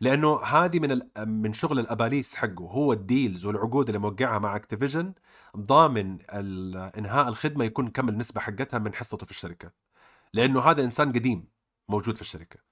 لأنه 0.00 0.42
هذه 0.42 0.78
من 0.78 1.00
من 1.28 1.52
شغل 1.52 1.78
الأباليس 1.78 2.34
حقه 2.34 2.64
هو 2.64 2.92
ال 2.92 3.01
deals 3.01 3.46
والعقود 3.46 3.88
اللي 3.88 3.98
موقعها 3.98 4.38
مع 4.38 4.56
Activision 4.56 5.14
ضامن 5.56 6.18
إنهاء 6.98 7.28
الخدمة 7.28 7.64
يكون 7.64 7.90
كم 7.90 8.08
النسبة 8.08 8.40
حقتها 8.40 8.78
من 8.78 8.94
حصته 8.94 9.26
في 9.26 9.30
الشركة. 9.30 9.72
لأنه 10.32 10.60
هذا 10.60 10.84
إنسان 10.84 11.12
قديم 11.12 11.48
موجود 11.88 12.14
في 12.16 12.22
الشركة. 12.22 12.67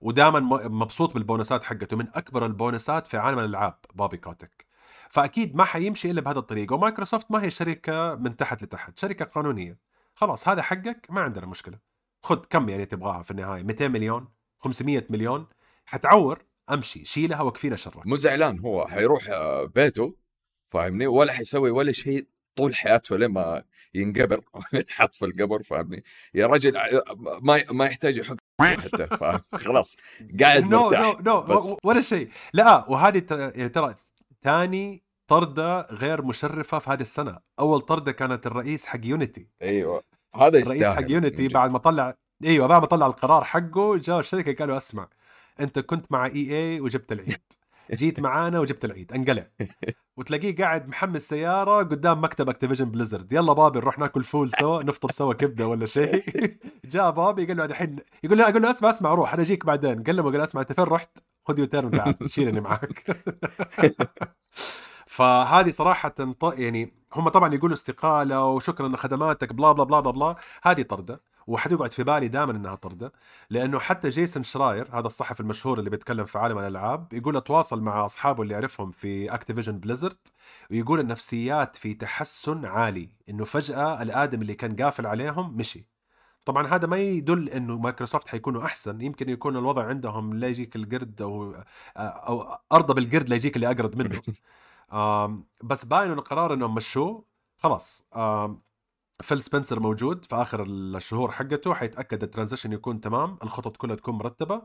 ودائما 0.00 0.40
مبسوط 0.68 1.14
بال 1.14 1.26
bonusات 1.26 1.62
حقته 1.62 1.96
من 1.96 2.06
أكبر 2.14 2.46
ال 2.46 2.55
bonusات 2.55 3.06
في 3.06 3.16
عالم 3.16 3.38
الألعاب 3.38 3.78
بابي 3.94 4.16
كوتك. 4.16 4.66
فأكيد 5.10 5.56
ما 5.56 5.64
حيمشي 5.64 6.10
إلا 6.10 6.20
بهذا 6.20 6.38
الطريقة 6.38 6.74
ومايكروسوفت 6.74 7.30
ما 7.30 7.42
هي 7.42 7.50
شركة 7.50 8.14
من 8.14 8.36
تحت 8.36 8.62
لتحت 8.62 8.98
شركة 8.98 9.24
قانونية. 9.24 9.78
خلاص 10.14 10.48
هذا 10.48 10.62
حقك 10.62 11.06
ما 11.10 11.20
عندنا 11.20 11.46
مشكلة. 11.46 11.78
خذ 12.22 12.36
كم 12.50 12.68
يعني 12.68 12.84
تبغاها 12.84 13.22
في 13.22 13.30
النهاية؟ 13.30 13.62
200 13.62 13.88
مليون؟ 13.88 14.28
500 14.58 15.06
مليون؟ 15.10 15.46
حتعور؟ 15.84 16.44
أمشي 16.70 17.04
شيلها 17.04 17.42
وكفينا 17.42 17.76
شرك. 17.76 18.06
مو 18.06 18.16
زعلان 18.16 18.58
هو 18.58 18.86
حيروح 18.86 19.28
آه، 19.28 19.64
بيته 19.64 20.16
فاهمني؟ 20.70 21.06
ولا 21.06 21.32
حيسوي 21.32 21.70
ولا 21.70 21.92
شيء 21.92 22.26
طول 22.56 22.74
حياته 22.74 23.16
لما 23.16 23.64
ينقبر. 23.94 24.40
ينحط 24.72 25.14
في 25.14 25.24
القبر 25.24 25.62
فاهمني؟ 25.62 26.04
يا 26.34 26.46
رجل 26.46 26.76
آه، 26.76 27.02
ما 27.42 27.64
ما 27.70 27.86
يحتاج 27.86 28.16
يحط 28.16 28.47
حتى 28.60 29.08
خلاص 29.52 29.96
قاعد 30.40 30.64
no 30.64 30.90
no 30.90 31.16
no. 31.20 31.78
ولا 31.84 32.00
شيء. 32.00 32.28
لا 32.52 32.90
وهذه 32.90 33.22
يعني 33.30 33.68
ترى 33.68 33.94
ثاني 34.42 35.02
طردة 35.26 35.80
غير 35.80 36.22
مشرفة 36.22 36.78
في 36.78 36.90
هذه 36.90 37.00
السنة. 37.00 37.38
أول 37.58 37.80
طردة 37.80 38.12
كانت 38.12 38.46
الرئيس 38.46 38.86
حق 38.86 39.00
Unity 39.02 39.46
أيوه. 39.62 40.02
هذا 40.34 40.46
الرئيس 40.48 40.74
يستاهل 40.74 40.96
حق 40.96 41.10
Unity. 41.10 41.48
بعد 41.48 41.72
ما 41.72 41.78
طلع 41.78 42.14
أيوه 42.44 42.66
بعد 42.66 42.80
ما 42.80 42.86
طلع 42.86 43.06
القرار 43.06 43.44
حقه 43.44 43.96
جاء 43.96 44.18
الشركة 44.18 44.54
قالوا 44.54 44.76
أسمع 44.76 45.08
أنت 45.60 45.78
كنت 45.78 46.12
مع 46.12 46.26
EA 46.26 46.80
وجبت 46.80 47.12
العيد. 47.12 47.40
جيت 47.94 48.20
معانا 48.20 48.58
وجبت 48.60 48.84
العيد 48.84 49.12
انقلع. 49.12 49.46
وتلاقيه 50.16 50.56
قاعد 50.56 50.88
محمل 50.88 51.20
سيارة 51.20 51.78
قدام 51.78 52.24
مكتب 52.24 52.48
Activision 52.48 52.84
Blizzard 52.90 53.32
يلا 53.32 53.52
بابي 53.52 53.78
نروح 53.78 53.98
ناكل 53.98 54.22
فول 54.22 54.50
سوا 54.50 54.82
نفطر 54.82 55.10
سوا 55.10 55.34
كبدة 55.34 55.66
ولا 55.68 55.86
شيء. 55.86 56.24
جاء 56.92 57.10
بابي 57.10 57.46
قال 57.46 57.56
له 57.56 57.64
الحين 57.64 57.96
يقول 58.24 58.38
له 58.38 58.48
أقول 58.48 58.62
له 58.62 58.70
اسمع 58.70 58.90
اسمع 58.90 59.14
روح 59.14 59.32
أنا 59.34 59.42
أجيك 59.42 59.66
بعدين. 59.66 60.02
قال 60.02 60.16
له 60.16 60.22
قال 60.22 60.32
له 60.32 60.44
اسمع 60.44 60.60
أنت 60.60 60.72
فين 60.72 60.84
رحت؟ 60.84 61.18
خذ 61.48 61.58
U-turn 61.58 61.86
وتعال 61.94 62.16
شيلني 62.26 62.60
معاك. 62.60 63.04
فهذه 65.06 65.70
صراحة 65.70 66.14
يعني 66.42 66.92
هم 67.14 67.28
طبعا 67.28 67.54
يقولوا 67.54 67.74
استقالة 67.74 68.44
وشكرا 68.44 68.88
لخدماتك 68.88 69.52
blah 69.52 69.72
blah 69.72 69.84
blah 69.84 70.00
blah 70.00 70.10
blah. 70.10 70.36
هذه 70.62 70.82
طردة. 70.82 71.20
وحتقعد 71.48 71.92
في 71.92 72.04
بالي 72.04 72.28
دائما 72.28 72.52
إنها 72.52 72.74
طردة 72.74 73.12
لأنه 73.50 73.78
حتى 73.78 74.08
جيسون 74.08 74.42
شراير 74.42 74.88
هذا 74.98 75.06
الصحفي 75.06 75.40
المشهور 75.40 75.78
اللي 75.78 75.90
بيتكلم 75.90 76.24
في 76.24 76.38
عالم 76.38 76.58
الألعاب 76.58 77.12
يقول 77.12 77.36
أتواصل 77.36 77.80
مع 77.82 78.04
أصحابه 78.04 78.42
اللي 78.42 78.54
يعرفهم 78.54 78.90
في 78.90 79.34
Activision 79.34 79.78
Blizzard 79.78 80.18
ويقول 80.70 81.00
النفسيات 81.00 81.76
في 81.76 81.94
تحسن 81.94 82.64
عالي 82.64 83.10
إنه 83.28 83.44
فجأة 83.44 84.02
الآدم 84.02 84.42
اللي 84.42 84.54
كان 84.54 84.76
قافل 84.76 85.06
عليهم 85.06 85.56
مشي. 85.56 85.86
طبعا 86.44 86.66
هذا 86.66 86.86
ما 86.86 86.96
يدل 86.98 87.48
إنه 87.48 87.78
مايكروسوفت 87.78 88.28
حيكونوا 88.28 88.64
أحسن 88.64 89.00
يمكن 89.00 89.28
يكون 89.28 89.56
الوضع 89.56 89.86
عندهم 89.86 90.34
لا 90.34 90.48
يجيك 90.48 90.76
القرد 90.76 91.22
أو 91.22 91.54
أو 91.98 92.58
أرضى 92.72 92.94
بالقرد 92.94 93.28
لا 93.28 93.36
يجيك 93.36 93.56
اللي 93.56 93.66
أقرد 93.66 93.96
منه. 93.96 94.22
بس 95.62 95.84
باين 95.84 96.12
القرار 96.12 96.54
إنهم 96.54 96.74
مشوه 96.74 97.24
خلاص. 97.58 98.04
فيل 99.22 99.42
سبنسر 99.42 99.80
موجود 99.80 100.24
في 100.24 100.34
آخر 100.34 100.64
الشهور 100.68 101.30
حقته 101.30 101.74
حيتأكد 101.74 102.22
ال 102.22 102.26
transition 102.26 102.72
يكون 102.72 103.00
تمام 103.00 103.38
الخطط 103.42 103.76
كلها 103.76 103.96
تكون 103.96 104.14
مرتبة 104.14 104.62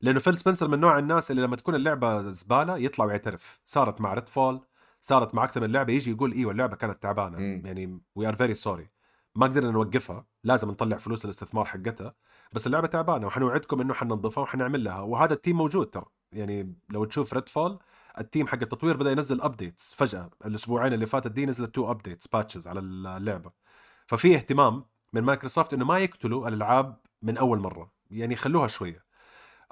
لأنه 0.00 0.20
فيل 0.20 0.38
سبنسر 0.38 0.68
من 0.68 0.80
نوع 0.80 0.98
الناس 0.98 1.30
اللي 1.30 1.42
لما 1.42 1.56
تكون 1.56 1.74
اللعبة 1.74 2.30
زبالة 2.30 2.78
يطلع 2.78 3.04
ويعترف. 3.04 3.60
صارت 3.64 4.00
مع 4.00 4.14
Redfall 4.14 4.60
صارت 5.00 5.34
مع 5.34 5.44
أكثر 5.44 5.60
من 5.60 5.72
لعبة 5.72 5.92
يجي 5.92 6.10
يقول 6.10 6.32
إيوه 6.32 6.52
اللعبة 6.52 6.76
كانت 6.76 7.02
تعبانة. 7.02 7.38
يعني 7.66 8.00
we 8.14 8.28
are 8.28 8.36
very 8.36 8.54
sorry 8.54 8.90
ما 9.34 9.46
قدرنا 9.46 9.70
نوقفها 9.70 10.26
لازم 10.44 10.70
نطلع 10.70 10.96
فلوس 10.96 11.24
الاستثمار 11.24 11.64
حقتها 11.64 12.14
بس 12.52 12.66
اللعبة 12.66 12.86
تعبانة 12.86 13.26
وحنوعدكم 13.26 13.80
إنه 13.80 13.94
حننظفها 13.94 14.42
وحنعمل 14.42 14.84
لها. 14.84 15.00
وهذا 15.00 15.34
ال 15.34 15.38
team 15.38 15.56
موجود 15.56 15.86
ترى. 15.86 16.06
يعني 16.32 16.74
لو 16.90 17.04
تشوف 17.04 17.34
Redfall 17.34 17.78
ال 18.18 18.24
team 18.24 18.46
حق 18.46 18.58
التطوير 18.62 18.96
بدأ 18.96 19.10
ينزل 19.10 19.40
updates 19.42 19.94
فجأة. 19.94 20.30
الأسبوعين 20.46 20.92
اللي 20.92 21.06
فاتت 21.06 21.32
دي 21.32 21.46
نزلت 21.46 21.74
two 21.74 21.90
updates 21.90 22.26
patches 22.26 22.68
على 22.68 22.80
اللعبة. 22.80 23.65
ففي 24.06 24.34
اهتمام 24.34 24.84
من 25.12 25.22
مايكروسوفت 25.22 25.74
إنه 25.74 25.84
ما 25.84 25.98
يقتلوا 25.98 26.48
الألعاب 26.48 26.96
من 27.22 27.36
أول 27.38 27.58
مرة 27.58 27.90
يعني 28.10 28.34
يخلوها 28.34 28.68
شوية. 28.68 29.04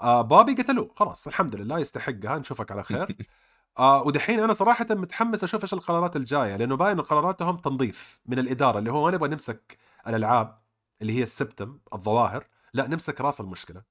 آه 0.01 0.23
بابي 0.23 0.53
قتلوه 0.55 0.90
خلاص 0.97 1.27
الحمد 1.27 1.57
لله 1.57 1.79
يستحقها 1.79 2.38
نشوفك 2.38 2.73
على 2.73 2.83
خير. 2.83 3.16
آه 3.79 4.03
ودحين 4.03 4.40
أنا 4.40 4.53
صراحة 4.53 4.87
متحمس 4.90 5.44
أشوف 5.44 5.62
إيش 5.62 5.75
القرارات 5.75 6.16
الجاية 6.16 6.57
لأنه 6.57 6.77
باين 6.77 7.01
قراراتهم 7.01 7.57
تنظيف 7.57 8.20
من 8.27 8.38
الإدارة 8.38 8.79
اللي 8.79 8.92
هو 8.92 9.05
ما 9.05 9.11
نبغى 9.11 9.29
نمسك 9.29 9.79
الألعاب 10.07 10.59
اللي 11.03 11.12
هي 11.12 11.23
السبتم 11.23 11.79
الظواهر 11.94 12.47
لا 12.75 12.87
نمسك 12.87 13.20
راس 13.20 13.40
المشكلة. 13.40 13.83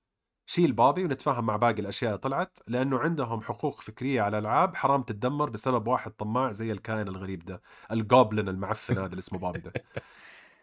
شيل 0.45 0.73
بابي 0.73 1.03
ونتفاهم 1.03 1.45
مع 1.45 1.55
باقي 1.55 1.81
الأشياء 1.81 2.09
اللي 2.11 2.21
طلعت 2.21 2.59
لأنه 2.67 2.99
عندهم 2.99 3.41
حقوق 3.41 3.81
فكرية 3.81 4.21
على 4.21 4.37
الألعاب 4.37 4.75
حرام 4.75 5.03
تتدمر 5.03 5.49
بسبب 5.49 5.87
واحد 5.87 6.11
طماع 6.11 6.51
زي 6.51 6.71
الكائن 6.71 7.07
الغريب 7.07 7.45
ده 7.45 7.61
الجوبلن 7.91 8.49
المعفن 8.49 8.97
هذا 8.97 9.05
اللي 9.05 9.19
اسمه 9.19 9.39
بابي 9.39 9.59
ده. 9.59 9.73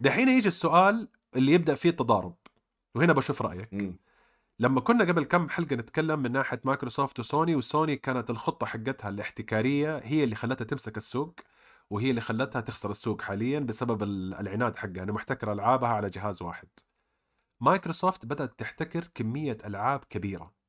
دحين 0.00 0.28
يجي 0.28 0.48
السؤال 0.48 1.08
اللي 1.36 1.52
يبدأ 1.52 1.74
فيه 1.74 1.90
التضارب 1.90 2.36
وهنا 2.94 3.12
بشوف 3.12 3.42
رأيك. 3.42 3.74
م. 3.74 3.94
لما 4.58 4.80
كنا 4.80 5.04
قبل 5.04 5.24
كم 5.24 5.48
حلقة 5.48 5.76
نتكلم 5.76 6.20
من 6.20 6.32
ناحية 6.32 6.60
مايكروسوفت 6.64 7.18
وسوني 7.18 7.56
وسوني 7.56 7.96
كانت 7.96 8.30
الخطة 8.30 8.66
حقتها 8.66 9.08
الاحتكارية 9.08 9.98
هي 10.04 10.24
اللي 10.24 10.34
خلتها 10.34 10.64
تمسك 10.64 10.96
السوق 10.96 11.34
وهي 11.90 12.10
اللي 12.10 12.20
خلتها 12.20 12.60
تخسر 12.60 12.90
السوق 12.90 13.22
حاليا 13.22 13.60
بسبب 13.60 14.02
العناد 14.02 14.76
حقها. 14.76 15.02
انه 15.02 15.12
محتكر 15.12 15.52
ألعابها 15.52 15.88
على 15.88 16.10
جهاز 16.10 16.42
واحد. 16.42 16.68
مايكروسوفت 17.60 18.26
بدأت 18.26 18.58
تحتكر 18.58 19.04
كمية 19.14 19.58
ألعاب 19.66 20.04
كبيرة. 20.10 20.59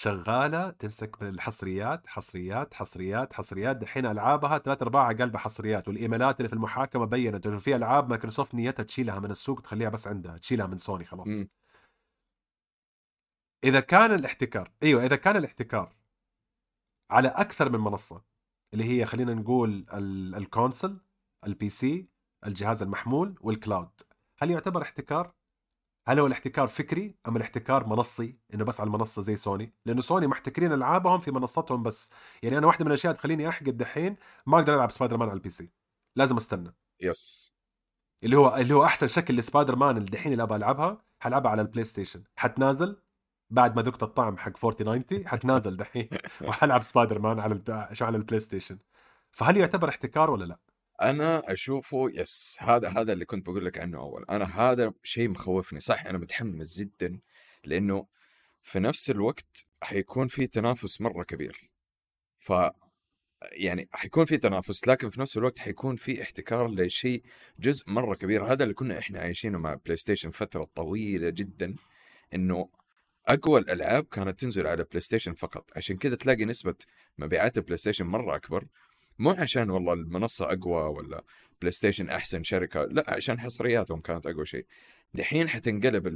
شغالة 0.00 0.70
تمسك 0.70 1.22
من 1.22 1.28
الحصريات 1.28 2.06
حصريات 2.06 2.74
حصريات 2.74 3.32
حصريات 3.32 3.76
دحين 3.76 4.06
ألعابها 4.06 4.58
ثلاث 4.58 4.82
أرباعها 4.82 5.12
قلبها 5.12 5.40
حصريات 5.40 5.88
والإيميلات 5.88 6.36
اللي 6.40 6.48
في 6.48 6.54
المحاكمة 6.54 7.04
بينت 7.04 7.46
إنه 7.46 7.58
في 7.58 7.76
ألعاب 7.76 8.08
مايكروسوفت 8.08 8.54
نيتها 8.54 8.82
تشيلها 8.82 9.18
من 9.18 9.30
السوق 9.30 9.60
تخليها 9.60 9.88
بس 9.88 10.06
عندها 10.06 10.38
تشيلها 10.38 10.66
من 10.66 10.78
سوني 10.78 11.04
خلاص 11.04 11.28
م. 11.28 11.46
إذا 13.64 13.80
كان 13.80 14.14
الاحتكار 14.14 14.70
أيوه 14.82 15.06
إذا 15.06 15.16
كان 15.16 15.36
الاحتكار 15.36 15.96
على 17.10 17.28
أكثر 17.28 17.70
من 17.70 17.80
منصة 17.80 18.22
اللي 18.72 18.84
هي 18.84 19.06
خلينا 19.06 19.34
نقول 19.34 19.86
ال 20.36 20.43
console 20.43 20.93
ال 20.93 21.00
PC 21.46 22.10
الجهاز 22.46 22.82
المحمول 22.82 23.38
وال 23.40 23.57
cloud 23.57 24.00
هل 24.38 24.50
يعتبر 24.50 24.82
احتكار 24.82 25.34
هل 26.10 26.18
هو 26.18 26.26
الاحتكار 26.26 26.68
فكري 26.68 27.14
أم 27.28 27.36
الاحتكار 27.36 27.86
منصي؟ 27.86 28.38
إنه 28.54 28.64
بس 28.64 28.80
على 28.80 28.86
المنصة 28.86 29.22
زي 29.22 29.36
سوني. 29.36 29.72
لأنه 29.86 30.00
سوني 30.00 30.26
محتكرين 30.26 30.72
ألعابهم 30.72 31.20
في 31.20 31.30
منصتهم 31.30 31.82
بس. 31.82 32.10
يعني 32.42 32.58
أنا 32.58 32.66
واحدة 32.66 32.84
من 32.84 32.90
الأشياء 32.90 33.14
تخليني 33.14 33.48
أحقد 33.48 33.76
دحين 33.76 34.16
ما 34.46 34.58
أقدر 34.58 34.74
ألعب 34.74 34.90
سبايدر 34.90 35.16
مان 35.16 35.28
على 35.28 35.36
ال 35.36 35.50
PC. 35.50 35.66
لازم 36.16 36.36
أستنى. 36.36 36.74
yes. 37.00 37.52
اللي 38.24 38.36
هو 38.36 38.56
اللي 38.56 38.74
هو 38.74 38.84
أحسن 38.84 39.08
شكل 39.08 39.36
لسبايدر 39.36 39.76
مان 39.76 39.96
اللي 39.96 40.10
دحين 40.10 40.32
اللي 40.32 40.42
أبغى 40.42 40.56
ألعبها 40.56 40.98
حلعبها 41.20 41.50
على 41.50 41.62
ال 41.62 41.84
PlayStation. 41.84 42.24
حتنازل 42.36 43.02
بعد 43.50 43.76
ما 43.76 43.82
ذقت 43.82 44.02
الطعم 44.02 44.36
حق 44.38 44.52
4090 44.64 45.28
حتنازل 45.28 45.76
دحين 45.76 46.08
وحلعب 46.48 46.82
سبايدر 46.82 47.18
مان 47.18 47.40
على 47.40 47.62
على 48.00 48.16
ال 48.16 48.40
PlayStation. 48.40 48.78
فهل 49.30 49.56
يعتبر 49.56 49.88
احتكار 49.88 50.30
ولا 50.30 50.44
لا؟ 50.44 50.58
أنا 51.02 51.52
أشوفه 51.52 52.10
yes 52.14 52.58
هذا 52.60 52.88
هذا 52.88 53.12
اللي 53.12 53.24
كنت 53.24 53.46
بقول 53.46 53.64
لك 53.64 53.78
عنه 53.78 53.98
أول. 53.98 54.24
أنا 54.30 54.44
هذا 54.60 54.92
شيء 55.02 55.28
مخوفني 55.28 55.80
صح 55.80 56.06
أنا 56.06 56.18
متحمس 56.18 56.78
جدا 56.78 57.20
لأنه 57.64 58.06
في 58.62 58.80
نفس 58.80 59.10
الوقت 59.10 59.66
حيكون 59.82 60.28
في 60.28 60.46
تنافس 60.46 61.00
مرة 61.00 61.22
كبير. 61.22 61.70
ف 62.38 62.52
يعني 63.52 63.88
حيكون 63.92 64.24
في 64.24 64.36
تنافس 64.36 64.88
لكن 64.88 65.10
في 65.10 65.20
نفس 65.20 65.36
الوقت 65.36 65.58
حيكون 65.58 65.96
في 65.96 66.22
احتكار 66.22 66.68
لشيء 66.70 67.22
جزء 67.58 67.90
مرة 67.92 68.14
كبير. 68.14 68.44
هذا 68.52 68.62
اللي 68.62 68.74
كنا 68.74 68.98
إحنا 68.98 69.20
عايشينه 69.20 69.58
مع 69.58 69.74
PlayStation 69.74 70.30
فترة 70.30 70.64
طويلة 70.74 71.30
جدا 71.30 71.76
إنه 72.34 72.68
أقوى 73.28 73.60
الألعاب 73.60 74.04
كانت 74.04 74.40
تنزل 74.40 74.66
على 74.66 74.84
بلاي 74.84 75.00
ستيشن 75.00 75.34
فقط. 75.34 75.70
عشان 75.76 75.96
كذا 75.96 76.16
تلاقي 76.16 76.44
نسبة 76.44 76.74
مبيعات 77.18 77.56
البلاي 77.56 77.76
ستيشن 77.76 78.06
مرة 78.06 78.36
أكبر. 78.36 78.66
مو 79.20 79.30
عشان 79.30 79.70
والله 79.70 79.92
المنصة 79.92 80.44
أقوى 80.52 80.82
ولا 80.82 81.24
بلاي 81.60 81.70
ستيشن 81.72 82.08
أحسن 82.08 82.42
شركة 82.42 82.84
لا 82.84 83.04
عشان 83.08 83.40
حصرياتهم 83.40 84.00
كانت 84.00 84.26
أقوى 84.26 84.46
شيء. 84.46 84.66
دحين 85.14 85.48
حتنقلب 85.48 86.06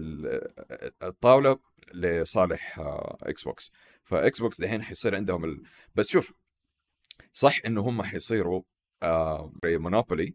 الطاولة 1.03 1.59
لصالح 1.95 2.79
إكس 3.23 3.43
بوكس 3.45 3.73
فاكس 4.05 4.41
بوكس 4.41 4.61
دحين 4.61 4.83
حيصير 4.83 5.17
عندهم 5.17 5.45
ال... 5.45 5.63
بس 5.95 6.09
شوف 6.09 6.33
صح 7.33 7.59
إنه 7.67 7.81
هم 7.81 8.03
حيصيروا 8.03 8.63
آه 9.03 9.53
monopoly 9.65 10.35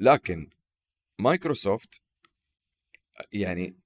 لكن 0.00 0.50
مايكروسوفت 1.18 2.02
يعني 3.32 3.76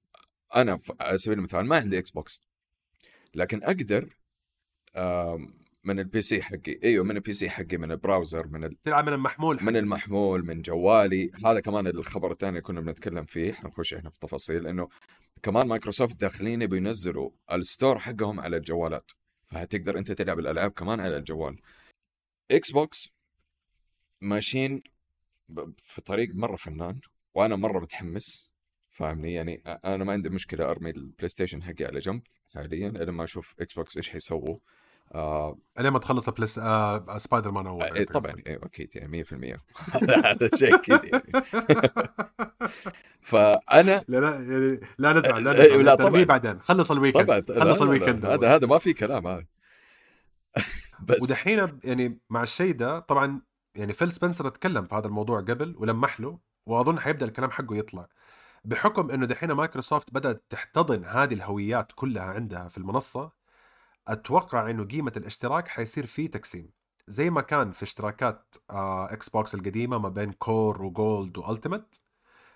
أنا 0.55 0.79
على 0.99 1.17
سبيل 1.17 1.37
المثال 1.37 1.65
ما 1.65 1.75
عندي 1.77 1.97
إكس 1.99 2.11
بوكس 2.11 2.41
لكن 3.35 3.63
أقدر 3.63 4.17
من 5.83 5.99
ال 5.99 6.21
PC 6.21 6.41
حقي. 6.41 6.79
إيوه 6.83 7.05
من 7.05 7.17
ال 7.17 7.33
PC 7.33 7.49
حقي 7.49 7.77
من 7.77 7.91
ال 7.91 7.98
browser 7.98 8.47
من 8.47 8.63
ال... 8.63 8.81
تلعب 8.83 9.07
من 9.07 9.13
المحمول 9.13 9.59
حقي. 9.59 9.65
من 9.65 9.77
المحمول 9.77 10.45
من 10.45 10.61
جوالي. 10.61 11.31
هذا 11.45 11.59
كمان 11.59 11.87
الخبر 11.87 12.31
الثاني 12.31 12.61
كنا 12.61 12.81
بنتكلم 12.81 13.25
فيه. 13.25 13.53
حنخش 13.53 13.93
إحنا 13.93 14.09
في 14.09 14.19
تفاصيل 14.19 14.67
إنه 14.67 14.89
كمان 15.43 15.67
مايكروسوفت 15.67 16.15
داخلين 16.15 16.65
بينزلوا 16.67 17.31
ال 17.51 17.59
store 17.59 17.99
حقهم 17.99 18.39
على 18.39 18.57
الجوالات. 18.57 19.11
فهتقدر 19.47 19.97
أنت 19.97 20.11
تلعب 20.11 20.39
الألعاب 20.39 20.71
كمان 20.71 20.99
على 20.99 21.17
الجوال. 21.17 21.59
إكس 22.51 22.71
بوكس 22.71 23.13
ماشيين 24.21 24.83
في 25.85 26.01
طريق 26.01 26.35
مرة 26.35 26.55
فنان 26.55 26.99
وأنا 27.35 27.55
مرة 27.55 27.79
متحمس. 27.79 28.51
فاهمني؟ 28.91 29.33
يعني 29.33 29.61
أنا 29.65 30.03
ما 30.03 30.13
عندي 30.13 30.29
مشكلة 30.29 30.71
أرمي 30.71 30.89
البلاي 30.89 31.29
ستيشن 31.29 31.63
حقي 31.63 31.85
على 31.85 31.99
جنب 31.99 32.21
حاليا 32.53 32.89
لما 32.89 33.23
أشوف 33.23 33.55
إكس 33.59 33.73
بوكس 33.73 33.97
إيش 33.97 34.09
حيسووا 34.09 34.57
آه 35.15 35.57
ما 35.77 35.99
تخلص 35.99 36.29
بس 36.29 36.59
آه 36.59 37.17
سبايدر 37.17 37.51
مان 37.51 37.67
أول 37.67 37.83
آه 37.83 38.03
طبعا 38.03 38.35
أيوه 38.47 38.65
أكيد 38.65 38.95
يعني 38.95 39.23
100% 39.23 39.33
هذا 40.25 40.49
شيء 40.55 40.75
أكيد 40.75 41.03
يعني 41.03 41.43
فأنا 43.21 44.03
لا 44.07 44.17
لا 44.17 44.29
يعني 44.29 44.79
لا 44.97 45.13
نزعل 45.13 45.43
لا 45.43 45.53
نزعل. 45.53 45.85
لا 45.85 45.95
طبعا. 45.95 46.23
بعدين 46.23 46.61
خلص 46.61 46.91
ال 46.91 46.97
weekend 46.97 47.43
طبعا 47.43 47.59
خلص 47.59 47.81
ال 47.81 47.87
weekend 47.87 48.25
هذا 48.25 48.55
هذا 48.55 48.67
ما 48.67 48.77
في 48.77 48.93
كلام 48.93 49.27
هذا. 49.27 49.45
بس 51.07 51.21
ودحين 51.21 51.79
يعني 51.83 52.19
مع 52.29 52.43
الشيء 52.43 52.75
ده 52.75 52.99
طبعا 52.99 53.41
يعني 53.75 53.93
فيل 53.93 54.11
سبنسر 54.11 54.49
تكلم 54.49 54.85
في 54.85 54.95
هذا 54.95 55.07
الموضوع 55.07 55.41
قبل 55.41 55.75
ولمح 55.77 56.19
له 56.19 56.39
وأظن 56.65 56.99
حيبدأ 56.99 57.25
الكلام 57.25 57.51
حقه 57.51 57.75
يطلع. 57.75 58.07
بحكم 58.65 59.11
إنه 59.11 59.25
دحين 59.25 59.51
مايكروسوفت 59.51 60.13
بدأت 60.13 60.43
تحتضن 60.49 61.05
هذه 61.05 61.33
الهويات 61.33 61.91
كلها 61.95 62.23
عندها 62.23 62.67
في 62.67 62.77
المنصة 62.77 63.31
أتوقع 64.07 64.69
إنه 64.69 64.83
قيمة 64.83 65.11
الاشتراك 65.17 65.67
حيصير 65.67 66.05
فيه 66.05 66.31
تقسيم. 66.31 66.71
زي 67.07 67.29
ما 67.29 67.41
كان 67.41 67.71
في 67.71 67.83
اشتراكات 67.83 68.55
آه 68.69 69.13
إكس 69.13 69.29
بوكس 69.29 69.55
القديمة 69.55 69.97
ما 69.97 70.09
بين 70.09 70.31
Core 70.31 70.81
و 70.83 70.94
Gold 70.94 71.37
و 71.37 71.44
Ultimate 71.44 72.01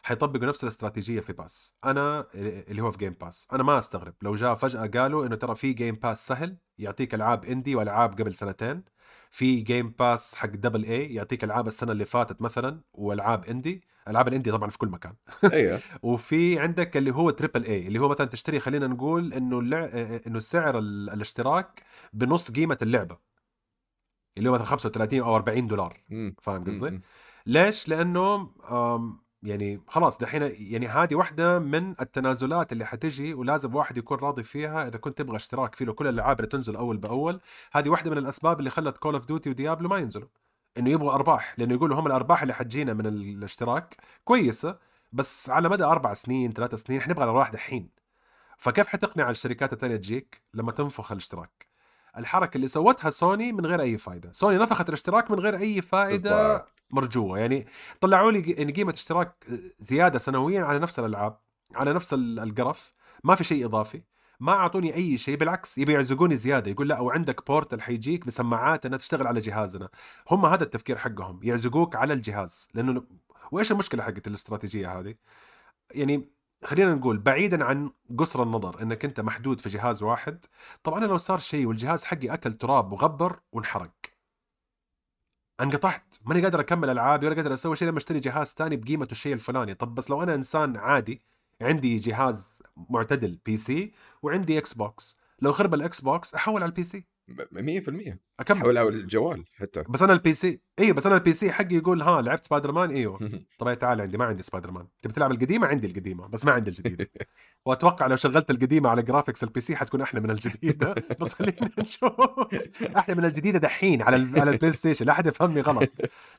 حيطبقوا 0.03 0.45
نفس 0.47 0.63
الاستراتيجية 0.63 1.19
في 1.19 1.33
pass 1.33 1.77
أنا 1.85 2.27
اللي 2.35 2.81
هو 2.81 2.91
في 2.91 2.97
Game 2.97 3.13
Pass 3.13 3.47
أنا 3.53 3.63
ما 3.63 3.77
أستغرب. 3.79 4.13
لو 4.21 4.35
جاء 4.35 4.55
فجأة 4.55 4.87
قالوا 4.87 5.25
إنه 5.25 5.35
ترى 5.35 5.55
في 5.55 5.73
Game 5.73 5.95
Pass 5.95 6.27
سهل 6.27 6.57
يعطيك 6.77 7.13
ألعاب 7.13 7.45
indie 7.45 7.75
وألعاب 7.75 8.21
قبل 8.21 8.33
سنتين. 8.33 8.83
في 9.31 9.61
Game 9.61 9.89
Pass 9.99 10.35
حق 10.35 10.49
double 10.49 10.83
A 10.83 11.13
يعطيك 11.13 11.43
ألعاب 11.43 11.67
السنة 11.67 11.91
اللي 11.91 12.05
فاتت 12.05 12.41
مثلا 12.41 12.81
وألعاب 12.93 13.45
indie 13.45 13.83
ألعاب 14.09 14.27
ال 14.27 14.31
indie 14.31 14.51
طبعا 14.51 14.69
في 14.69 14.77
كل 14.77 14.87
مكان. 14.87 15.13
أيوه. 15.53 15.79
وفي 16.03 16.59
عندك 16.59 16.97
اللي 16.97 17.11
هو 17.13 17.29
triple 17.29 17.63
A 17.65 17.87
اللي 17.87 17.99
هو 17.99 18.07
مثلا 18.09 18.27
تشتري 18.27 18.59
خلينا 18.59 18.87
نقول 18.87 19.33
إنه 19.33 19.59
اللع... 19.59 19.89
إنه 20.27 20.39
سعر 20.39 20.79
ال- 20.79 21.09
الاشتراك 21.09 21.83
بنص 22.13 22.51
قيمة 22.51 22.77
اللعبة. 22.81 23.17
اللي 24.37 24.49
هو 24.49 24.53
مثلا 24.53 24.65
35 24.65 25.19
أو 25.19 25.35
40 25.35 25.67
دولار. 25.67 26.01
فاهم 26.41 26.63
قصدي؟ 26.63 27.01
ليش؟ 27.45 27.87
لأنه 27.89 28.51
آم، 28.71 29.19
يعني 29.43 29.81
خلاص 29.87 30.17
دحين 30.17 30.51
يعني 30.53 30.87
هذه 30.87 31.15
واحدة 31.15 31.59
من 31.59 31.91
التنازلات 32.01 32.71
اللي 32.71 32.85
حتجي 32.85 33.33
ولازم 33.33 33.75
واحد 33.75 33.97
يكون 33.97 34.17
راضي 34.17 34.43
فيها 34.43 34.87
إذا 34.87 34.97
كنت 34.97 35.17
تبغى 35.17 35.35
اشتراك 35.35 35.75
فيه 35.75 35.85
له 35.85 35.93
كل 35.93 36.07
الألعاب 36.07 36.39
اللي 36.39 36.49
تنزل 36.49 36.75
أول 36.75 36.97
بأول. 36.97 37.39
هذه 37.71 37.89
واحدة 37.89 38.11
من 38.11 38.17
الأسباب 38.17 38.59
اللي 38.59 38.69
خلت 38.69 38.97
Call 38.97 39.13
of 39.13 39.25
Duty 39.25 39.49
وديابلو 39.49 39.89
ما 39.89 39.97
ينزلوا. 39.97 40.27
إنه 40.77 40.89
يبغوا 40.89 41.13
أرباح 41.13 41.55
لأنه 41.57 41.73
يقولوا 41.73 41.99
هم 41.99 42.07
الأرباح 42.07 42.41
اللي 42.41 42.53
حتجينا 42.53 42.93
من 42.93 43.05
الاشتراك 43.05 43.97
كويسة 44.25 44.77
بس 45.13 45.49
على 45.49 45.69
مدى 45.69 45.83
أربع 45.83 46.13
سنين 46.13 46.53
ثلاث 46.53 46.75
سنين 46.75 47.01
حنبغى 47.01 47.23
الأرباح 47.23 47.49
دحين. 47.49 47.89
فكيف 48.57 48.87
حتقنع 48.87 49.29
الشركات 49.29 49.73
الثانية 49.73 49.95
تجيك 49.95 50.41
لما 50.53 50.71
تنفخ 50.71 51.11
الاشتراك؟ 51.11 51.67
الحركة 52.17 52.55
اللي 52.55 52.67
سوتها 52.67 53.09
سوني 53.09 53.51
من 53.51 53.65
غير 53.65 53.81
أي 53.81 53.97
فائده 53.97 54.31
سوني 54.31 54.57
نفخت 54.57 54.89
الاشتراك 54.89 55.31
من 55.31 55.39
غير 55.39 55.57
أي 55.57 55.81
فائده 55.81 56.47
بالضبط. 56.55 56.67
مرجوة. 56.91 57.39
يعني 57.39 57.67
طلعوا 58.01 58.31
لي 58.31 58.51
يعني 58.51 58.71
قيمة 58.71 58.93
اشتراك 58.93 59.45
زيادة 59.79 60.19
سنويا 60.19 60.63
على 60.63 60.79
نفس 60.79 60.99
الألعاب 60.99 61.37
على 61.75 61.93
نفس 61.93 62.13
ال- 62.13 62.39
القرف 62.39 62.93
ما 63.23 63.35
في 63.35 63.43
شيء 63.43 63.65
إضافي. 63.65 64.01
ما 64.39 64.51
أعطوني 64.53 64.95
أي 64.95 65.17
شيء 65.17 65.37
بالعكس 65.37 65.77
يبي 65.77 65.93
يعزقوني 65.93 66.37
زيادة 66.37 66.71
يقول 66.71 66.89
لا 66.89 66.99
وعندك 66.99 67.47
بورتل 67.47 67.81
حيجيك 67.81 68.25
بسماعات 68.25 68.85
إنها 68.85 68.97
تشتغل 68.97 69.27
على 69.27 69.41
جهازنا. 69.41 69.89
هم 70.31 70.45
هذا 70.45 70.63
التفكير 70.63 70.97
حقهم 70.97 71.39
يعزقوك 71.43 71.95
على 71.95 72.13
الجهاز. 72.13 72.67
لأنه 72.73 73.03
وإيش 73.51 73.71
المشكلة 73.71 74.03
حقت 74.03 74.27
الاستراتيجية 74.27 74.99
هذه؟ 74.99 75.15
يعني 75.95 76.29
خلينا 76.65 76.95
نقول 76.95 77.17
بعيدا 77.17 77.65
عن 77.65 77.91
قصر 78.17 78.43
النظر 78.43 78.81
إنك 78.81 79.05
أنت 79.05 79.19
محدود 79.19 79.61
في 79.61 79.69
جهاز 79.69 80.03
واحد 80.03 80.45
طب 80.83 80.93
أنا 80.93 81.05
لو 81.05 81.17
صار 81.17 81.39
شيء 81.39 81.65
والجهاز 81.67 82.03
حقي 82.03 82.33
أكل 82.33 82.53
تراب 82.53 82.91
وغبر 82.93 83.39
وانحرق. 83.51 83.91
انقطعت 85.61 86.15
ماني 86.25 86.41
قادر 86.43 86.59
أكمل 86.59 86.89
العابي 86.89 87.27
ولا 87.27 87.35
قادر 87.35 87.53
أسوي 87.53 87.75
شيء 87.75 87.87
لما 87.87 87.97
أشتري 87.97 88.19
جهاز 88.19 88.47
ثاني 88.47 88.75
بقيمته 88.77 89.11
الشيء 89.11 89.33
الفلاني. 89.33 89.73
طب 89.75 89.95
بس 89.95 90.09
لو 90.09 90.23
أنا 90.23 90.35
إنسان 90.35 90.77
عادي 90.77 91.21
عندي 91.61 91.99
جهاز 91.99 92.56
معتدل 92.89 93.39
PC 93.45 93.93
وعندي 94.21 94.57
إكس 94.57 94.73
بوكس 94.73 95.17
لو 95.41 95.51
خرب 95.53 95.73
الاكس 95.73 96.01
بوكس 96.01 96.35
أحول 96.35 96.63
على 96.63 96.69
ال 96.69 96.83
PC 96.83 97.07
100% 97.31 98.17
أكمل. 98.39 98.59
حول 98.61 98.77
على 98.77 98.89
الجوال 98.89 99.45
حتى. 99.53 99.83
بس 99.89 100.01
أنا 100.01 100.13
ال 100.13 100.33
PC 100.33 100.61
أيوه 100.79 100.95
بس 100.95 101.05
أنا 101.05 101.15
ال 101.15 101.33
PC 101.33 101.51
حقي 101.51 101.75
يقول 101.75 102.01
ها 102.01 102.21
لعبت 102.21 102.45
سبايدر 102.45 102.71
مان 102.71 102.89
إيوه. 102.91 103.19
طيب 103.59 103.79
تعال 103.79 104.01
عندي 104.01 104.17
ما 104.17 104.25
عندي 104.25 104.43
سبايدر 104.43 104.71
مان 104.71 104.87
تبي 105.01 105.13
تلعب 105.13 105.31
القديمة؟ 105.31 105.67
عندي 105.67 105.87
القديمة 105.87 106.27
بس 106.27 106.45
ما 106.45 106.51
عندي 106.51 106.69
الجديدة. 106.69 107.07
وأتوقع 107.65 108.07
لو 108.07 108.15
شغلت 108.15 108.51
القديمة 108.51 108.89
على 108.89 109.01
graphics 109.03 109.43
ال 109.43 109.61
PC 109.61 109.75
حتكون 109.75 110.01
أحلى 110.01 110.21
من 110.21 110.31
الجديدة. 110.31 110.95
بس 111.21 111.33
خلينا 111.33 111.69
نشوف. 111.79 112.11
أحلى 112.97 113.15
من 113.15 113.25
الجديدة 113.25 113.59
دحين 113.59 114.01
على 114.01 114.15
ال- 114.15 114.39
على 114.39 114.51
البلاي 114.51 114.71
ستيشن 114.71 115.05
لا 115.05 115.11
أحد 115.11 115.27
يفهمني 115.27 115.61
غلط. 115.61 115.89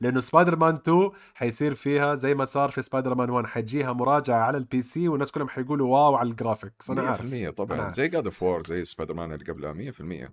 لأنه 0.01 0.21
سبايدر 0.21 0.57
مان 0.57 0.75
2 0.75 1.11
حيصير 1.35 1.75
فيها 1.75 2.15
زي 2.15 2.35
ما 2.35 2.45
صار 2.45 2.71
في 2.71 2.83
سبايدر 2.83 3.15
مان 3.15 3.31
1 3.31 3.47
حتجيها 3.47 3.93
مراجعة 3.93 4.41
على 4.41 4.59
ال 4.59 4.83
PC 4.83 5.09
والناس 5.09 5.33
كلهم 5.33 5.49
حيقولوا 5.49 5.89
wow 5.89 6.15
على 6.15 6.29
ال 6.31 6.38
graphics 6.38 6.91
أنا 6.91 7.03
عارف. 7.03 7.21
100% 7.21 7.23
أنا 7.35 7.51
طبعا 7.51 7.81
عارف. 7.81 7.95
زي 7.95 8.09
God 8.09 8.25
of 8.25 8.43
War 8.43 8.61
زي 8.63 8.85
سبايدر 8.85 9.15
مان 9.15 9.33
اللي 9.33 9.45
قبلها 9.45 9.73
100% 9.93 10.31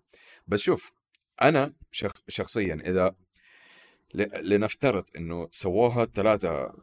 بس 0.48 0.60
شوف 0.60 0.92
أنا 1.42 1.74
شخص 1.92 2.24
شخصيا 2.28 2.76
إذا 2.86 3.16
لنفترض 4.42 5.06
إنه 5.18 5.48
سووها 5.52 6.06
ثلاثة 6.06 6.74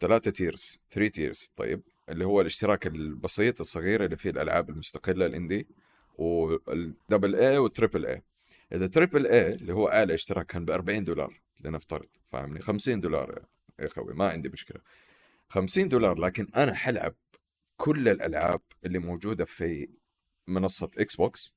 ثلاثة 0.00 0.30
tiers 0.30 0.78
three 0.90 1.10
tiers 1.10 1.52
طيب 1.56 1.82
اللي 2.08 2.24
هو 2.24 2.40
الاشتراك 2.40 2.86
البسيط 2.86 3.60
الصغير 3.60 4.04
اللي 4.04 4.16
فيه 4.16 4.30
الألعاب 4.30 4.70
المستقلة 4.70 5.26
ال 5.26 5.33
indie 5.33 5.68
وال 6.18 6.47
double 6.47 7.36
A 7.36 7.58
وال 7.58 7.70
triple 7.70 8.06
A 8.06 8.22
إذا 8.72 8.86
triple 8.86 9.26
A 9.26 9.54
اللي 9.54 9.72
هو 9.72 9.88
أعلى 9.88 10.14
اشتراك 10.14 10.46
كان 10.46 10.64
ب 10.64 10.70
40 10.70 11.04
دولار 11.04 11.40
لنفترض 11.60 12.08
فاهمني؟ 12.32 12.60
50 12.60 13.00
دولار 13.00 13.44
يا 13.80 13.86
أخوي 13.86 14.14
ما 14.14 14.28
عندي 14.28 14.48
مشكلة. 14.48 14.80
50 15.48 15.88
دولار 15.88 16.18
لكن 16.18 16.48
أنا 16.56 16.74
حلعب 16.74 17.14
كل 17.76 18.08
الألعاب 18.08 18.60
اللي 18.84 18.98
موجودة 18.98 19.44
في 19.44 19.88
منصة 20.48 20.90
إكس 20.98 21.16
بوكس 21.16 21.54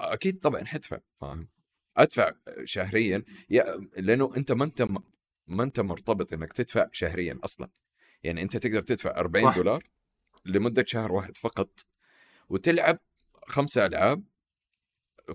أكيد 0.00 0.38
طبعا 0.38 0.64
حدفع 0.64 0.98
فاهم؟ 1.20 1.48
أدفع 1.96 2.32
شهريا 2.64 3.24
يا 3.50 3.88
لأنه 3.96 4.36
أنت 4.36 4.52
ما 4.52 4.64
أنت 4.64 4.88
ما 5.46 5.64
أنت 5.64 5.80
مرتبط 5.80 6.32
إنك 6.32 6.52
تدفع 6.52 6.86
شهريا 6.92 7.38
أصلا. 7.44 7.68
يعني 8.22 8.42
أنت 8.42 8.56
تقدر 8.56 8.82
تدفع 8.82 9.10
40 9.10 9.44
صح. 9.44 9.56
دولار 9.56 9.84
لمدة 10.44 10.84
شهر 10.86 11.12
واحد 11.12 11.36
فقط 11.36 11.80
وتلعب 12.48 12.98
خمسة 13.46 13.86
ألعاب 13.86 14.24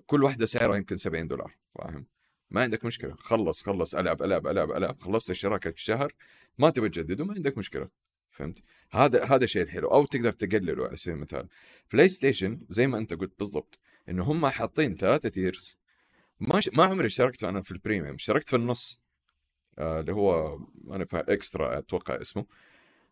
كل 0.05 0.23
واحدة 0.23 0.45
سعرها 0.45 0.75
يمكن 0.75 0.95
70 0.95 1.27
دولار 1.27 1.55
فاهم؟ 1.75 2.05
ما 2.49 2.61
عندك 2.61 2.85
مشكلة. 2.85 3.15
خلص 3.15 3.63
خلص 3.63 3.95
ألعب 3.95 4.23
ألعب 4.23 4.47
ألعب 4.47 4.71
ألعب 4.71 5.01
خلصت 5.01 5.29
اشتراكك 5.29 5.75
الشهر 5.75 6.13
ما 6.57 6.69
تبي 6.69 6.89
تجدده 6.89 7.25
ما 7.25 7.33
عندك 7.33 7.57
مشكلة 7.57 7.89
فهمت؟ 8.31 8.63
هذا 8.91 9.25
هذا 9.25 9.43
الشيء 9.43 9.61
الحلو 9.61 9.87
أو 9.87 10.05
تقدر 10.05 10.31
تقلله 10.31 10.87
على 10.87 10.97
سبيل 10.97 11.15
المثال. 11.15 11.47
بلاي 11.93 12.09
ستيشن 12.09 12.65
زي 12.69 12.87
ما 12.87 12.97
أنت 12.97 13.13
قلت 13.13 13.39
بالضبط 13.39 13.79
انه 14.09 14.23
هم 14.23 14.47
حاطين 14.47 14.95
ثلاثة 14.95 15.29
tiers 15.29 15.77
ما 16.39 16.59
ش... 16.59 16.69
ما 16.73 16.83
عمري 16.83 17.05
اشتركت 17.05 17.43
أنا 17.43 17.61
في 17.61 17.71
ال 17.71 17.77
Premium 17.77 18.15
اشتركت 18.15 18.49
في 18.49 18.55
النص 18.55 19.01
آه 19.79 19.99
اللي 19.99 20.13
هو 20.13 20.59
أنا 20.91 21.05
فا... 21.05 21.33
Extra 21.33 21.77
أتوقع 21.77 22.21
اسمه. 22.21 22.45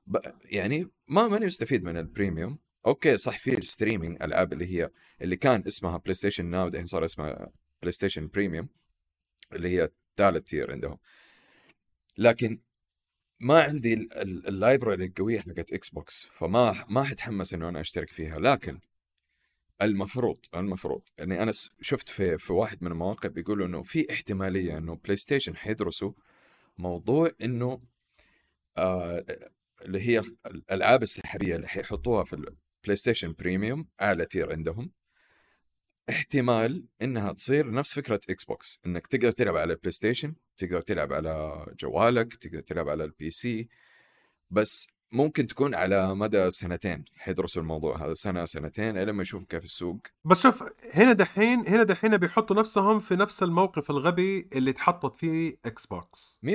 ب... 0.07 0.17
يعني 0.45 0.87
ما 1.07 1.27
ماني 1.27 1.45
مستفيد 1.45 1.83
من 1.83 1.97
ال 1.97 2.05
Premium 2.05 2.57
okay 2.85 3.17
صح 3.17 3.39
في 3.39 3.57
ال 3.57 3.64
streaming 3.64 4.23
ألعاب 4.23 4.53
اللي 4.53 4.65
هي 4.65 4.89
اللي 5.21 5.35
كان 5.35 5.63
اسمها 5.67 5.97
بلاي 5.97 6.13
ستيشن 6.13 6.45
Now 6.45 6.67
الحين 6.67 6.85
صار 6.85 7.05
اسمها 7.05 7.51
بلاي 7.81 7.91
ستيشن 7.91 8.27
Premium 8.27 8.69
اللي 9.53 9.69
هي 9.69 9.89
ثالث 10.17 10.49
tier 10.49 10.71
عندهم. 10.71 10.97
لكن 12.17 12.59
ما 13.39 13.63
عندي 13.63 13.93
ال- 13.93 14.13
ال- 14.13 14.47
library 14.47 15.05
القوية 15.05 15.39
حقت 15.39 15.73
إكس 15.73 15.89
بوكس 15.89 16.27
فما 16.37 16.85
ما 16.89 17.03
حتحمس 17.03 17.53
إنه 17.53 17.69
أنا 17.69 17.81
أشترك 17.81 18.09
فيها. 18.09 18.39
لكن 18.39 18.79
المفروض 19.81 20.37
المفروض. 20.55 21.01
يعني 21.17 21.43
أنا 21.43 21.51
شفت 21.81 22.09
في 22.09 22.37
في 22.37 22.53
واحد 22.53 22.83
من 22.83 22.91
المواقع 22.91 23.29
بيقولوا 23.29 23.67
إنه 23.67 23.81
في 23.83 24.07
احتمالية 24.11 24.77
إنه 24.77 24.95
بلاي 24.95 25.17
ستيشن 25.17 25.55
حيدرسوا 25.55 26.11
موضوع 26.77 27.31
إنه 27.41 27.81
آه 28.77 29.25
اللي 29.81 30.01
هي 30.01 30.21
الألعاب 30.45 31.03
السحابيه 31.03 31.55
اللي 31.55 31.67
حيحطوها 31.67 32.23
في 32.23 32.33
البلاي 32.33 32.95
ستيشن 32.95 33.35
Premium 33.39 33.87
أعلى 34.01 34.25
tier 34.25 34.51
عندهم. 34.51 34.91
احتمال 36.09 36.87
إنها 37.01 37.33
تصير 37.33 37.71
نفس 37.71 37.93
فكرة 37.93 38.19
إكس 38.29 38.45
بوكس 38.45 38.79
إنك 38.85 39.07
تقدر 39.07 39.31
تلعب 39.31 39.55
على 39.57 39.73
البلاي 39.73 39.91
ستيشن 39.91 40.35
تقدر 40.57 40.81
تلعب 40.81 41.13
على 41.13 41.65
جوالك 41.79 42.35
تقدر 42.35 42.59
تلعب 42.59 42.89
على 42.89 43.03
ال 43.03 43.29
PC 43.29 43.69
بس 44.49 44.87
ممكن 45.11 45.47
تكون 45.47 45.75
على 45.75 46.15
مدى 46.15 46.51
سنتين 46.51 47.05
حيدرسوا 47.17 47.61
الموضوع. 47.61 48.05
هذا 48.05 48.13
سنة 48.13 48.45
سنتين 48.45 48.97
لما 48.97 49.21
يشوفوا 49.21 49.47
كيف 49.49 49.63
السوق. 49.63 49.97
بس 50.25 50.43
شوف 50.43 50.63
هنا 50.93 51.13
دحين 51.13 51.67
هنا 51.67 51.83
دحين 51.83 52.17
بيحطوا 52.17 52.55
نفسهم 52.55 52.99
في 52.99 53.15
نفس 53.15 53.43
الموقف 53.43 53.89
الغبي 53.91 54.49
اللي 54.53 54.73
تحطت 54.73 55.15
فيه 55.15 55.57
إكس 55.65 55.85
بوكس 55.85 56.39
100% 56.45 56.49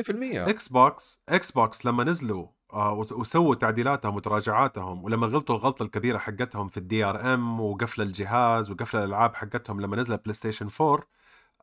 إكس 0.49 0.69
بوكس 0.69 1.21
إكس 1.29 1.51
بوكس 1.51 1.87
لما 1.87 2.05
نزلوا 2.05 2.47
آه 2.73 2.93
وسووا 2.93 3.55
تعديلاتهم 3.55 4.17
وتراجعاتهم 4.17 5.05
ولما 5.05 5.27
غلطوا 5.27 5.55
الغلطة 5.57 5.83
الكبيرة 5.83 6.19
حقتهم 6.19 6.69
في 6.69 6.77
ال 6.77 7.05
DRM 7.05 7.61
وقفل 7.61 8.03
الجهاز 8.03 8.71
وقفل 8.71 8.99
الألعاب 8.99 9.35
حقتهم 9.35 9.81
لما 9.81 9.97
نزل 9.97 10.17
بلاي 10.17 10.35
ستيشن 10.35 10.69
4 10.81 11.07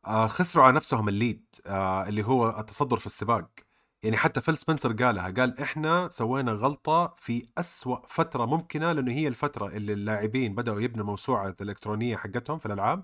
آه 0.08 0.28
خسروا 0.28 0.66
على 0.66 0.76
نفسهم 0.76 1.10
ال 1.10 1.17
lead 1.17 1.46
آه 1.66 2.08
اللي 2.08 2.24
هو 2.26 2.60
التصدر 2.60 2.98
في 2.98 3.06
السباق. 3.06 3.50
يعني 4.04 4.18
حتى 4.18 4.42
فيل 4.42 4.58
سبنسر 4.58 4.94
قالها 4.94 5.30
قال 5.32 5.60
إحنا 5.60 6.10
سوينا 6.10 6.52
غلطة 6.52 7.14
في 7.18 7.48
أسوأ 7.58 7.98
فترة 8.08 8.46
ممكنة 8.46 8.92
لأنه 8.92 9.12
هي 9.12 9.28
الفترة 9.28 9.68
اللي 9.68 9.94
اللاعبين 9.94 10.56
بدأوا 10.56 10.82
يبنوا 10.82 11.06
موسوعة 11.06 11.56
الالكترونيه 11.62 12.18
حقتهم 12.18 12.60
في 12.60 12.66
الألعاب 12.66 13.04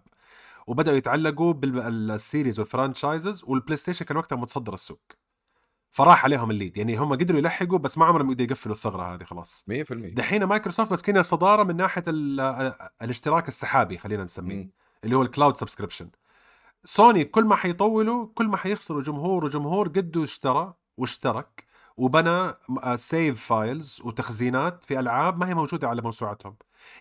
وبدأوا 0.68 0.98
يتعلقوا 0.98 1.54
بال 1.54 1.80
series 1.80 2.60
وال 2.60 2.74
franchises 2.74 3.44
والبلاي 3.44 3.78
ستيشن 3.78 4.06
كان 4.06 4.18
وقتها 4.18 4.36
متصدر 4.36 4.74
السوق. 4.74 5.02
فراح 5.92 6.24
عليهم 6.24 6.52
ال 6.52 6.57
lead 6.57 6.78
يعني 6.78 6.96
هم 6.98 7.14
قدروا 7.14 7.40
يلحقوا 7.40 7.78
بس 7.80 7.98
ما 7.98 8.06
عمرهم 8.06 8.32
يقدروا 8.32 8.48
يقفلوا 8.50 8.76
الثغرة 8.76 9.16
هذه 9.16 9.24
خلاص. 9.24 9.66
100% 9.68 9.74
دحين 10.14 10.44
مايكروسوفت 10.44 10.92
ماسكين 10.92 11.18
الصدارة 11.18 11.64
من 11.64 11.76
ناحية 11.76 12.04
ال- 12.08 12.74
الاشتراك 13.02 13.48
السحابي 13.48 13.98
خلينا 13.98 14.24
نسميه. 14.24 14.70
اللي 15.04 15.16
هو 15.16 15.22
ال 15.22 15.28
cloud 15.28 15.58
subscription 15.58 16.10
سوني 16.84 17.24
كل 17.26 17.44
ما 17.46 17.56
حيطولوا 17.56 18.28
كل 18.36 18.48
ما 18.48 18.58
حيخسروا 18.58 19.02
جمهور 19.02 19.46
وجمهور 19.46 19.88
قده 19.88 20.24
اشترى. 20.24 20.74
واشترك 20.98 21.66
وبنى 21.98 22.54
save 22.96 23.46
files 23.46 24.02
وتخزينات 24.06 24.86
في 24.86 25.00
ألعاب 25.00 25.38
ما 25.40 25.50
هي 25.50 25.54
موجودة 25.54 25.90
على 25.90 26.02
موسوعتهم. 26.02 26.56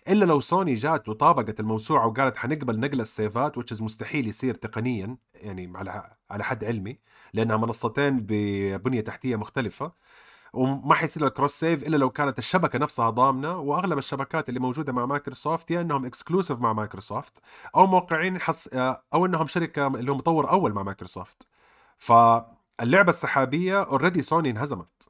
إلا 0.07 0.25
لو 0.25 0.39
سوني 0.39 0.73
جات 0.73 1.09
وطابقت 1.09 1.59
الموسوعة 1.59 2.07
وقالت 2.07 2.37
حنقبل 2.37 2.79
نقل 2.79 3.01
السيفات 3.01 3.57
which 3.57 3.81
مستحيل 3.81 4.27
يصير 4.27 4.55
تقنيا 4.55 5.17
يعني 5.33 5.71
على 5.75 6.11
على 6.31 6.43
حد 6.43 6.63
علمي 6.63 6.97
لأنها 7.33 7.57
منصتين 7.57 8.19
ببنية 8.21 9.01
تحتية 9.01 9.35
مختلفة 9.35 9.91
وما 10.53 10.95
حيصير 10.95 11.25
لك 11.25 11.33
cross 11.33 11.53
save 11.59 11.83
إلا 11.87 11.97
لو 11.97 12.09
كانت 12.09 12.39
الشبكة 12.39 12.79
نفسها 12.79 13.09
ضامنة 13.09 13.57
وأغلب 13.59 13.97
الشبكات 13.97 14.49
اللي 14.49 14.59
موجودة 14.59 14.93
مع 14.93 15.05
مايكروسوفت 15.05 15.71
يا 15.71 15.81
إنهم 15.81 16.05
exclusive 16.05 16.59
مع 16.59 16.73
مايكروسوفت 16.73 17.39
أو 17.75 17.87
موقعين 17.87 18.39
حص... 18.41 18.67
أو 19.13 19.25
إنهم 19.25 19.47
شركة 19.47 19.87
اللي 19.87 20.11
هو 20.11 20.15
مطور 20.15 20.49
أول 20.51 20.73
مع 20.73 20.83
مايكروسوفت. 20.83 21.47
فاللعبه 22.79 23.09
السحابية 23.09 23.83
already 23.83 24.21
سوني 24.21 24.49
انهزمت. 24.49 25.09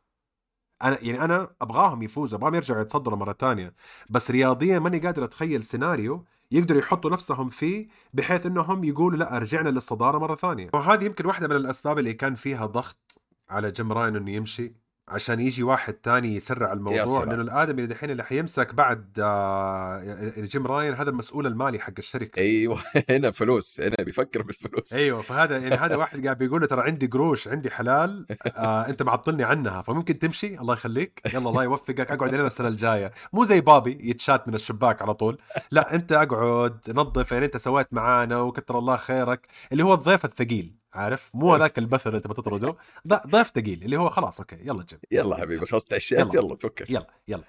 أنا 0.84 0.98
يعني 1.02 1.24
أنا 1.24 1.56
أبغاهم 1.62 2.02
يفوزوا 2.02 2.38
أبغاهم 2.38 2.56
يرجعوا 2.56 2.82
يتصدروا 2.82 3.18
مرة 3.18 3.32
تانية. 3.32 3.74
بس 4.10 4.32
رياضيا 4.32 4.80
ماني 4.80 5.00
قادر 5.00 5.24
أتخيل 5.24 5.64
سيناريو 5.64 6.26
يقدروا 6.52 6.82
يحطوا 6.82 7.12
نفسهم 7.12 7.50
فيه 7.50 7.88
بحيث 8.14 8.46
إنهم 8.46 8.84
يقولوا 8.84 9.20
لأ 9.20 9.38
رجعنا 9.38 9.70
للصدارة 9.70 10.18
مرة 10.18 10.36
ثانية. 10.36 10.70
وهذه 10.74 11.04
يمكن 11.04 11.26
واحدة 11.26 11.48
من 11.48 11.56
الأسباب 11.56 12.00
اللي 12.00 12.14
كان 12.14 12.36
فيها 12.36 12.66
ضغط 12.66 13.22
على 13.50 13.72
جيم 13.72 13.94
راين 13.94 14.16
إنه 14.16 14.32
يمشي. 14.32 14.87
عشان 15.08 15.40
يجي 15.40 15.64
واحد 15.64 15.94
تاني 15.94 16.36
يسرع 16.36 16.74
الموضوع. 16.74 17.24
لأنه 17.24 17.42
الآدمي 17.42 17.84
اللي 17.84 17.94
دحين 17.94 18.10
اللي 18.10 18.24
حيمسك 18.24 18.74
بعد 18.76 19.20
آه 19.20 19.98
يعني 20.00 20.48
جيم 20.48 20.68
راين 20.68 20.94
هذا 20.94 21.10
المسؤول 21.10 21.48
المالي 21.48 21.80
حق 21.80 21.94
الشركة. 22.00 22.40
أيوه 22.40 22.80
هنا 23.10 23.32
فلوس 23.32 23.82
هنا 23.82 23.96
بيفكر 24.00 24.42
بالفلوس. 24.42 24.94
أيوه 24.94 25.22
فهذا 25.22 25.58
يعني 25.58 25.76
هذا 25.76 25.96
واحد 26.02 26.24
قاعد 26.24 26.38
بيقول 26.38 26.62
له 26.62 26.68
ترى 26.68 26.82
عندي 26.82 27.08
قروش 27.08 27.48
عندي 27.48 27.70
حلال 27.70 28.26
آه 28.48 28.88
أنت 28.90 29.04
معطلني 29.04 29.44
عنها. 29.44 29.82
فممكن 29.82 30.20
تمشي؟ 30.20 30.60
الله 30.60 30.74
يخليك. 30.74 31.22
يلا 31.34 31.50
الله 31.50 31.64
يوفقك. 31.64 32.12
أقعد 32.12 32.34
هنا 32.34 32.48
السنة 32.48 32.68
الجاية. 32.68 33.12
مو 33.34 33.44
زي 33.44 33.62
بابي 33.62 33.98
يتشات 34.10 34.48
من 34.48 34.56
الشباك 34.56 35.02
على 35.02 35.14
طول. 35.14 35.38
لا 35.72 35.96
أنت 35.96 36.12
أقعد 36.12 36.78
نظف 36.90 37.32
يعني 37.32 37.46
أنت 37.46 37.58
سويت 37.58 37.88
معانا 37.94 38.40
وكتر 38.42 38.80
الله 38.80 38.96
خيرك. 38.96 39.48
اللي 39.72 39.84
هو 39.84 39.94
الضيف 39.94 40.26
الثقيل. 40.26 40.87
عارف؟ 40.94 41.32
مو 41.34 41.56
هذاك 41.56 41.78
البثر 41.78 42.10
اللي 42.10 42.22
تبغى 42.22 42.34
تطرده. 42.36 42.78
ضيف 43.28 43.48
ثقيل 43.48 43.84
اللي 43.84 43.98
هو 43.98 44.10
خلاص 44.10 44.40
okay 44.40 44.56
يلا 44.56 44.84
جيم 44.84 45.00
يلا 45.12 45.38
حبيبي 45.38 45.66
خلاص 45.66 45.86
تعشيت 45.86 46.34
يلا. 46.34 46.56
توكل. 46.56 46.86
يلا 46.90 47.08
يلا. 47.28 47.44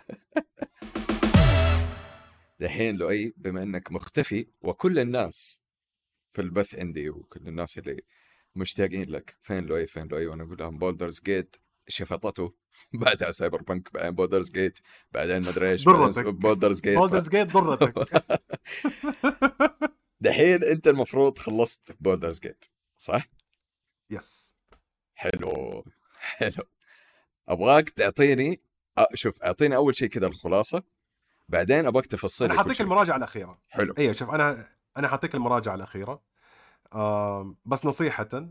دحين 2.60 2.96
لؤي 2.96 3.34
بما 3.36 3.62
إنك 3.62 3.92
مختفي 3.92 4.46
وكل 4.62 4.98
الناس 4.98 5.62
في 6.32 6.40
البث 6.42 6.74
عندي 6.74 7.10
وكل 7.10 7.48
الناس 7.48 7.78
اللي 7.78 8.00
مشتاقين 8.56 9.10
لك 9.10 9.36
فين 9.42 9.64
لؤي؟ 9.66 9.86
فين 9.86 10.06
لؤي؟ 10.08 10.26
وأنا 10.26 10.42
أقول 10.42 10.56
لهم 10.60 10.78
بولدرز 10.78 11.20
جيت 11.24 11.56
شفطته 11.88 12.54
بعدها 12.92 13.30
سايبر 13.30 13.62
بانك 13.62 13.92
بعدين 13.94 14.10
بولدرز 14.10 14.50
جيت 14.50 14.78
بعدين 15.12 15.40
مدري 15.40 15.70
إيش 15.70 15.84
ضرتك. 15.84 16.26
بولدرز 16.26 16.80
جيت 16.80 16.98
بولدرز 16.98 17.28
جيت 17.28 17.52
ضرتك. 17.52 18.04
دحين 20.20 20.64
أنت 20.64 20.88
المفروض 20.88 21.38
خلصت 21.38 21.96
بولدرز 22.00 22.40
جيت 22.40 22.64
صح؟ 22.98 23.26
yes 24.10 24.54
حلو 25.14 25.84
حلو. 26.18 26.64
أبغاك 27.48 27.88
تعطيني 27.88 28.60
شوف 29.14 29.42
أعطيني 29.42 29.76
أول 29.76 29.96
شيء 29.96 30.08
كذا 30.08 30.26
الخلاصة 30.26 30.82
بعدين 31.48 31.86
أبغاك 31.86 32.06
تفصل 32.06 32.44
أنا 32.44 32.54
حاعطيك. 32.54 32.80
المراجعة 32.80 33.16
الأخيرة. 33.16 33.58
حلو. 33.68 33.94
أيوه 33.98 34.12
شوف 34.12 34.30
أنا 34.30 34.68
أنا 34.96 35.08
حاعطيك 35.08 35.34
المراجعة 35.34 35.74
الأخيرة. 35.74 36.22
آم، 36.94 37.56
بس 37.64 37.86
نصيحه 37.86 38.48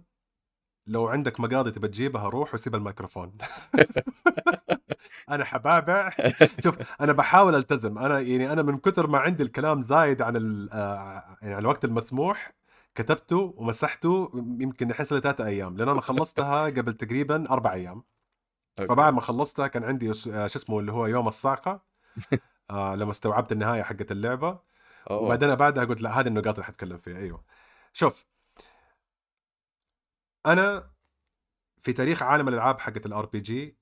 لو 0.87 1.07
عندك 1.07 1.39
مقاضي 1.39 1.71
تبى 1.71 1.87
تجيبها 1.87 2.29
روح 2.29 2.53
وسيب 2.53 2.75
الميكروفون. 2.75 3.37
أنا 5.29 5.45
حبابع. 5.45 6.09
شوف 6.63 7.01
أنا 7.01 7.13
بحاول 7.13 7.55
ألتزم. 7.55 7.97
أنا 7.97 8.19
يعني 8.19 8.53
أنا 8.53 8.61
من 8.61 8.77
كثر 8.77 9.07
ما 9.07 9.19
عندي 9.19 9.43
الكلام 9.43 9.81
زايد 9.81 10.21
عن 10.21 10.67
آه، 10.71 11.37
يعني 11.41 11.53
عن 11.53 11.61
الوقت 11.61 11.85
المسموح 11.85 12.53
كتبته 12.97 13.53
ومسحته 13.57 14.31
يمكن 14.35 14.87
لي 14.87 14.93
ثلاثة 14.93 15.45
أيام 15.45 15.77
لأن 15.77 15.89
أنا 15.89 16.01
خلصتها 16.01 16.65
قبل 16.77 16.93
تقريبا 16.93 17.49
أربع 17.51 17.73
أيام. 17.73 18.03
أوكي. 18.79 18.87
فبعد 18.89 19.13
ما 19.13 19.21
خلصتها 19.21 19.67
كان 19.67 19.83
عندي 19.83 20.09
آه، 20.09 20.13
شو 20.47 20.59
اسمه 20.59 20.79
اللي 20.79 20.91
هو 20.91 21.05
يوم 21.05 21.27
الصاعقه 21.27 21.81
آه 22.69 22.95
لما 22.95 23.11
استوعبت 23.11 23.51
النهاية 23.51 23.81
حقت 23.83 24.11
اللعبة. 24.11 24.59
أوه. 25.09 25.21
وبعدين 25.21 25.55
بعدها 25.55 25.85
قلت 25.85 26.01
لا 26.01 26.19
هذه 26.19 26.27
النقاط 26.27 26.53
اللي 26.53 26.65
حتكلم 26.65 26.97
فيها. 26.97 27.17
أيوه. 27.17 27.43
شوف. 27.93 28.25
أنا 30.45 30.91
في 31.81 31.93
تاريخ 31.93 32.23
عالم 32.23 32.47
الألعاب 32.47 32.79
حقت 32.79 33.05
ال 33.05 33.25
RPG 33.25 33.77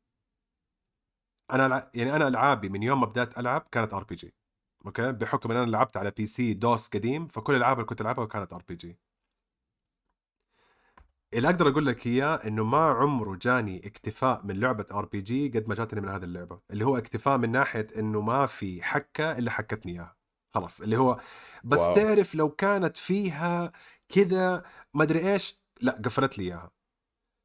أنا 1.54 1.92
يعني 1.94 2.16
أنا 2.16 2.28
ألعابي 2.28 2.70
من 2.70 2.84
يوم 2.84 3.00
ما 3.02 3.06
بدأت 3.06 3.38
ألعب 3.38 3.68
كانت 3.72 3.94
RPG 3.94 4.34
okay؟ 4.86 5.12
بحكم 5.12 5.52
إن 5.52 5.58
أنا 5.58 5.72
لعبت 5.72 5.98
على 5.98 6.12
PC 6.12 6.54
DOS 6.54 6.88
قديم 6.88 7.28
فكل 7.28 7.54
الالعاب 7.54 7.78
اللي 7.78 7.88
كنت 7.88 8.02
ألعبها 8.02 8.26
كانت 8.26 8.54
RPG 8.54 9.00
اللي 11.36 11.48
أقدر 11.50 11.68
أقول 11.70 11.86
لك 11.86 12.08
اياه 12.08 12.36
إنه 12.36 12.64
ما 12.64 12.78
عمره 12.90 13.36
جاني 13.42 13.88
اكتفاء 13.88 14.42
من 14.46 14.60
لعبة 14.60 14.86
RPG 14.92 15.48
قد 15.50 15.68
ما 15.70 15.76
جاتني 15.76 16.02
من 16.02 16.10
هذه 16.10 16.24
اللعبة 16.24 16.60
اللي 16.72 16.86
هو 16.86 16.98
اكتفاء 16.98 17.38
من 17.38 17.52
ناحية 17.52 17.88
إنه 17.98 18.22
ما 18.22 18.46
في 18.46 18.84
حكة 18.84 19.32
إلا 19.32 19.52
حكتني 19.52 19.92
إياها. 19.92 20.16
خلاص 20.56 20.82
اللي 20.82 20.98
هو 20.98 21.20
بس 21.64 21.80
wow. 21.80 21.96
تعرف 21.96 22.36
لو 22.36 22.50
كانت 22.50 22.98
فيها 22.98 23.72
كذا 24.10 24.64
ما 24.94 25.04
أدري 25.04 25.34
إيش 25.34 25.62
لا 25.82 25.92
قفلت 26.06 26.38
لي 26.38 26.44
إياها. 26.44 26.72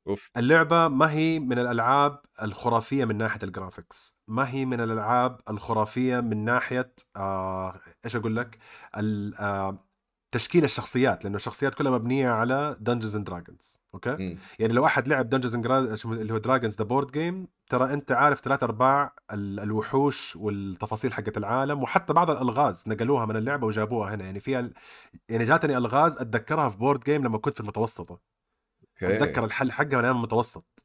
أوف. 0.08 0.30
اللعبة 0.36 0.88
ما 0.88 1.10
هي 1.10 1.38
من 1.38 1.58
الألعاب 1.58 2.22
الخرافية 2.42 3.04
من 3.04 3.16
ناحية 3.16 3.40
ال 3.42 3.50
graphics 3.50 4.14
ما 4.28 4.50
هي 4.50 4.64
من 4.64 4.80
الألعاب 4.80 5.40
الخرافية 5.50 6.20
من 6.20 6.44
ناحية 6.44 6.94
آه 7.16 7.80
إيش 8.04 8.16
أقول 8.16 8.36
لك؟ 8.36 8.58
ال- 8.96 9.34
آه 9.34 9.89
تشكيل 10.30 10.64
الشخصيات 10.64 11.24
لأنه 11.24 11.36
الشخصيات 11.36 11.74
كلها 11.74 11.92
مبنية 11.92 12.28
على 12.30 12.76
and 12.88 13.30
Dragons 13.30 13.78
أوكي 13.94 14.16
مم. 14.16 14.38
يعني 14.58 14.72
لو 14.72 14.86
أحد 14.86 15.08
لعب 15.08 15.34
and 15.34 15.64
Dragons 15.64 16.06
اللي 16.06 16.32
هو 16.32 16.40
Dragons 16.40 16.76
the 16.78 16.84
board 16.84 17.12
game 17.12 17.48
ترى 17.70 17.92
أنت 17.92 18.12
عارف 18.12 18.40
ثلاث 18.40 18.62
أرباع 18.62 19.14
ال- 19.32 19.60
الوحوش 19.60 20.36
والتفاصيل 20.36 21.12
حقت 21.12 21.36
العالم 21.36 21.82
وحتى 21.82 22.12
بعض 22.12 22.30
الألغاز 22.30 22.84
نقلوها 22.86 23.26
من 23.26 23.36
اللعبة 23.36 23.66
وجابوها 23.66 24.14
هنا 24.14 24.24
يعني 24.24 24.40
فيها 24.40 24.70
يعني 25.28 25.44
جاتني 25.44 25.76
ألغاز 25.76 26.16
أتذكرها 26.16 26.68
في 26.68 26.76
board 26.78 27.00
game 27.00 27.24
لما 27.24 27.38
كنت 27.38 27.54
في 27.54 27.60
المتوسطة 27.60 28.20
okay. 29.02 29.16
أتذكر 29.16 29.44
الحل 29.44 29.72
حقها 29.72 29.98
من 29.98 30.04
أيام 30.04 30.16
المتوسط 30.16 30.84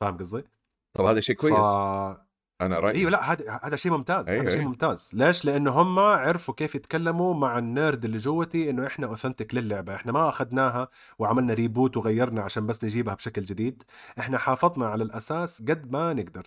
فاهم 0.00 0.16
قصدي؟ 0.18 0.44
طب 0.96 1.04
هذا 1.04 1.20
شيء 1.20 1.36
كويس 1.36 1.66
ف... 1.66 2.27
أنا 2.60 2.78
رأيي. 2.78 2.98
أيوه 2.98 3.10
لا 3.10 3.32
هذا 3.32 3.60
هذا 3.62 3.76
شيء 3.76 3.92
ممتاز 3.92 4.28
أيوة، 4.28 4.42
هذا 4.42 4.50
شيء 4.50 4.58
أيوة. 4.58 4.70
ممتاز. 4.70 5.10
ليش؟ 5.12 5.44
لأنه 5.44 5.70
هم 5.70 5.98
عرفوا 5.98 6.54
كيف 6.54 6.74
يتكلموا 6.74 7.34
مع 7.34 7.58
ال 7.58 7.67
nerd 7.67 8.04
اللي 8.04 8.18
جوتي 8.18 8.70
إنه 8.70 8.86
إحنا 8.86 9.06
authentic 9.06 9.54
للعبة. 9.54 9.94
إحنا 9.94 10.12
ما 10.12 10.28
أخذناها 10.28 10.88
وعملنا 11.18 11.54
reboot 11.54 11.96
وغيرنا 11.96 12.42
عشان 12.42 12.66
بس 12.66 12.84
نجيبها 12.84 13.14
بشكل 13.14 13.42
جديد. 13.42 13.82
إحنا 14.18 14.38
حافظنا 14.38 14.86
على 14.86 15.04
الأساس 15.04 15.62
قد 15.62 15.92
ما 15.92 16.12
نقدر. 16.12 16.46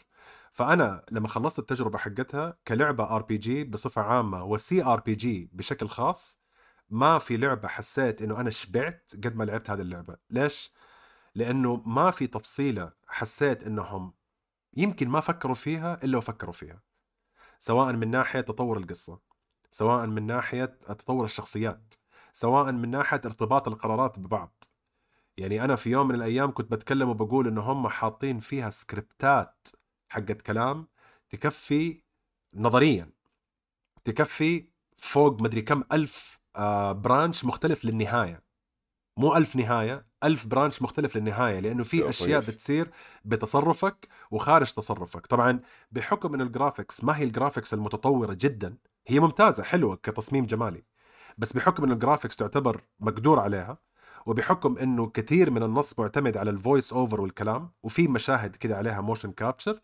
فأنا 0.52 1.04
لما 1.12 1.28
خلصت 1.28 1.60
التجربة 1.60 1.98
حقتها 1.98 2.58
كلعبة 2.68 3.16
RPG 3.16 3.64
بصفة 3.64 4.02
عامة 4.02 4.44
و 4.46 4.84
CRPG 4.84 5.50
بشكل 5.54 5.88
خاص 5.88 6.42
ما 6.90 7.20
في 7.20 7.38
لعبة 7.38 7.68
حسيت 7.68 8.22
إنه 8.22 8.42
أنا 8.42 8.50
شبعت 8.50 9.12
قد 9.24 9.36
ما 9.36 9.44
لعبت 9.44 9.70
هذه 9.70 9.82
اللعبة. 9.82 10.18
ليش؟ 10.30 10.72
لأنه 11.36 11.82
ما 11.86 12.12
في 12.12 12.28
تفصيلة 12.28 12.92
حسيت 13.08 13.64
إنهم 13.64 14.14
يمكن 14.78 15.10
ما 15.10 15.20
فكروا 15.20 15.56
فيها 15.56 16.00
إلا 16.04 16.18
وفكروا 16.18 16.54
فيها 16.54 16.82
سواء 17.60 17.94
من 17.94 18.12
ناحية 18.12 18.42
تطور 18.42 18.78
القصة 18.78 19.20
سواء 19.72 20.08
من 20.08 20.26
ناحية 20.28 20.66
تطور 20.66 21.26
الشخصيات 21.26 21.94
سواء 22.34 22.72
من 22.72 22.90
ناحية 22.92 23.22
ارتباط 23.26 23.68
القرارات 23.68 24.20
ببعض. 24.20 24.64
يعني 25.38 25.64
أنا 25.64 25.76
في 25.76 25.90
يوم 25.90 26.08
من 26.08 26.16
الأيام 26.16 26.52
كنت 26.54 26.72
بتكلم 26.72 27.10
وبقول 27.10 27.48
إنه 27.48 27.62
هم 27.62 27.88
حاطين 27.88 28.40
فيها 28.40 28.70
سكريبتات 28.70 29.68
حقت 30.10 30.42
كلام 30.42 30.88
تكفي 31.30 32.04
نظريا 32.56 33.12
تكفي 34.04 34.70
فوق 34.98 35.42
مدري 35.42 35.62
كم 35.62 35.84
ألف 35.92 36.40
آه 36.56 36.92
branch 36.92 37.46
مختلف 37.46 37.86
للنهاية. 37.86 38.44
مو 39.22 39.36
ألف 39.36 39.56
نهاية 39.56 40.06
ألف 40.24 40.46
branch 40.48 40.82
مختلف 40.82 41.16
للنهاية 41.16 41.60
لأنه 41.60 41.84
في. 41.84 42.10
أشياء 42.10 42.42
بتصير 42.42 42.92
بتصرفك 43.26 44.08
وخارج 44.32 44.74
تصرفك 44.74 45.28
طبعا 45.28 45.60
بحكم 45.92 46.34
أن 46.34 46.42
ال 46.42 46.49
graphics 46.49 47.04
ما 47.04 47.18
هي 47.18 47.24
ال 47.24 47.30
graphics 47.30 47.74
المتطورة 47.74 48.34
جدا 48.34 48.78
هي 49.08 49.20
ممتازة 49.20 49.64
حلوة 49.64 49.96
كتصميم 49.96 50.46
جمالي 50.46 50.84
بس 51.38 51.54
بحكم 51.54 51.84
أن 51.84 51.92
ال 51.92 51.97
graphics 51.97 52.36
تعتبر 52.36 52.82
مقدور 53.00 53.40
عليها 53.40 53.78
وبحكم 54.26 54.78
إنه 54.78 55.08
كثير 55.08 55.52
من 55.52 55.64
النص 55.64 56.00
معتمد 56.00 56.38
على 56.38 56.50
ال 56.50 56.57
voice 56.57 56.94
over 56.94 57.22
والكلام 57.22 57.72
وفي 57.84 58.08
مشاهد 58.08 58.56
كده 58.56 58.78
عليها 58.78 59.02
motion 59.02 59.32
capture 59.32 59.82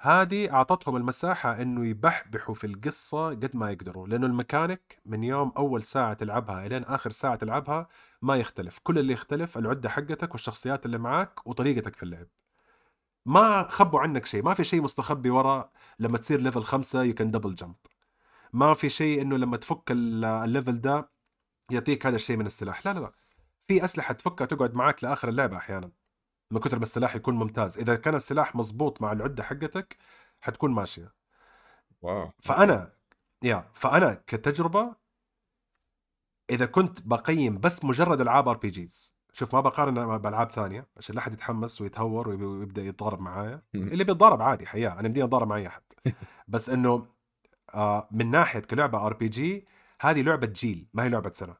هذه 0.00 0.52
أعطتهم 0.52 0.96
المساحة 0.96 1.62
إنه 1.62 1.86
يبحبحوا 1.86 2.54
في 2.54 2.66
القصة 2.66 3.28
قد 3.28 3.50
ما 3.56 3.70
يقدروا 3.70 4.06
لأنه 4.06 4.26
الميكانيك 4.26 4.98
من 5.06 5.24
يوم 5.24 5.52
أول 5.56 5.82
ساعة 5.82 6.14
تلعبها 6.14 6.66
الين 6.66 6.84
آخر 6.84 7.10
ساعة 7.10 7.36
تلعبها 7.36 7.88
ما 8.24 8.36
يختلف. 8.36 8.78
كل 8.82 8.98
اللي 8.98 9.12
يختلف 9.12 9.58
العدة 9.58 9.88
حقتك 9.88 10.32
والشخصيات 10.32 10.86
اللي 10.86 10.98
معاك 10.98 11.46
وطريقتك 11.46 11.96
في 11.96 12.02
اللعب. 12.02 12.26
ما 13.26 13.68
خبوا 13.68 14.00
عنك 14.00 14.26
شيء. 14.26 14.42
ما 14.42 14.54
في 14.54 14.64
شيء 14.64 14.82
مستخبي 14.82 15.30
ورا 15.30 15.70
لما 15.98 16.18
تصير 16.18 16.40
level 16.40 16.62
خمسة 16.62 17.02
you 17.02 17.14
can 17.14 17.30
double 17.30 17.54
jump 17.54 17.74
ما 18.52 18.74
في 18.74 18.88
شيء 18.88 19.22
إنه 19.22 19.36
لما 19.36 19.56
تفك 19.56 19.90
ال- 19.90 20.24
ال 20.24 20.33
level 20.33 20.80
ده 20.80 21.10
يعطيك 21.70 22.06
هذا 22.06 22.16
الشيء 22.16 22.36
من 22.36 22.46
السلاح. 22.46 22.86
لا 22.86 22.92
لا 22.92 23.00
لا. 23.00 23.12
في 23.62 23.84
أسلحة 23.84 24.14
تفكها 24.14 24.44
تقعد 24.44 24.74
معك 24.74 25.04
لآخر 25.04 25.28
اللعبة 25.28 25.56
أحيانا. 25.56 25.90
من 26.50 26.60
كثر 26.60 26.76
ما 26.76 26.82
السلاح 26.82 27.16
يكون 27.16 27.34
ممتاز. 27.34 27.78
إذا 27.78 27.96
كان 27.96 28.14
السلاح 28.14 28.56
مزبوط 28.56 29.02
مع 29.02 29.12
العدة 29.12 29.42
حقتك 29.42 29.96
حتكون 30.40 30.70
ماشية. 30.72 31.14
wow. 32.02 32.30
فأنا 32.42 32.92
يا 33.42 33.70
فأنا 33.74 34.14
كتجربة 34.26 34.96
إذا 36.50 36.66
كنت 36.66 37.06
بقيم 37.06 37.58
بس 37.60 37.84
مجرد 37.84 38.20
ألعاب 38.20 38.48
RPGs 38.48 39.14
شوف 39.32 39.54
ما 39.54 39.60
بقارن 39.60 40.18
بألعاب 40.18 40.50
ثانية 40.52 40.86
عشان 40.96 41.14
لا 41.14 41.20
أحد 41.20 41.32
يتحمس 41.32 41.80
ويتهور 41.80 42.28
ويب- 42.28 42.42
ويبدأ 42.42 42.82
يتضارب 42.82 43.20
معايا. 43.20 43.62
اللي 43.74 44.04
بيتضارب 44.04 44.42
عادي 44.42 44.66
حياة 44.66 45.00
أنا 45.00 45.08
بدي 45.08 45.24
اتضارب 45.24 45.48
مع 45.48 45.56
أي 45.56 45.66
أحد. 45.66 45.82
بس 46.48 46.68
إنه 46.68 47.06
آه 47.74 48.08
من 48.10 48.30
ناحية 48.30 48.60
كلعبة 48.60 49.06
RPG 49.06 49.66
هذه 50.00 50.22
لعبة 50.22 50.46
جيل 50.46 50.88
ما 50.94 51.04
هي 51.04 51.08
لعبة 51.08 51.32
سنة. 51.32 51.56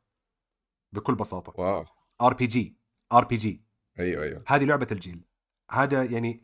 بكل 0.92 1.14
بساطة. 1.14 1.60
واو. 1.60 1.84
ار 2.22 2.34
بي 2.34 2.46
جي 2.46 2.76
ار 3.12 3.24
بي 3.24 3.36
جي 3.36 3.64
أيوه 3.98 4.22
أيوه. 4.22 4.42
هذه 4.46 4.64
لعبة 4.64 4.86
الجيل. 4.92 5.24
هذا 5.70 6.04
يعني 6.04 6.42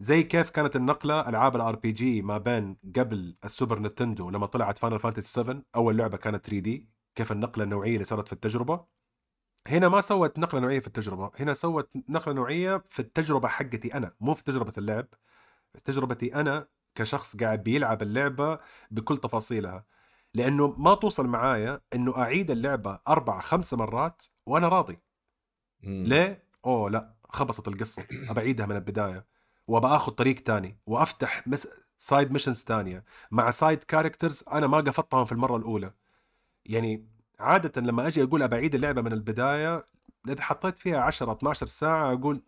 زي 0.00 0.22
كيف 0.22 0.50
كانت 0.50 0.76
النقلة 0.76 1.28
ألعاب 1.28 1.56
ال 1.56 1.76
RPG 1.76 2.22
ما 2.22 2.38
بين 2.38 2.76
قبل 2.96 3.36
السوبر 3.44 3.78
نتندو 3.78 4.30
لما 4.30 4.46
طلعت 4.46 4.78
فاينل 4.78 4.98
فانتسي 4.98 5.32
7 5.32 5.62
أول 5.76 5.96
لعبة 5.96 6.16
كانت 6.16 6.46
3D 6.46 6.88
كيف 7.14 7.32
النقلة 7.32 7.64
النوعية 7.64 7.94
اللي 7.94 8.04
صارت 8.04 8.26
في 8.26 8.32
التجربة. 8.32 8.84
هنا 9.66 9.88
ما 9.88 10.00
سوت 10.00 10.38
نقلة 10.38 10.60
نوعية 10.60 10.80
في 10.80 10.86
التجربة 10.86 11.30
هنا 11.40 11.54
سوت 11.54 11.90
نقلة 12.08 12.34
نوعية 12.34 12.84
في 12.90 13.00
التجربة 13.00 13.48
حقتي 13.48 13.94
أنا 13.94 14.14
مو 14.20 14.34
في 14.34 14.44
تجربة 14.44 14.72
اللعب. 14.78 15.06
تجربتي 15.84 16.34
أنا 16.34 16.68
كشخص 16.94 17.36
قاعد 17.36 17.62
بيلعب 17.62 18.02
اللعبة 18.02 18.58
بكل 18.90 19.16
تفاصيلها 19.16 19.84
لأنه 20.34 20.74
ما 20.78 20.94
توصل 20.94 21.26
معايا 21.26 21.80
إنه 21.94 22.18
أعيد 22.18 22.50
اللعبة 22.50 23.00
أربع 23.08 23.40
خمس 23.40 23.74
مرات 23.74 24.22
وأنا 24.46 24.68
راضي. 24.68 24.98
مم. 25.82 26.04
ليه؟ 26.06 26.44
أوه 26.66 26.90
لا 26.90 27.14
خبصت 27.28 27.68
القصة. 27.68 28.06
ابى 28.30 28.40
اعيدها 28.40 28.66
من 28.66 28.76
البداية. 28.76 29.26
وابى 29.68 29.86
اخذ 29.86 30.12
طريق 30.12 30.34
تاني 30.42 30.78
وأفتح 30.86 31.48
مس... 31.48 31.68
side 31.98 32.32
missions 32.32 32.62
تانية. 32.64 33.04
مع 33.30 33.50
side 33.50 33.84
characters 33.84 34.44
أنا 34.52 34.66
ما 34.66 34.78
قفطتهم 34.78 35.24
في 35.24 35.32
المرة 35.32 35.56
الأولى. 35.56 35.92
يعني 36.66 37.06
عادة 37.40 37.80
لما 37.80 38.06
أجي 38.06 38.22
أقول 38.22 38.42
ابى 38.42 38.56
اعيد 38.56 38.74
اللعبة 38.74 39.02
من 39.02 39.12
البداية 39.12 39.86
إذا 40.28 40.42
حطيت 40.42 40.78
فيها 40.78 41.00
10 41.00 41.32
12 41.32 41.66
ساعة 41.66 42.12
أقول 42.12 42.42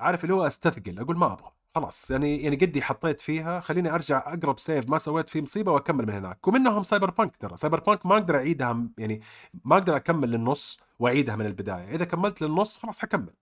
عارف 0.00 0.24
اللي 0.24 0.34
هو 0.34 0.46
أستثقل 0.46 0.98
أقول 0.98 1.16
ما 1.16 1.32
أبغى 1.32 1.50
خلاص. 1.76 2.10
يعني 2.10 2.42
يعني 2.42 2.56
قدي 2.56 2.82
حطيت 2.82 3.20
فيها 3.20 3.60
خليني 3.60 3.94
أرجع 3.94 4.18
أقرب 4.34 4.58
save 4.58 4.88
ما 4.90 4.98
سويت 4.98 5.28
فيه 5.28 5.40
مصيبة 5.42 5.72
وأكمل 5.72 6.06
من 6.06 6.12
هناك. 6.12 6.48
ومنهم 6.48 6.82
سايبر 6.82 7.10
بانك 7.10 7.36
ترى. 7.36 7.56
سايبر 7.56 7.80
بانك 7.80 8.06
ما 8.06 8.14
أقدر 8.14 8.36
أعيدها 8.36 8.88
يعني 8.98 9.20
ما 9.64 9.76
أقدر 9.76 9.96
أكمل 9.96 10.30
للنص 10.30 10.80
وأعيدها 10.98 11.36
من 11.36 11.46
البداية. 11.46 11.94
إذا 11.94 12.04
كملت 12.04 12.42
للنص 12.42 12.78
خلاص 12.78 12.98
حكمل 12.98 13.34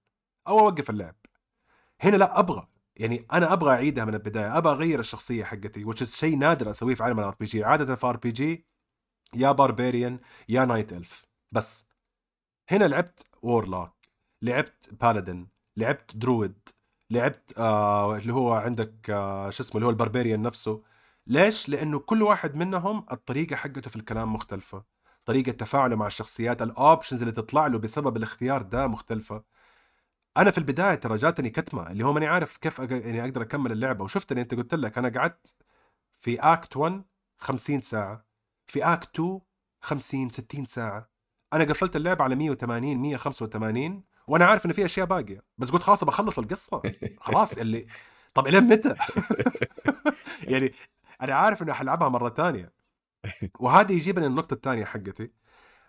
أو 0.49 0.61
أوقف 0.61 0.91
اللعب. 0.91 1.17
هنا 2.01 2.17
لا 2.17 2.39
أبغى. 2.39 2.69
يعني 2.97 3.27
أنا 3.33 3.53
أبغى 3.53 3.71
أعيدها 3.71 4.05
من 4.05 4.15
البداية 4.15 4.59
أبغى 4.59 4.73
أغير 4.75 5.01
الشخصية 5.01 5.45
حقتي 5.45 5.85
is 5.85 6.05
شيء 6.05 6.37
نادر 6.39 6.71
أسويه 6.71 6.95
في 6.95 7.03
عالم 7.03 7.21
ال 7.21 7.37
RPG 7.41 7.65
عادة 7.65 7.95
في 7.97 8.07
RPG 8.07 8.67
يا 9.37 9.53
barbarian 9.53 10.21
يا 10.49 10.65
night 10.65 10.93
elf. 10.93 11.27
بس 11.53 11.87
هنا 12.71 12.85
لعبت 12.85 13.27
warlock 13.43 13.93
لعبت 14.43 14.91
paladin 15.03 15.47
لعبت 15.77 16.17
druid 16.17 16.59
لعبت 17.11 17.59
آه 17.59 18.17
اللي 18.19 18.33
هو 18.33 18.53
عندك 18.55 19.11
آه 19.11 19.51
شو 19.51 19.63
اسمه 19.63 19.77
اللي 19.77 19.87
هو 19.87 19.91
ال 19.91 19.96
barbarian 19.96 20.43
نفسه. 20.43 20.83
ليش؟ 21.27 21.69
لأنه 21.69 21.99
كل 21.99 22.23
واحد 22.23 22.55
منهم 22.55 23.07
الطريقة 23.13 23.57
حقته 23.57 23.91
في 23.91 23.97
الكلام 23.97 24.33
مختلفة. 24.35 24.85
طريقة 25.25 25.53
تفاعله 25.53 25.97
مع 25.97 26.07
الشخصيات 26.07 26.63
ال 26.63 26.70
options 26.70 27.21
اللي 27.23 27.33
تطلع 27.33 27.67
له 27.67 27.79
بسبب 27.79 28.17
الاختيار 28.17 28.63
ده 28.63 28.87
مختلفة. 28.87 29.45
أنا 30.37 30.51
في 30.51 30.59
البداية 30.59 30.95
ترى 30.95 31.17
جاتني 31.17 31.51
كتمة 31.51 31.91
اللي 31.91 32.05
هو 32.05 32.13
ماني 32.13 32.27
عارف 32.27 32.57
كيف 32.57 32.81
أق... 32.81 32.93
يعني 32.93 33.25
أقدر 33.25 33.43
أكمل 33.43 33.73
اللعبة. 33.73 34.05
وشفت 34.05 34.33
اني 34.33 34.41
أنت 34.41 34.55
قلت 34.55 34.75
لك 34.75 34.99
أنا 34.99 35.09
قعدت 35.21 35.55
في 36.15 36.41
act 36.41 36.77
1 36.77 37.05
50 37.39 37.81
ساعة. 37.81 38.27
في 38.67 38.85
act 38.85 39.09
2 39.21 39.41
50 39.81 40.31
60 40.31 40.65
ساعة. 40.65 41.11
أنا 41.53 41.65
قفلت 41.65 41.97
اللعبه 41.97 42.25
على 42.25 42.37
180 42.37 42.97
185 42.97 44.05
وأنا 44.27 44.47
عارف 44.47 44.67
انه 44.67 44.75
في 44.75 44.85
أشياء 44.85 45.07
باقية. 45.07 45.43
بس 45.59 45.71
قلت 45.71 45.83
خلاص 45.83 46.05
بخلص 46.05 46.39
القصة. 46.39 46.83
خلاص 47.21 47.59
اللي 47.59 47.87
طب 48.35 48.47
الين 48.47 48.65
متى؟ 48.65 48.95
يعني 50.53 50.75
أنا 51.23 51.35
عارف 51.35 51.63
إنه 51.63 51.73
حلعبها 51.73 52.09
مرة 52.09 52.29
تانية. 52.29 52.73
وهذا 53.61 53.93
يجيبني 53.93 54.27
النقطه 54.27 54.55
الثانية 54.55 54.85
حقتي. 54.85 55.31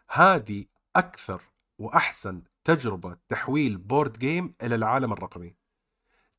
هذه 0.09 0.65
أكثر 0.95 1.41
وأحسن 1.80 2.43
تجربة 2.63 3.17
تحويل 3.30 3.78
بورد 3.78 4.19
جيم 4.19 4.55
إلى 4.63 4.76
العالم 4.76 5.13
الرقمي. 5.13 5.55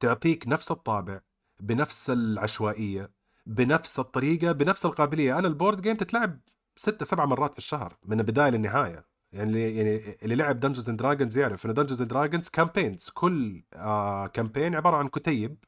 تعطيك 0.01 0.49
نفس 0.49 0.70
الطابع 0.70 1.20
بنفس 1.61 2.11
العشوائية 2.11 3.11
بنفس 3.47 3.99
الطريقة 3.99 4.53
بنفس 4.53 4.86
القابلية. 4.86 5.38
أنا 5.38 5.49
ال 5.49 5.54
board 5.54 5.80
game 5.80 5.97
تتلعب 5.97 6.40
ستة 6.76 7.05
سبع 7.05 7.24
مرات 7.24 7.53
في 7.53 7.59
الشهر 7.59 7.97
من 8.05 8.20
البداية 8.20 8.51
للنهاية. 8.51 9.07
يعني 9.32 9.51
اللي 9.51 9.76
يعني 9.76 10.18
اللي 10.22 10.34
لعب 10.34 10.61
Dungeons 10.61 10.88
and 10.88 10.99
Dragons 10.99 11.38
يعرف 11.38 11.66
إنه 11.66 11.74
Dungeons 11.74 12.01
and 12.01 12.11
Dragons 12.11 12.49
campaigns 12.49 13.11
كل 13.14 13.64
آه 13.74 14.26
campaign 14.26 14.74
عبارة 14.74 14.97
عن 14.97 15.09
كتيب 15.09 15.64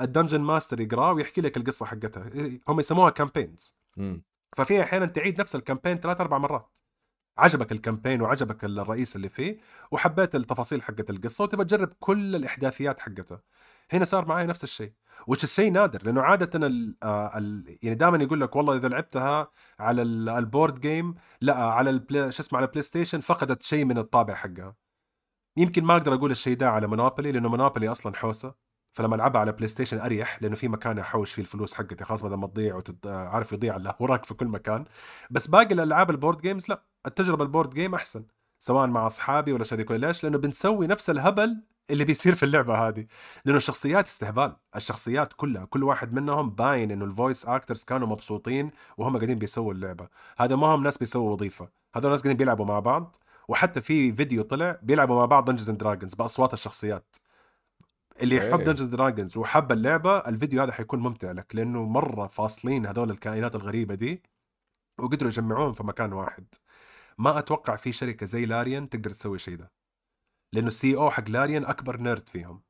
ال 0.00 0.05
dungeon 0.05 0.40
master 0.40 0.80
يقراه 0.80 1.12
ويحكي 1.12 1.40
لك 1.40 1.56
القصة 1.56 1.86
حقتها. 1.86 2.30
هم 2.68 2.80
يسموها 2.80 3.10
campaigns. 3.10 3.74
ففي 4.56 4.82
أحيانا 4.82 5.06
تعيد 5.06 5.40
نفس 5.40 5.56
ال 5.56 5.60
campaign 5.60 5.96
ثلاث 5.96 6.20
أربع 6.20 6.38
مرات. 6.38 6.78
عجبك 7.38 7.72
ال 7.72 7.77
campaign 7.77 8.20
وعجبك 8.20 8.64
الرئيس 8.64 9.16
اللي 9.16 9.28
فيه 9.28 9.58
وحبيت 9.90 10.34
التفاصيل 10.34 10.82
حقت 10.82 11.10
القصة 11.10 11.44
وتبى 11.44 11.64
تجرب 11.64 11.92
كل 12.00 12.36
الإحداثيات 12.36 13.00
حقتها 13.00 13.42
هنا 13.90 14.04
صار 14.04 14.26
معي 14.26 14.46
نفس 14.46 14.64
الشيء. 14.64 14.92
وش 15.26 15.44
الشيء 15.44 15.72
نادر 15.72 16.02
لأنه 16.04 16.20
عاده 16.22 16.66
ال 16.66 16.96
آه 17.02 17.38
ال 17.38 17.78
يعني 17.82 17.94
دائما 17.96 18.22
يقول 18.22 18.40
لك 18.40 18.56
والله 18.56 18.76
إذا 18.76 18.88
لعبتها 18.88 19.50
على 19.78 20.02
ال- 20.02 20.28
ال 20.28 20.37
board 20.37 20.80
game 20.80 21.14
لا 21.40 21.54
على 21.56 22.00
شو 22.10 22.42
اسمه 22.42 22.58
على 22.58 22.66
البلاي 22.66 22.82
ستيشن 22.82 23.20
فقدت 23.20 23.62
شيء 23.62 23.84
من 23.84 23.98
الطابع 23.98 24.34
حقها 24.34 24.74
يمكن 25.56 25.84
ما 25.84 25.96
أقدر 25.96 26.14
أقول 26.14 26.30
الشيء 26.30 26.56
ده 26.56 26.70
على 26.70 26.86
مونوبولي 26.86 27.32
لأنه 27.32 27.48
مونوبولي 27.48 27.88
أصلا 27.88 28.16
حوسة 28.16 28.54
فلما 28.92 29.16
ألعبها 29.16 29.40
على 29.40 29.52
بلاي 29.52 29.68
ستيشن 29.68 29.98
أريح 29.98 30.42
لأنه 30.42 30.54
في 30.56 30.68
مكان 30.68 30.98
أحوش 30.98 31.32
فيه 31.32 31.42
الفلوس 31.42 31.74
حقتي 31.74 32.04
خلاص 32.04 32.22
بدل 32.22 32.34
ما 32.36 32.46
تضيع 32.46 32.76
وتد... 32.76 33.06
عارف 33.06 33.52
يضيع 33.52 33.76
الا 33.76 33.96
وراك 34.00 34.24
في 34.24 34.34
كل 34.34 34.46
مكان 34.46 34.84
بس 35.30 35.46
باقي 35.46 35.74
الألعاب 35.74 36.10
ال 36.10 36.15
board 36.15 36.40
games 36.40 36.68
لا 36.68 36.82
التجربة 37.06 37.44
ال 37.44 37.49
board 37.49 37.74
game 37.74 37.94
أحسن 37.94 38.26
سواء 38.58 38.86
مع 38.86 39.06
أصحابي 39.06 39.52
ولا 39.52 39.64
شيء 39.64 39.82
كله 39.82 39.96
ليش؟ 39.96 40.24
لأنه 40.24 40.38
بنسوي 40.38 40.86
نفس 40.86 41.10
الهبل 41.10 41.62
اللي 41.90 42.04
بيصير 42.04 42.34
في 42.34 42.42
اللعبة 42.42 42.88
هذه. 42.88 43.06
لأنه 43.44 43.58
الشخصيات 43.58 44.06
استهبال. 44.06 44.56
الشخصيات 44.76 45.32
كلها 45.32 45.64
كل 45.64 45.82
واحد 45.84 46.12
منهم 46.12 46.50
باين 46.50 46.90
إنه 46.90 47.04
ال 47.04 47.11
voice 47.11 47.46
actors 47.46 47.84
كانوا 47.84 48.08
مبسوطين 48.08 48.70
وهم 48.96 49.16
قاعدين 49.16 49.38
بيسووا 49.38 49.72
اللعبة. 49.72 50.08
هذا 50.38 50.56
ما 50.56 50.66
هم 50.66 50.82
ناس 50.82 50.98
بيسووا 50.98 51.32
وظيفة. 51.32 51.68
هذول 51.96 52.10
ناس 52.10 52.20
قاعدين 52.20 52.36
بيلعبوا 52.36 52.64
مع 52.64 52.80
بعض 52.80 53.16
وحتى 53.48 53.82
في 53.82 54.12
فيديو 54.12 54.42
طلع 54.42 54.78
بيلعبوا 54.82 55.16
مع 55.16 55.24
بعض 55.24 55.44
Dungeons 55.44 55.68
and 55.68 55.78
Dragons 55.78 56.14
بأصوات 56.14 56.54
الشخصيات. 56.54 57.16
اللي 58.22 58.36
يحب. 58.36 58.58
Dungeons 58.58 58.88
Dragons 58.88 59.36
وحب 59.36 59.72
اللعبة 59.72 60.18
الفيديو 60.18 60.62
هذا 60.62 60.72
حيكون 60.72 61.00
ممتع 61.00 61.32
لك 61.32 61.54
لأنه 61.56 61.84
مرة 61.84 62.26
فاصلين 62.26 62.86
هذول 62.86 63.10
الكائنات 63.10 63.54
الغريبة 63.54 63.94
دي 63.94 64.22
وقدروا 64.98 65.30
يجمعوهم 65.30 65.72
في 65.72 65.84
مكان 65.84 66.12
واحد. 66.12 66.46
ما 67.18 67.38
أتوقع 67.38 67.76
في 67.76 67.92
شركة 67.92 68.26
زي 68.26 68.46
لاريان 68.46 68.88
تقدر 68.88 69.10
تسوي 69.10 69.38
شيء 69.38 69.56
ده. 69.56 69.75
لأنه 70.52 70.66
ال 70.68 70.96
CEO 70.96 71.10
حق 71.10 71.28
لاريان 71.28 71.64
أكبر 71.64 71.96
nerd 72.00 72.28
فيهم. 72.28 72.62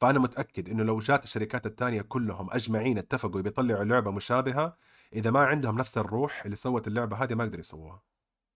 فأنا 0.00 0.18
متأكد 0.18 0.68
إنه 0.68 0.82
لو 0.84 0.98
جات 0.98 1.24
الشركات 1.24 1.66
الثانية 1.66 2.02
كلهم 2.02 2.48
أجمعين 2.50 2.98
اتفقوا 2.98 3.40
بيطلعوا 3.40 3.84
لعبة 3.84 4.10
مشابهة 4.10 4.76
إذا 5.12 5.30
ما 5.30 5.40
عندهم 5.46 5.78
نفس 5.78 5.98
الروح 5.98 6.44
اللي 6.44 6.56
سوت 6.56 6.88
اللعبة 6.88 7.16
هذه 7.16 7.34
ما 7.34 7.44
يقدروا 7.44 7.60
يسووها. 7.60 8.02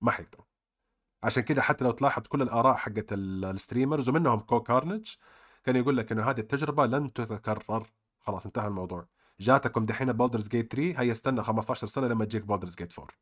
ما 0.00 0.10
حيقدروا. 0.10 0.44
عشان 1.22 1.42
كده 1.42 1.62
حتى 1.62 1.84
لو 1.84 1.90
تلاحظ 1.90 2.22
كل 2.22 2.42
الآراء 2.42 2.76
حقت 2.76 3.12
ال- 3.12 3.44
ال 3.44 3.51
streamers 3.51 4.08
ومنهم 4.08 4.40
كو 4.40 4.60
كارنج 4.60 5.08
كان 5.64 5.76
يقول 5.76 5.96
لك 5.96 6.12
إنه 6.12 6.30
هذه 6.30 6.40
التجربة 6.40 6.86
لن 6.86 7.12
تتكرر. 7.12 7.86
خلاص 8.20 8.46
انتهى 8.46 8.66
الموضوع. 8.68 9.08
جاتكم 9.40 9.86
دحين 9.86 10.12
بولدرز 10.12 10.48
جيت 10.48 10.72
3 10.72 11.00
هيا 11.00 11.12
استنى 11.12 11.42
15 11.42 11.86
سنة 11.86 12.06
لما 12.08 12.24
تجيك 12.24 12.44
بولدرز 12.44 12.76
جيت 12.76 12.98
4 12.98 13.14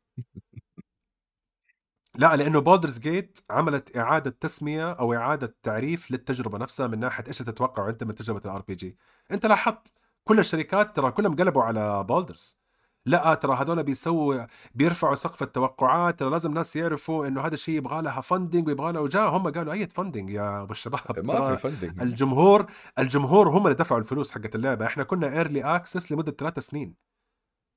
لا 2.17 2.35
لأنه 2.35 2.59
بولدرز 2.59 2.99
جيت 2.99 3.39
عملت 3.49 3.97
إعادة 3.97 4.37
تسمية 4.39 4.91
أو 4.91 5.13
إعادة 5.13 5.55
تعريف 5.63 6.11
للتجربة 6.11 6.57
نفسها 6.57 6.87
من 6.87 6.99
ناحية 6.99 7.23
إيش 7.27 7.37
تتوقع 7.37 7.89
أنت 7.89 8.03
من 8.03 8.15
تجربة 8.15 8.41
ال 8.45 8.61
RPG 8.61 8.97
أنت 9.31 9.45
لاحظت 9.45 9.93
كل 10.23 10.39
الشركات 10.39 10.95
ترى 10.95 11.11
كلهم 11.11 11.35
قلبوا 11.35 11.63
على 11.63 12.03
بولدرز 12.03 12.57
لا 13.05 13.33
ترى 13.33 13.55
هذول 13.55 13.83
بيسووا 13.83 14.45
بيرفعوا 14.75 15.15
سقف 15.15 15.43
التوقعات 15.43 16.19
ترى 16.19 16.29
لازم 16.29 16.49
الناس 16.49 16.75
يعرفوا 16.75 17.27
إنه 17.27 17.41
هذا 17.41 17.53
الشيء 17.53 17.75
يبغى 17.75 18.01
لها 18.01 18.21
funding 18.21 18.67
ويبغى 18.67 18.91
له 18.91 19.01
وجاء 19.01 19.29
هم 19.29 19.51
قالوا 19.51 19.73
أي 19.73 19.87
funding 19.87 20.29
يا 20.29 20.61
أبو 20.61 20.71
الشباب؟ 20.71 21.25
ما 21.25 21.55
في 21.55 21.61
funding 21.61 22.01
الجمهور 22.01 22.65
الجمهور 22.99 23.49
هم 23.49 23.63
اللي 23.67 23.77
دفعوا 23.77 23.99
الفلوس 23.99 24.31
حقت 24.31 24.55
اللعبة. 24.55 24.85
إحنا 24.85 25.03
كنا 25.03 25.37
early 25.37 25.63
access 25.63 26.11
لمدة 26.11 26.31
ثلاث 26.31 26.59
سنين. 26.59 26.95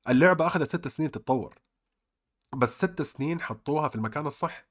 اللعبة 0.09 0.47
أخذت 0.47 0.69
ست 0.69 0.89
سنين 0.89 1.11
تتطور. 1.11 1.55
بس 2.57 2.79
ست 2.79 3.03
سنين 3.03 3.41
حطوها 3.41 3.89
في 3.89 3.97
المكان 3.97 4.27
الصح. 4.27 4.69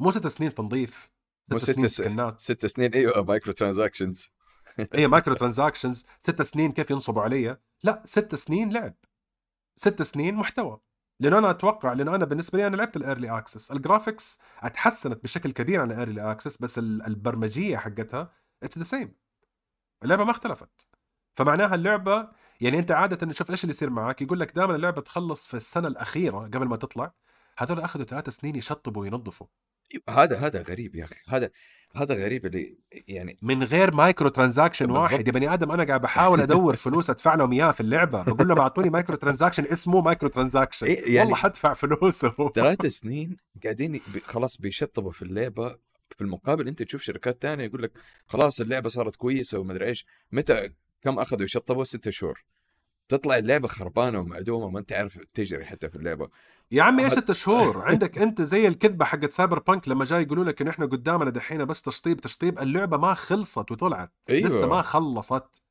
مو 0.00 0.10
ست 0.10 0.26
سنين 0.26 0.54
تنظيف 0.54 1.10
ست 1.56 1.72
سنين 1.72 1.88
skin 1.88 2.23
ات. 2.23 2.40
ست 2.40 2.66
سنين 2.66 2.92
أيوه 2.94 3.22
microtransactions 3.22 4.30
اي 4.94 5.06
microtransactions 5.06 6.06
ست 6.20 6.42
سنين 6.42 6.72
كيف 6.72 6.90
ينصبوا 6.90 7.22
علي. 7.22 7.58
لا 7.82 8.02
ست 8.04 8.34
سنين 8.34 8.72
لعب. 8.72 8.94
ست 9.76 10.02
سنين 10.02 10.34
محتوى. 10.34 10.80
لأنه 11.20 11.38
أنا 11.38 11.50
أتوقع 11.50 11.92
لأنه 11.92 12.14
أنا 12.14 12.24
بالنسبة 12.24 12.58
لي 12.58 12.66
أنا 12.66 12.76
لعبت 12.76 12.96
ال 12.96 13.03
early 13.03 13.38
access 13.38 13.70
ال 13.72 13.79
graphics 13.79 14.38
اتحسنت 14.60 15.24
بشكل 15.24 15.52
كبير 15.52 15.80
عن 15.80 15.90
ال 15.90 15.97
early 15.97 16.30
access 16.30 16.56
بس 16.56 16.78
البرمجية 16.78 17.76
حقتها 17.76 18.32
it's 18.62 18.78
the 18.78 18.84
same 18.84 19.14
اللعبة 20.02 20.24
ما 20.24 20.30
اختلفت. 20.30 20.88
فمعناها 21.36 21.74
اللعبة 21.74 22.28
يعني 22.60 22.78
أنت 22.78 22.90
عادة 22.90 23.32
شوف 23.32 23.50
إيش 23.50 23.64
اللي 23.64 23.70
يصير 23.70 23.90
معك 23.90 24.22
يقول 24.22 24.40
لك 24.40 24.56
دائما 24.56 24.76
اللعبة 24.76 25.00
تخلص 25.00 25.46
في 25.46 25.54
السنة 25.54 25.88
الأخيرة 25.88 26.38
قبل 26.38 26.66
ما 26.66 26.76
تطلع. 26.76 27.12
هذول 27.58 27.80
أخذوا 27.80 28.04
ثلاث 28.04 28.28
سنين 28.28 28.56
يشطبوا 28.56 29.02
وينظفوا. 29.02 29.46
هذا 30.08 30.38
هذا 30.38 30.62
غريب 30.62 30.96
يا 30.96 31.04
أخي. 31.04 31.16
هذا 31.28 31.50
هذا 31.96 32.14
غريب 32.14 32.46
اللي 32.46 32.78
يعني 33.08 33.36
من 33.42 33.62
غير 33.62 33.94
microtransaction 33.94 34.90
واحد. 34.90 35.26
يا 35.26 35.32
بني 35.32 35.54
آدم 35.54 35.72
أنا 35.72 35.84
قاعد 35.84 36.00
بحاول 36.00 36.40
أدور 36.40 36.76
فلوس 36.76 37.10
أدفع 37.10 37.34
لهم 37.34 37.52
اياه 37.52 37.72
في 37.72 37.80
اللعبة. 37.80 38.22
بقول 38.22 38.48
لهم 38.48 38.58
أعطوني 38.58 38.90
microtransaction 38.90 39.64
اسمه 39.64 40.00
microtransaction. 40.00 40.86
إيه 40.86 41.14
يعني 41.14 41.20
والله 41.20 41.34
حدفع 41.34 41.74
فلوسه. 41.74 42.50
ثلاث 42.54 42.86
سنين 42.86 43.36
قاعدين 43.64 44.00
خلاص 44.24 44.60
بيشطبوا 44.60 45.12
في 45.12 45.22
اللعبة. 45.22 45.78
في 46.16 46.22
المقابل 46.22 46.68
أنت 46.68 46.82
تشوف 46.82 47.02
شركات 47.02 47.42
ثانية 47.42 47.64
يقول 47.64 47.82
لك 47.82 47.92
خلاص 48.26 48.60
اللعبة 48.60 48.88
صارت 48.88 49.16
كويسة 49.16 49.58
ومدري 49.58 49.86
إيش. 49.86 50.06
متى 50.32 50.70
كم 51.06 51.18
أخذوا 51.18 51.44
يشطبوا 51.44 51.84
ستة 51.84 52.10
شهور. 52.10 52.44
تطلع 53.08 53.38
اللعبة 53.38 53.68
خربانة 53.68 54.18
ومعدومة 54.18 54.70
ما 54.70 54.78
أنت 54.78 54.92
عارف 54.92 55.18
تجري 55.34 55.64
حتى 55.64 55.88
في 55.90 55.96
اللعبة. 55.96 56.28
يا 56.70 56.82
عمي 56.82 57.04
إيش 57.04 57.12
ست 57.12 57.32
شهور. 57.32 57.82
عندك 57.88 58.18
أنت 58.18 58.42
زي 58.42 58.68
الكذبة 58.68 59.04
حقت 59.04 59.32
سايبر 59.32 59.58
بانك 59.58 59.88
لما 59.88 60.04
جاي 60.04 60.22
يقولوا 60.22 60.44
لك 60.44 60.62
انه 60.62 60.70
إحنا 60.70 60.86
قدامنا 60.86 61.30
دحين 61.30 61.64
بس 61.64 61.82
تشطيب 61.82 62.20
تشطيب. 62.20 62.58
اللعبة 62.58 62.96
ما 62.96 63.14
خلصت 63.14 63.70
وطلعت. 63.70 64.12
أيوة. 64.30 64.48
لسه 64.48 64.66
ما 64.66 64.82
خلصت. 64.82 65.62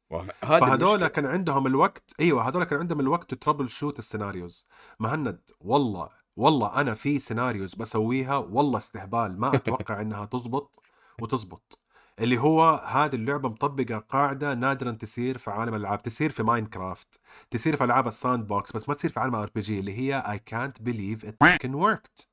فهذول 0.41 1.07
كان 1.07 1.25
عندهم 1.25 1.67
الوقت. 1.67 2.13
أيوه 2.19 2.47
هذول 2.47 2.63
كان 2.63 2.79
عندهم 2.79 2.99
الوقت 2.99 3.33
troubleshoot 3.33 3.69
ال 3.69 3.99
scenarios 3.99 4.67
مهند 4.99 5.39
والله 5.59 6.09
والله 6.35 6.81
أنا 6.81 6.93
في 6.93 7.19
scenarios 7.19 7.75
بسويها. 7.75 8.37
والله 8.37 8.77
استهبال. 8.77 9.39
ما 9.39 9.55
أتوقع 9.55 10.01
إنها 10.01 10.25
تزبط 10.25 10.79
وتزبط 11.21 11.84
اللي 12.19 12.37
هو 12.37 12.75
هذه 12.75 13.15
اللعبة 13.15 13.49
مطبقة 13.49 13.97
قاعدة 13.97 14.53
نادرا 14.53 14.91
تصير 14.91 15.37
في 15.37 15.51
عالم 15.51 15.75
الألعاب 15.75 16.01
تصير 16.01 16.31
في 16.31 16.43
ماينكرافت 16.43 17.19
تصير 17.51 17.75
في 17.75 17.83
ألعاب 17.83 18.07
ال 18.07 18.47
sandbox 18.47 18.71
بس 18.71 18.89
ما 18.89 18.95
تصير 18.95 19.11
في 19.11 19.19
عالم 19.19 19.35
RPG 19.35 19.79
اللي 19.79 19.93
هي 19.97 20.23
اي 20.31 20.39
كانت 20.39 20.81
بليف 20.81 21.25
ات 21.25 21.37
fucking 21.43 21.75
وركت 21.75 22.29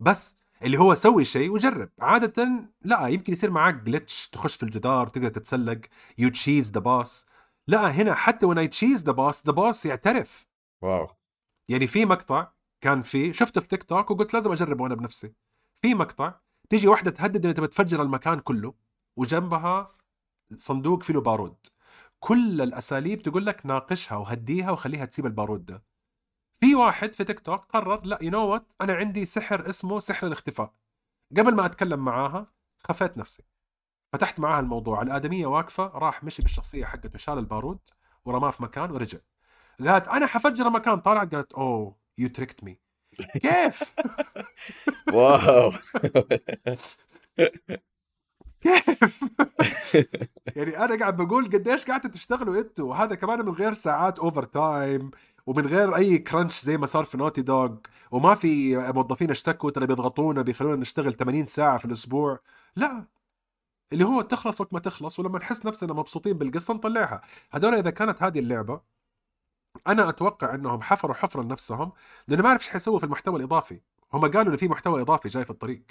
بس 0.00 0.36
اللي 0.62 0.78
هو 0.78 0.94
سوي 0.94 1.24
شيء 1.24 1.50
وجرب. 1.50 1.90
عادة 2.00 2.48
لا 2.82 3.06
يمكن 3.06 3.32
يصير 3.32 3.50
معك 3.50 3.74
glitch 3.74 4.28
تخش 4.28 4.56
في 4.56 4.62
الجدار 4.62 5.08
تقدر 5.08 5.28
تتسلق 5.28 5.80
you 6.18 6.28
cheese 6.28 6.70
the 6.70 6.80
boss 6.80 7.26
لا 7.66 7.90
هنا 7.90 8.14
حتى 8.14 8.46
when 8.46 8.58
I 8.58 8.68
cheese 8.68 9.02
the 9.02 9.12
boss 9.14 9.50
the 9.50 9.54
boss 9.54 9.86
يعترف. 9.86 10.46
واو. 10.82 11.08
يعني 11.68 11.86
في 11.86 12.04
مقطع 12.04 12.52
كان 12.80 13.02
في 13.02 13.32
شفته 13.32 13.60
في 13.60 13.68
تيك 13.68 13.84
توك 13.84 14.10
وقلت 14.10 14.34
لازم 14.34 14.52
أجربه 14.52 14.86
أنا 14.86 14.94
بنفسي. 14.94 15.34
في 15.76 15.94
مقطع 15.94 16.40
تيجي 16.68 16.88
واحدة 16.88 17.10
تهدد 17.10 17.46
إن 17.46 17.54
تبى 17.54 17.66
تفجر 17.66 18.02
المكان 18.02 18.40
كله 18.40 18.74
وجنبها 19.16 19.96
صندوق 20.54 21.02
فيه 21.02 21.14
بارود 21.18 21.56
كل 22.20 22.62
الأساليب 22.62 23.22
تقول 23.22 23.46
لك 23.46 23.66
ناقشها 23.66 24.16
وهديها 24.16 24.70
وخليها 24.70 25.04
تسيب 25.04 25.26
البارود 25.26 25.64
ده. 25.64 25.84
في 26.60 26.74
واحد 26.74 27.12
في 27.14 27.24
تيك 27.24 27.40
توك 27.40 27.64
قرر 27.64 28.04
لا 28.04 28.18
you 28.22 28.30
know 28.30 28.46
what 28.46 28.72
أنا 28.80 28.94
عندي 28.94 29.24
سحر 29.24 29.68
اسمه 29.68 29.98
سحر 29.98 30.26
الاختفاء. 30.26 30.74
قبل 31.36 31.54
ما 31.54 31.66
أتكلم 31.66 32.04
معاها 32.04 32.46
خفيت 32.78 33.18
نفسي. 33.18 33.42
فتحت 34.12 34.40
معاها 34.40 34.60
الموضوع 34.60 35.02
الآدمية 35.02 35.46
واقفة 35.46 35.86
راح 35.86 36.24
مشي 36.24 36.42
بالشخصية 36.42 36.84
حقته 36.84 37.18
شال 37.18 37.38
البارود 37.38 37.78
ورماه 38.24 38.50
في 38.50 38.62
مكان 38.62 38.90
ورجع. 38.90 39.18
قالت 39.80 40.08
أنا 40.08 40.26
حفجر 40.26 40.70
مكان 40.70 41.00
طالعت 41.00 41.34
قالت 41.34 41.52
oh 41.52 41.96
you 42.18 42.28
tricked 42.28 42.64
me 42.64 42.80
كيف؟ 43.42 43.94
واو 45.12 45.72
كيف؟ 46.64 46.96
يعني 50.56 50.78
أنا 50.84 50.98
قاعد 50.98 51.16
بقول 51.16 51.44
قديش 51.44 51.84
قاعدين 51.84 52.10
تشتغلوا 52.10 52.58
أنتوا 52.58 52.90
وهذا 52.90 53.14
كمان 53.14 53.44
من 53.46 53.52
غير 53.52 53.74
ساعات 53.74 54.18
overtime 54.18 55.10
ومن 55.46 55.66
غير 55.66 55.96
أي 55.96 56.18
crunch 56.18 56.60
زي 56.64 56.76
ما 56.78 56.86
صار 56.86 57.04
في 57.04 57.16
نوتي 57.16 57.42
دوغ 57.42 57.76
وما 58.10 58.34
في 58.34 58.76
موظفين 58.76 59.30
اشتكوا 59.30 59.70
ترى 59.70 59.86
بيضغطونا 59.86 60.42
بيخلونا 60.42 60.76
نشتغل 60.76 61.14
80 61.14 61.46
ساعة 61.46 61.78
في 61.78 61.84
الأسبوع 61.84 62.40
لا 62.76 63.06
اللي 63.92 64.04
هو 64.04 64.20
تخلص 64.20 64.60
وقت 64.60 64.72
ما 64.72 64.78
تخلص 64.80 65.18
ولما 65.18 65.38
نحس 65.38 65.66
نفسنا 65.66 65.94
مبسوطين 65.94 66.32
بالقصة 66.38 66.74
نطلعها 66.74 67.22
هذول 67.52 67.74
إذا 67.74 67.90
كانت 67.90 68.22
هذه 68.22 68.38
اللعبة 68.38 68.80
أنا 69.86 70.08
أتوقع 70.08 70.54
إنهم 70.54 70.82
حفروا 70.82 71.14
حفرة 71.14 71.42
لنفسهم 71.42 71.92
لأنه 72.28 72.42
ما 72.42 72.48
أعرف 72.48 72.60
إيش 72.60 72.68
حيسووا 72.68 72.98
في 72.98 73.04
المحتوى 73.06 73.36
الإضافي. 73.36 73.80
هم 74.12 74.20
قالوا 74.20 74.42
إنه 74.42 74.56
في 74.56 74.68
محتوى 74.68 75.00
إضافي 75.02 75.28
جاي 75.28 75.44
في 75.44 75.50
الطريق. 75.50 75.84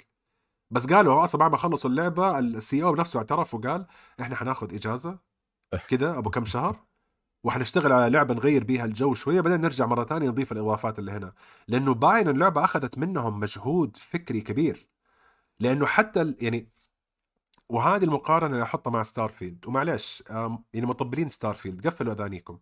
بس 0.70 0.86
قالوا 0.86 1.24
أصلا 1.24 1.38
بعد 1.38 1.50
ما 1.50 1.56
خلصوا 1.56 1.90
اللعبة 1.90 2.38
السي 2.38 2.82
أو 2.82 2.92
بنفسه 2.92 3.18
اعترف 3.18 3.54
وقال 3.54 3.86
إحنا 4.20 4.36
حناخذ 4.36 4.74
إجازة 4.74 5.18
كده 5.88 6.18
أبو 6.18 6.30
كم 6.30 6.44
شهر 6.44 6.86
وحنشتغل 7.44 7.92
على 7.92 8.10
لعبة 8.10 8.34
نغير 8.34 8.64
بيها 8.64 8.84
الجو 8.84 9.14
شوية 9.14 9.40
بعدين 9.40 9.60
نرجع 9.60 9.86
مرة 9.86 10.04
ثانية 10.04 10.28
نضيف 10.28 10.52
الإضافات 10.52 10.98
اللي 10.98 11.12
هنا. 11.12 11.32
لأنه 11.68 11.94
باين 11.94 12.28
اللعبة 12.28 12.64
أخذت 12.64 12.98
منهم 12.98 13.40
مجهود 13.40 13.96
فكري 13.96 14.40
كبير. 14.40 14.88
لأنه 15.60 15.86
حتى 15.86 16.34
يعني 16.40 16.68
وهذه 17.70 18.04
المقارنة 18.04 18.52
اللي 18.54 18.62
أحطها 18.62 18.90
مع 18.90 19.02
ستارفيلد 19.02 19.66
ومعلش 19.66 20.24
يعني 20.74 20.86
مطبلين 20.86 21.28
ستارفيلد 21.28 21.86
قفلوا 21.86 22.12
أذانيكم. 22.12 22.58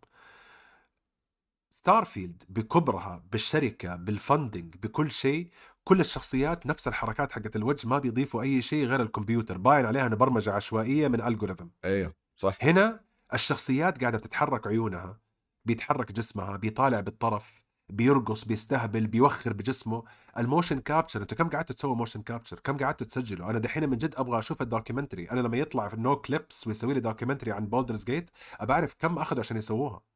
ستارفيلد 1.75 2.43
بكبرها 2.49 3.23
بالشركة 3.33 3.97
بال 3.97 4.15
funding 4.15 4.77
بكل 4.77 5.11
شيء 5.11 5.49
كل 5.85 6.01
الشخصيات 6.01 6.67
نفس 6.67 6.89
الحركات 6.89 7.33
حقت 7.33 7.57
الوجه 7.57 7.89
ما 7.89 7.99
بيضيفوا 7.99 8.43
أي 8.43 8.63
شيء 8.63 8.87
غير 8.87 9.03
الكمبيوتر. 9.03 9.59
باين 9.59 9.87
عليها 9.87 10.07
إنه 10.07 10.17
برمجة 10.17 10.53
عشوائية 10.53 11.09
من 11.09 11.21
algorithm 11.21 11.67
أيوه 11.85 12.15
صح. 12.37 12.57
هنا 12.63 13.01
الشخصيات 13.35 14.01
قاعدة 14.01 14.19
تتحرك 14.19 14.67
عيونها 14.67 15.21
بيتحرك 15.65 16.13
جسمها 16.13 16.57
بيطالع 16.57 17.01
بالطرف 17.01 17.65
بيرقص 17.89 18.45
بيستهبل 18.45 19.07
بيوخر 19.07 19.53
بجسمه. 19.53 20.03
ال 20.39 20.45
motion 20.45 20.81
capture 20.81 21.23
أنتوا 21.23 21.37
كم 21.37 21.49
قعدتوا 21.49 21.75
تسووا 21.75 21.95
motion 21.95 22.23
capture 22.23 22.59
كم 22.59 22.77
قعدتوا 22.77 23.07
تسجلوا؟ 23.07 23.51
أنا 23.51 23.59
دحين 23.59 23.89
من 23.89 23.99
جد 23.99 24.15
أبغى 24.17 24.39
أشوف 24.39 24.63
ال 24.63 24.69
documentary 24.69 25.31
أنا 25.31 25.41
لما 25.41 25.57
يطلع 25.57 25.89
في 25.89 25.95
النو 25.95 26.17
كليبس 26.17 26.67
ويسوي 26.67 26.95
لي 26.95 27.01
documentary 27.01 27.53
عن 27.53 27.67
بولدرز 27.67 28.05
جيت 28.05 28.31
ابى 28.61 28.73
اعرف 28.73 28.95
كم 28.99 29.19
أخذوا 29.19 29.41
عشان 29.41 29.57
يسووها. 29.57 30.14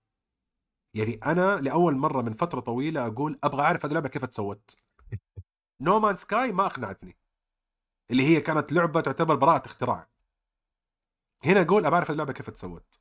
يعني 0.98 1.20
أنا 1.26 1.56
لأول 1.56 1.96
مرة 1.96 2.22
من 2.22 2.32
فترة 2.32 2.60
طويلة 2.60 3.06
أقول 3.06 3.38
أبغى 3.44 3.62
أعرف 3.62 3.84
هذه 3.84 3.90
اللعبة 3.90 4.08
كيف 4.08 4.24
تسوت. 4.24 4.76
نو 5.80 6.00
مان 6.00 6.16
سكاي 6.16 6.52
ما 6.52 6.66
أقنعتني. 6.66 7.16
اللي 8.10 8.22
هي 8.22 8.40
كانت 8.40 8.72
لعبة 8.72 9.00
تعتبر 9.00 9.34
براءة 9.34 9.66
اختراع. 9.66 10.08
هنا 11.44 11.60
أقول 11.60 11.86
أبغى 11.86 11.96
أعرف 11.96 12.10
اللعبة 12.10 12.32
كيف 12.32 12.50
تسوت. 12.50 12.98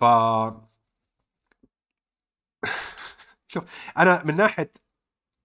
ف 0.00 0.04
شوف 3.48 3.64
أنا 3.98 4.24
من 4.24 4.36
ناحية 4.36 4.72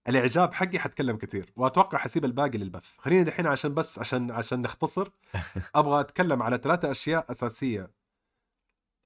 الإعجاب 0.08 0.54
حقي 0.54 0.78
حتكلم 0.78 1.16
كثير 1.16 1.52
وأتوقع 1.56 1.98
حسيب 1.98 2.24
الباقي 2.24 2.58
للبث. 2.58 2.98
خليني 2.98 3.24
دحين 3.24 3.46
عشان 3.46 3.74
بس 3.74 3.98
عشان 3.98 4.30
عشان 4.30 4.62
نختصر 4.62 5.08
أبغى 5.74 6.00
أتكلم 6.00 6.42
على 6.42 6.58
ثلاثة 6.58 6.90
أشياء 6.90 7.30
أساسية. 7.30 7.90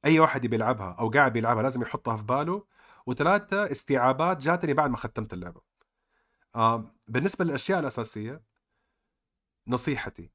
أي 0.05 0.21
واحد 0.21 0.45
يبي 0.45 0.57
يلعبها 0.57 0.93
أو 0.99 1.11
قاعد 1.11 1.33
بيلعبها 1.33 1.63
لازم 1.63 1.83
يحطها 1.83 2.17
في 2.17 2.23
باله. 2.23 2.67
وثلاثة 3.07 3.71
استيعابات 3.73 4.37
جاتني 4.37 4.75
بعد 4.75 4.91
ما 4.91 4.97
ختمت 4.97 5.33
اللعبة. 5.33 5.61
بالنسبة 7.09 7.45
للأشياء 7.45 7.81
الأساسية 7.81 8.43
نصيحتي 9.67 10.31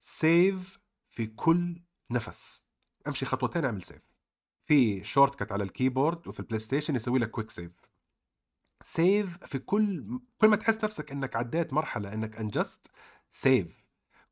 save 0.00 0.78
في 1.06 1.26
كل 1.26 1.82
نفس. 2.10 2.64
أمشي 3.06 3.26
خطوتين 3.26 3.64
أعمل 3.64 3.82
save 3.82 4.14
في 4.62 5.04
shortcut 5.04 5.52
على 5.52 5.64
ال 5.64 5.71
keyboard 5.71 6.28
وفي 6.28 6.40
البلاي 6.40 6.58
ستيشن 6.58 6.96
يسوي 6.96 7.18
لك 7.18 7.30
quick 7.30 7.50
save 7.50 7.72
save 8.84 9.38
في 9.44 9.58
كل 9.58 10.20
كل 10.38 10.48
ما 10.48 10.56
تحس 10.56 10.84
نفسك 10.84 11.12
إنك 11.12 11.36
عديت 11.36 11.72
مرحلة 11.72 12.12
إنك 12.14 12.36
انجزت 12.36 12.90
save 13.30 13.83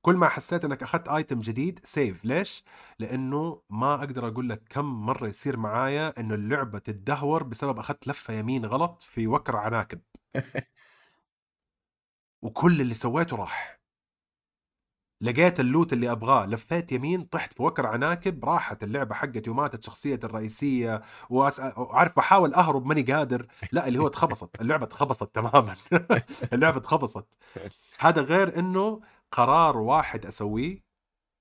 كل 0.02 0.16
ما 0.16 0.28
حسيت 0.28 0.64
إنك 0.64 0.82
أخذت 0.82 1.08
item 1.08 1.40
جديد 1.40 1.80
save 1.84 2.24
ليش؟ 2.24 2.64
لأنه 2.98 3.62
ما 3.70 3.94
أقدر 3.94 4.28
أقول 4.28 4.48
لك 4.48 4.62
كم 4.70 4.84
مرة 4.84 5.26
يصير 5.28 5.56
معايا 5.56 6.20
إنه 6.20 6.34
اللعبة 6.34 6.78
تتدهور 6.78 7.42
بسبب 7.42 7.78
أخذت 7.78 8.06
لفة 8.08 8.34
يمين 8.34 8.66
غلط 8.66 9.02
في 9.02 9.26
وكر 9.26 9.56
عناكب. 9.56 10.00
وكل 12.42 12.80
اللي 12.80 12.94
سويته 12.94 13.36
راح. 13.36 13.82
لقيت 15.20 15.60
اللوت 15.60 15.92
اللي 15.92 16.10
أبغاه. 16.12 16.46
لفيت 16.46 16.92
يمين 16.92 17.22
طحت 17.24 17.52
في 17.52 17.62
وكر 17.62 17.86
عناكب 17.86 18.44
راحت 18.44 18.84
اللعبة 18.84 19.14
حقتي 19.14 19.50
وماتت 19.50 19.84
شخصيتي 19.84 20.26
الرئيسية. 20.26 21.02
وعارف 21.30 22.16
بحاول 22.16 22.54
أهرب 22.54 22.86
ماني 22.86 23.02
قادر. 23.02 23.46
لا 23.72 23.88
اللي 23.88 23.98
هو 23.98 24.06
اتخبصت. 24.06 24.60
اللعبة 24.60 24.84
اتخبصت 24.84 25.34
تماما. 25.34 25.74
اللعبة 26.52 26.76
اتخبصت. 26.78 27.26
هذا 28.00 28.22
غير 28.22 28.58
إنه 28.58 29.00
قرار 29.32 29.76
واحد 29.78 30.26
أسويه 30.26 30.84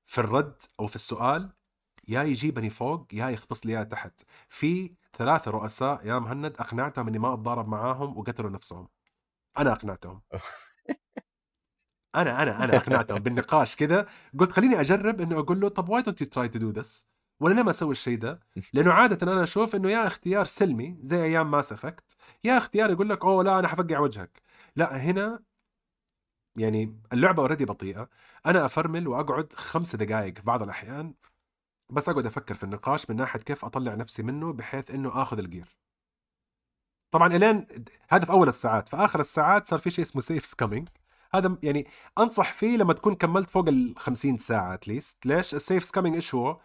في 0.06 0.18
الرد 0.18 0.62
أو 0.80 0.88
في 0.88 0.96
السؤال 0.96 1.54
يا 2.08 2.24
يجيبني 2.24 2.70
فوق 2.70 3.08
يا 3.14 3.30
يخبص 3.30 3.66
لي 3.66 3.86
تحت. 3.86 4.22
في 4.50 4.96
ثلاثة 5.18 5.52
رؤساء 5.52 6.08
يا 6.08 6.20
مهند 6.20 6.56
أقنعتهم 6.60 7.08
إني 7.08 7.20
ما 7.20 7.34
أتضارب 7.34 7.68
معاهم 7.68 8.18
وقتلوا 8.18 8.50
نفسهم. 8.50 8.88
أنا 9.58 9.72
أقنعتهم. 9.72 10.22
أنا 12.16 12.44
أنا 12.44 12.64
أنا 12.64 12.78
أقنعتهم 12.78 13.20
بالنقاش 13.20 13.76
كذا 13.76 14.08
قلت 14.40 14.52
خليني 14.52 14.82
أجرب 14.82 15.22
إنه 15.22 15.40
أقول 15.40 15.60
له 15.60 15.70
طب 15.70 15.90
why 15.90 16.02
don't 16.02 16.22
you 16.22 16.28
try 16.28 16.48
to 16.48 16.60
do 16.60 16.70
this 16.70 17.06
ولا 17.40 17.54
ليه 17.54 17.64
ما 17.64 17.70
أسوي 17.70 17.92
الشيء 17.92 18.18
ده؟ 18.18 18.40
لأنه 18.74 18.94
عادة 18.94 19.34
أنا 19.34 19.44
أشوف 19.44 19.76
إنه 19.76 19.92
يا 19.92 20.08
اختيار 20.08 20.46
سلمي 20.46 20.98
زي 21.02 21.24
أيام 21.24 21.52
ماس 21.52 21.72
افكت 21.72 22.16
يا 22.44 22.58
اختيار 22.58 22.92
يقول 22.92 23.10
لك 23.10 23.26
أوه 23.26 23.44
لا 23.44 23.60
أنا 23.60 23.68
حفقع 23.68 24.00
وجهك. 24.00 24.42
لا 24.76 24.98
هنا 24.98 25.44
يعني 26.56 27.00
اللعبة 27.14 27.42
already 27.42 27.66
بطيئة. 27.66 28.10
أنا 28.46 28.66
أفرمل 28.66 29.08
وأقعد 29.08 29.54
خمس 29.54 29.96
دقائق 29.96 30.36
في 30.36 30.42
بعض 30.42 30.62
الأحيان 30.64 31.14
بس 31.90 32.10
أقعد 32.10 32.26
أفكر 32.26 32.56
في 32.56 32.64
النقاش 32.64 33.10
من 33.10 33.16
ناحية 33.16 33.40
كيف 33.40 33.66
أطلع 33.66 33.96
نفسي 33.96 34.24
منه 34.24 34.54
بحيث 34.54 34.92
إنه 34.92 35.22
آخذ 35.22 35.40
ال 35.40 35.47
gear 35.47 35.78
طبعا 37.12 37.36
إلين 37.36 37.68
هذا 38.10 38.26
في 38.26 38.32
أول 38.32 38.48
الساعات. 38.50 38.90
في 38.90 38.96
آخر 38.96 39.20
الساعات 39.20 39.68
صار 39.68 39.80
في 39.80 39.90
شيء 39.90 40.06
اسمه 40.06 40.22
save 40.22 40.54
scumming 40.54 40.90
هذا 41.34 41.58
يعني 41.64 41.88
أنصح 42.20 42.54
فيه 42.54 42.78
لما 42.78 42.94
تكون 42.94 43.16
كملت 43.16 43.50
فوق 43.50 43.68
ال 43.68 43.94
50 43.98 44.38
ساعة 44.38 44.74
at 44.74 44.89
least 44.89 45.26
ليش؟ 45.26 45.56
ال 45.56 45.63
save 45.63 45.92
scumming 45.92 46.16
إيش 46.16 46.36
هو؟ 46.36 46.62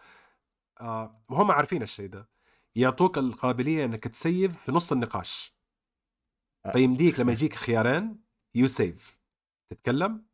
آه 0.81 1.21
وهم 1.29 1.51
عارفين 1.51 1.81
الشيء 1.83 2.09
ده. 2.09 2.29
يعطوك 2.75 3.17
القابلية 3.17 3.85
إنك 3.85 4.03
ت 4.03 4.14
save 4.14 4.57
في 4.57 4.71
نص 4.71 4.91
النقاش. 4.91 5.53
آه. 6.65 6.71
فيمديك 6.71 7.19
لما 7.19 7.31
يجيك 7.31 7.55
خيارين 7.55 8.23
you 8.55 8.67
save 8.67 9.17
تتكلم 9.69 10.25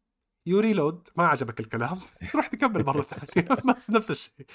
you 0.45 0.59
reload 0.59 1.09
ما 1.15 1.27
عجبك 1.27 1.59
الكلام 1.59 1.99
روح 2.35 2.47
تكمل 2.47 2.85
مرة 2.85 3.01
ثانية 3.11 3.47
بس 3.73 3.89
نفس 3.89 4.11
الشيء. 4.11 4.45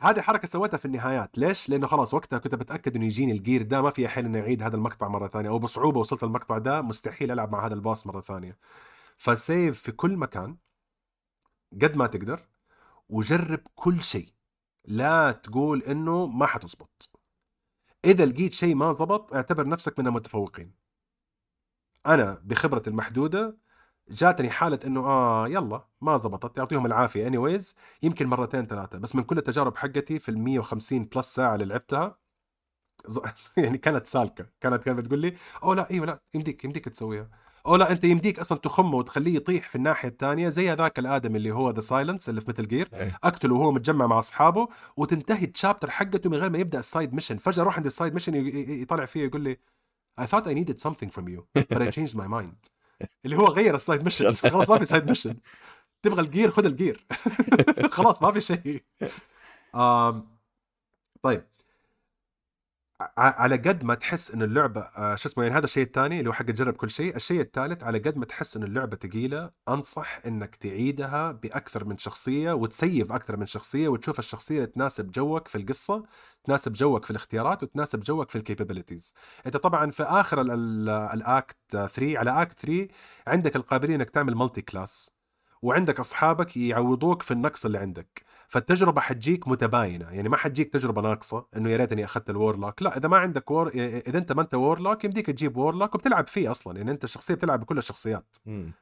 هذه 0.00 0.20
حركة 0.20 0.48
سويتها 0.48 0.76
في 0.78 0.84
النهايات. 0.84 1.38
ليش؟ 1.38 1.68
لأنه 1.68 1.86
خلاص 1.86 2.14
وقتها 2.14 2.38
كنت 2.38 2.54
بتاكد 2.54 2.96
إنه 2.96 3.06
يجيني 3.06 3.32
ال 3.32 3.38
gear 3.38 3.62
ده 3.62 3.82
ما 3.82 3.90
في 3.90 4.08
حيل 4.08 4.24
إني 4.24 4.40
أعيد 4.40 4.62
هذا 4.62 4.76
المقطع 4.76 5.08
مرة 5.08 5.28
ثانية 5.28 5.48
أو 5.48 5.58
بصعوبة 5.58 6.00
وصلت 6.00 6.22
المقطع 6.24 6.58
ده 6.58 6.82
مستحيل 6.82 7.30
ألعب 7.30 7.52
مع 7.52 7.66
هذا 7.66 7.74
ال 7.74 7.80
boss 7.80 8.06
مرة 8.06 8.20
ثانية. 8.20 8.58
ف 9.16 9.29
save 9.29 9.80
في 9.82 9.92
كل 9.92 10.16
مكان 10.16 10.56
قد 11.82 11.96
ما 11.96 12.06
تقدر 12.06 12.48
وجرب 13.08 13.60
كل 13.74 14.02
شيء. 14.02 14.28
لا 14.84 15.32
تقول 15.32 15.82
إنه 15.82 16.26
ما 16.26 16.46
حتزبط. 16.46 17.10
إذا 18.04 18.26
لقيت 18.26 18.52
شيء 18.52 18.74
ما 18.74 18.92
زبط 18.92 19.34
اعتبر 19.34 19.68
نفسك 19.68 19.98
من 19.98 20.06
المتفوقين. 20.06 20.74
أنا 22.06 22.40
بخبرتي 22.44 22.90
المحدودة 22.90 23.58
جاتني 24.10 24.50
حالة 24.50 24.78
إنه 24.86 25.00
آه 25.00 25.48
يلا 25.48 25.84
ما 26.00 26.16
زبطت. 26.16 26.58
يعطيهم 26.58 26.86
العافية 26.86 27.26
anyways 27.26 27.76
يمكن 28.02 28.26
مرتين 28.26 28.66
ثلاثة. 28.66 28.98
بس 28.98 29.14
من 29.14 29.22
كل 29.22 29.38
التجارب 29.38 29.76
حقتي 29.76 30.18
في 30.18 30.28
ال 30.28 30.38
150 30.38 31.04
plus 31.04 31.34
ساعة 31.34 31.54
اللي 31.54 31.64
لعبتها 31.64 32.18
يعني 33.56 33.78
كانت 33.78 34.06
سالكة. 34.06 34.46
كانت 34.60 34.84
كانت 34.84 34.98
بتقول 34.98 35.18
لي 35.18 35.34
oh 35.62 35.74
لا 35.74 35.90
إيوه 35.90 36.06
لا 36.06 36.20
يمديك 36.34 36.64
يمديك 36.64 36.84
تسويها. 36.88 37.28
أو 37.66 37.76
لا 37.76 37.92
أنت 37.92 38.04
يمديك 38.04 38.38
أصلا 38.38 38.58
تخمه 38.58 38.96
وتخليه 38.96 39.36
يطيح 39.36 39.68
في 39.68 39.76
الناحية 39.76 40.08
الثانية 40.08 40.48
زي 40.48 40.72
هذاك 40.72 40.98
الادم 40.98 41.36
اللي 41.36 41.50
هو 41.50 41.70
the 41.70 41.80
silence 41.80 42.28
اللي 42.28 42.40
في 42.40 42.50
مثل 42.50 42.68
gear 42.68 42.88
أقتله 43.24 43.54
وهو 43.54 43.72
متجمع 43.72 44.06
مع 44.06 44.18
أصحابه 44.18 44.68
وتنتهي 44.96 45.44
ال 45.44 45.50
chapter 45.50 45.90
حقته 45.90 46.30
من 46.30 46.36
غير 46.36 46.50
ما 46.50 46.58
يبدأ 46.58 46.78
ال 46.78 46.85
side 46.85 47.14
mission 47.14 47.36
فجأة 47.36 47.62
أروح 47.62 47.76
عند 47.76 47.86
ال 47.86 47.92
side 47.92 48.14
mission 48.14 48.34
يطلع 48.82 49.06
فيه 49.06 49.24
يقول 49.24 49.40
لي 49.40 49.58
I 50.20 50.24
thought 50.24 50.46
I 50.46 50.54
needed 50.54 50.80
something 50.80 51.10
from 51.10 51.28
you 51.28 51.40
but 51.72 51.82
I 51.82 51.90
changed 51.90 52.16
my 52.16 52.26
mind. 52.26 52.77
اللي 53.24 53.36
هو 53.36 53.46
غير 53.46 53.74
ال 53.74 53.80
side 53.80 54.02
mission 54.04 54.34
خلاص 54.34 54.70
ما 54.70 54.78
في 54.78 54.84
side 54.84 55.08
mission 55.08 55.36
تبغى 56.02 56.20
ال 56.22 56.28
gear 56.28 56.50
خذ 56.50 56.64
ال 56.66 56.74
gear 56.74 57.06
خلاص 57.96 58.22
ما 58.22 58.32
في 58.32 58.40
شيء. 58.40 58.82
طيب. 61.22 61.44
على 63.18 63.56
قد 63.56 63.84
ما 63.84 63.94
تحس 63.94 64.30
ان 64.30 64.42
اللعبة 64.42 64.80
آه، 64.80 65.14
شو 65.14 65.28
اسمه 65.28 65.44
يعني 65.44 65.56
هذا 65.58 65.64
الشيء 65.64 65.82
الثاني 65.84 66.18
اللي 66.18 66.28
هو 66.30 66.32
حق 66.34 66.44
تجرب 66.44 66.76
كل 66.76 66.90
شيء، 66.90 67.16
الشيء 67.16 67.40
الثالث 67.40 67.82
على 67.84 67.98
قد 67.98 68.16
ما 68.16 68.24
تحس 68.24 68.56
ان 68.56 68.62
اللعبة 68.62 68.96
ثقيلة 68.96 69.50
أنصح 69.68 70.20
إنك 70.26 70.56
تعيدها 70.56 71.32
بأكثر 71.32 71.84
من 71.84 71.98
شخصية 71.98 72.52
وت 72.52 72.72
save 72.72 73.12
أكثر 73.12 73.36
من 73.36 73.46
شخصية 73.46 73.88
وتشوف 73.88 74.18
الشخصية 74.18 74.54
اللي 74.56 74.66
تناسب 74.66 75.10
جوك 75.10 75.48
في 75.48 75.58
القصة، 75.58 76.04
تناسب 76.44 76.72
جوك 76.72 77.04
في 77.04 77.10
الاختيارات 77.10 77.62
وتناسب 77.62 78.00
جوك 78.00 78.30
في 78.30 78.36
ال 78.38 78.43
capabilities. 78.43 79.12
أنت 79.46 79.56
طبعا 79.56 79.90
في 79.90 80.02
آخر 80.02 80.40
ال 81.14 81.25
act 81.25 81.56
3 81.70 82.18
على 82.18 82.42
act 82.42 82.58
3 82.60 82.88
عندك 83.26 83.56
القابلية 83.56 83.94
إنك 83.96 84.10
تعمل 84.10 84.34
multiclass 84.34 85.10
وعندك 85.62 86.00
أصحابك 86.00 86.56
يعوضوك 86.56 87.22
في 87.22 87.30
النقص 87.30 87.64
اللي 87.64 87.78
عندك. 87.78 88.24
فالتجربة 88.48 89.00
حتجيك 89.00 89.48
متباينة. 89.48 90.10
يعني 90.10 90.28
ما 90.28 90.36
حتجيك 90.36 90.72
تجربة 90.72 91.02
ناقصة 91.02 91.46
إنه 91.56 91.70
يا 91.70 91.76
ريتني 91.76 92.04
أخذت 92.04 92.30
ال 92.30 92.36
warlock. 92.36 92.82
لا 92.82 92.96
إذا 92.96 93.08
ما 93.08 93.16
عندك 93.16 93.50
war- 93.50 93.68
إذا 93.68 94.18
أنت 94.18 94.32
ما 94.32 94.42
أنت 94.42 94.54
warlock 94.54 95.04
يمديك 95.04 95.26
تجيب 95.26 95.56
warlock 95.56 95.94
وبتلعب 95.94 96.26
فيه 96.26 96.50
أصلا. 96.50 96.76
يعني 96.76 96.90
أنت 96.90 97.04
الشخصيه 97.04 97.34
بتلعب 97.34 97.60
بكل 97.60 97.78
الشخصيات. 97.78 98.36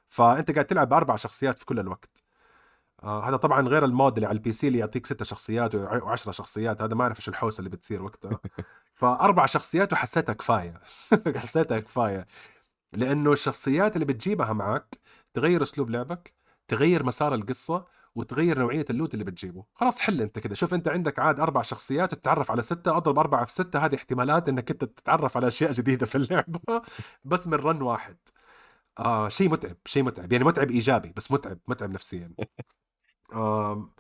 فأنت 0.09 0.51
قاعد 0.51 0.65
تلعب 0.65 0.89
بأربع 0.89 1.17
شخصيات 1.17 1.59
في 1.59 1.65
كل 1.65 1.79
الوقت. 1.79 2.23
آه 3.03 3.29
هذا 3.29 3.37
طبعا 3.37 3.69
غير 3.69 3.85
المود 3.85 4.17
اللي 4.17 4.27
على 4.27 4.37
ال 4.37 4.53
PC 4.53 4.69
اللي 4.69 4.79
يعطيك 4.79 5.07
ستة 5.07 5.25
شخصيات 5.25 5.75
وعشرة 5.75 6.33
شخصيات. 6.33 6.83
هذا 6.83 6.95
ما 6.95 7.03
اعرف 7.03 7.19
إيش 7.19 7.29
الحوسة 7.29 7.59
اللي 7.59 7.71
بتصير 7.71 8.03
وقتها. 8.03 8.41
فأربع 8.93 9.47
شخصيات 9.47 9.93
وحسيتها 9.93 10.33
كفاية. 10.33 10.81
حسيتها 11.37 11.81
كفاية. 11.81 12.27
لأنه 12.93 13.33
الشخصيات 13.33 13.97
اللي 13.97 14.05
بتجيبها 14.05 14.53
معك 14.53 14.99
تغير 15.35 15.63
أسلوب 15.63 15.91
لعبك 15.91 16.35
تغير 16.69 17.05
مسار 17.05 17.35
القصة 17.35 17.85
وتغير 18.17 18.59
نوعية 18.59 18.85
ال 18.91 18.95
loot 18.95 19.15
اللي 19.15 19.25
بتجيبه. 19.25 19.65
خلاص 19.75 19.99
حل 19.99 20.23
انت 20.23 20.39
كده. 20.39 20.55
شوف 20.55 20.75
انت 20.75 20.89
عندك 20.89 21.19
عاد 21.19 21.41
أربع 21.41 21.63
شخصيات 21.63 22.15
تتعرف 22.15 22.51
على 22.51 22.63
ستة 22.63 22.97
أضرب 22.97 23.19
أربعة 23.19 23.45
في 23.45 23.53
ستة. 23.53 23.79
هذه 23.87 23.95
احتمالات 23.95 24.49
إنك 24.49 24.71
أنت 24.71 24.85
تتعرف 24.85 25.37
على 25.37 25.47
أشياء 25.49 25.73
جديدة 25.73 26.07
في 26.07 26.15
اللعبة. 26.19 26.61
بس 27.25 27.47
من 27.47 27.55
run 27.55 27.83
واحد. 27.83 28.17
آه 28.99 29.29
شيء 29.29 29.49
متعب 29.51 29.77
شيء 29.87 30.03
متعب. 30.03 30.33
يعني 30.33 30.45
متعب 30.45 30.71
إيجابي 30.71 31.13
بس 31.17 31.33
متعب 31.33 31.59
متعب 31.69 31.91
نفسيا. 31.91 32.33
آه 33.33 33.91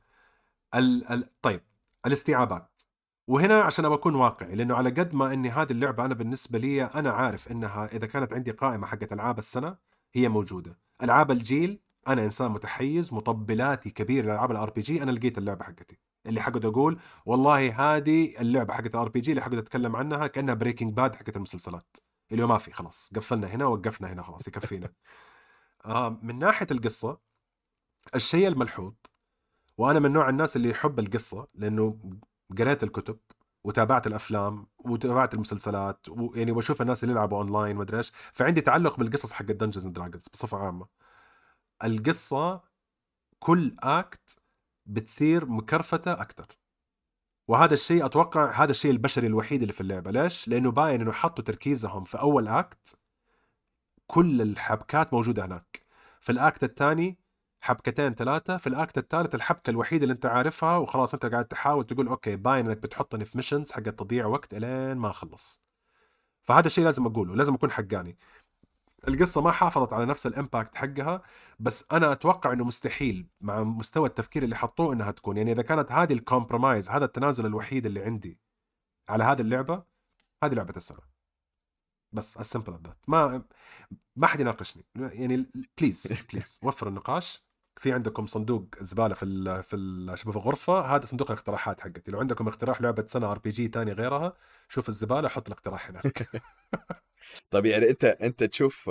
ال 0.75 1.05
ال 1.13 1.29
طيب 1.43 1.63
الاستيعابات. 2.07 2.81
وهنا 3.29 3.61
عشان 3.63 3.89
بكون 3.89 4.15
واقعي 4.15 4.55
لأنه 4.55 4.75
على 4.75 4.91
قد 4.91 5.15
ما 5.15 5.33
إني 5.35 5.51
هذه 5.51 5.73
اللعبة 5.73 6.05
أنا 6.05 6.15
بالنسبة 6.15 6.59
لي 6.59 6.85
أنا 6.85 7.11
عارف 7.11 7.53
إنها 7.53 7.87
إذا 7.87 8.07
كانت 8.07 8.33
عندي 8.33 8.51
قائمة 8.51 8.87
حقت 8.87 9.13
ألعاب 9.13 9.39
السنة 9.39 9.77
هي 10.15 10.29
موجودة. 10.29 10.79
ألعاب 11.03 11.31
الجيل 11.31 11.81
أنا 12.09 12.25
إنسان 12.25 12.51
متحيز 12.53 13.13
مطبلاتي 13.13 13.91
كبير 13.91 14.25
لألعاب 14.27 14.51
ال 14.51 14.71
RPG 14.71 15.03
أنا 15.03 15.11
لقيت 15.11 15.39
اللعبة 15.39 15.65
حقتي. 15.65 15.99
اللي 16.27 16.41
حقعد 16.41 16.65
أقول 16.65 17.01
والله 17.27 17.97
هذه 17.97 18.41
اللعبة 18.41 18.75
حقت 18.75 18.95
ال 18.95 19.09
RPG 19.09 19.31
اللي 19.31 19.43
حقعد 19.43 19.59
أتكلم 19.59 19.97
عنها 19.97 20.27
كأنها 20.27 20.55
بريكنج 20.55 20.93
باد 20.95 21.15
حقت 21.17 21.37
المسلسلات. 21.37 21.97
اللي 22.33 22.47
ما 22.47 22.59
في 22.59 22.73
خلاص. 22.73 23.11
قفلنا 23.17 23.47
هنا 23.47 23.67
وقفنا 23.67 24.13
هنا 24.13 24.23
خلاص. 24.23 24.49
يكفينا. 24.49 24.93
آه 25.85 26.19
من 26.23 26.39
ناحية 26.39 26.67
القصة 26.71 27.19
الشيء 28.15 28.49
الملحوظ 28.49 28.95
وأنا 29.79 29.99
من 29.99 30.13
نوع 30.13 30.29
الناس 30.29 30.57
اللي 30.57 30.71
يحب 30.71 30.99
القصة 30.99 31.49
لأنه 31.55 31.99
قريت 32.59 32.83
الكتب 32.83 33.19
وتابعت 33.65 34.07
الأفلام 34.07 34.67
وتابعت 34.79 35.35
المسلسلات 35.35 36.09
ويعني 36.09 36.53
بشوف 36.53 36.83
الناس 36.83 37.05
اللي 37.05 37.15
يلعبوا 37.15 37.39
اونلاين 37.39 37.77
ما 37.77 37.87
إيش. 37.95 38.13
فعندي 38.33 38.61
تعلق 38.61 38.97
بالقصص 38.99 39.33
حق 39.33 39.47
ال 39.51 39.55
Dungeons 39.55 39.87
and 39.87 39.95
Dragons 39.97 40.25
بصفة 40.33 40.59
عامة. 40.59 40.87
القصة 41.85 42.63
كل 43.39 43.77
act 43.83 44.39
بتصير 44.87 45.47
مكرفتة 45.47 46.13
أكثر 46.13 46.47
وهذا 47.49 47.75
الشيء 47.75 48.07
أتوقع 48.07 48.51
هذا 48.51 48.71
الشيء 48.71 48.91
البشري 48.91 49.27
الوحيد 49.27 49.61
اللي 49.61 49.73
في 49.73 49.81
اللعبة. 49.81 50.11
ليش؟ 50.11 50.49
لأنه 50.49 50.71
باين 50.71 51.01
إنه 51.01 51.13
حطوا 51.13 51.45
تركيزهم 51.45 52.05
في 52.05 52.21
أول 52.21 52.49
act 52.49 52.99
كل 54.07 54.43
الحبكات 54.43 55.15
موجودة 55.15 55.45
هناك. 55.45 55.83
في 56.21 56.33
ال 56.33 56.41
act 56.41 56.65
الثاني 56.65 57.19
حبكتين 57.61 58.15
ثلاثة 58.15 58.57
في 58.57 58.67
ال 58.67 58.75
act 58.75 58.99
الثالث 58.99 59.35
الحبكة 59.35 59.71
الوحيدة 59.71 60.03
اللي 60.03 60.13
أنت 60.13 60.27
عارفها 60.27 60.77
وخلاص 60.77 61.15
أنت 61.15 61.27
قاعد 61.27 61.45
تحاول 61.45 61.85
تقول 61.85 62.09
okay 62.09 62.37
باين 62.37 62.67
إنك 62.67 62.77
بتحطني 62.79 63.25
في 63.25 63.37
missions 63.39 63.73
حق 63.73 63.83
تضييع 63.83 64.27
وقت 64.27 64.55
إلين 64.55 64.97
ما 64.97 65.11
أخلص. 65.11 65.63
فهذا 66.43 66.67
الشيء 66.67 66.85
لازم 66.85 67.07
أقوله 67.07 67.37
لازم 67.37 67.55
أكون 67.55 67.71
حقاني. 67.71 68.19
القصة 69.09 69.41
ما 69.41 69.51
حافظت 69.53 69.93
على 69.93 70.07
نفس 70.07 70.27
ال 70.27 70.34
impact 70.34 70.75
حقها 70.75 71.23
بس 71.61 71.85
أنا 71.93 72.13
أتوقع 72.13 72.53
إنه 72.53 72.65
مستحيل 72.65 73.29
مع 73.41 73.63
مستوى 73.63 74.09
التفكير 74.09 74.43
اللي 74.43 74.57
حطوه 74.57 74.93
إنها 74.93 75.11
تكون. 75.11 75.37
يعني 75.37 75.53
إذا 75.53 75.63
كانت 75.63 75.93
هذه 75.93 76.13
ال 76.13 76.20
compromise 76.20 76.91
هذا 76.91 77.05
التنازل 77.05 77.47
الوحيد 77.47 77.87
اللي 77.87 78.03
عندي 78.05 78.41
على 79.09 79.25
هذه 79.25 79.41
اللعبة 79.41 79.85
هذه 80.45 80.55
لعبة 80.55 80.75
السنة 80.77 81.01
بس 82.13 82.37
السمبل 82.37 82.73
ذات 82.85 82.99
ما 83.09 83.45
ما 84.17 84.27
حد 84.27 84.41
يناقشني. 84.41 84.85
يعني 84.97 85.47
please 85.79 86.25
please 86.33 86.61
وفر 86.63 86.89
النقاش. 86.89 87.46
في 87.77 87.93
عندكم 87.93 88.27
صندوق 88.27 88.67
زبالة 88.81 89.15
في 89.15 89.23
ال 89.23 89.63
في 89.63 89.77
ال 89.77 90.17
في 90.17 90.27
الغرفة 90.27 90.81
هذا 90.81 91.05
صندوق 91.05 91.31
الاقتراحات 91.31 91.81
حقتي 91.81 92.11
لو 92.11 92.21
عندكم 92.21 92.49
اقتراح 92.49 92.83
لعبة 92.83 93.05
سنه 93.07 93.31
RPG 93.31 93.69
ثاني 93.69 93.93
غيرها 93.93 94.37
شوف 94.69 94.89
الزبالة 94.89 95.29
حط 95.29 95.47
الاقتراح 95.47 95.89
هناك 95.89 96.29
طيب 97.51 97.67
يعني 97.67 97.91
أنت 97.91 98.05
أنت 98.05 98.45
تشوف 98.45 98.91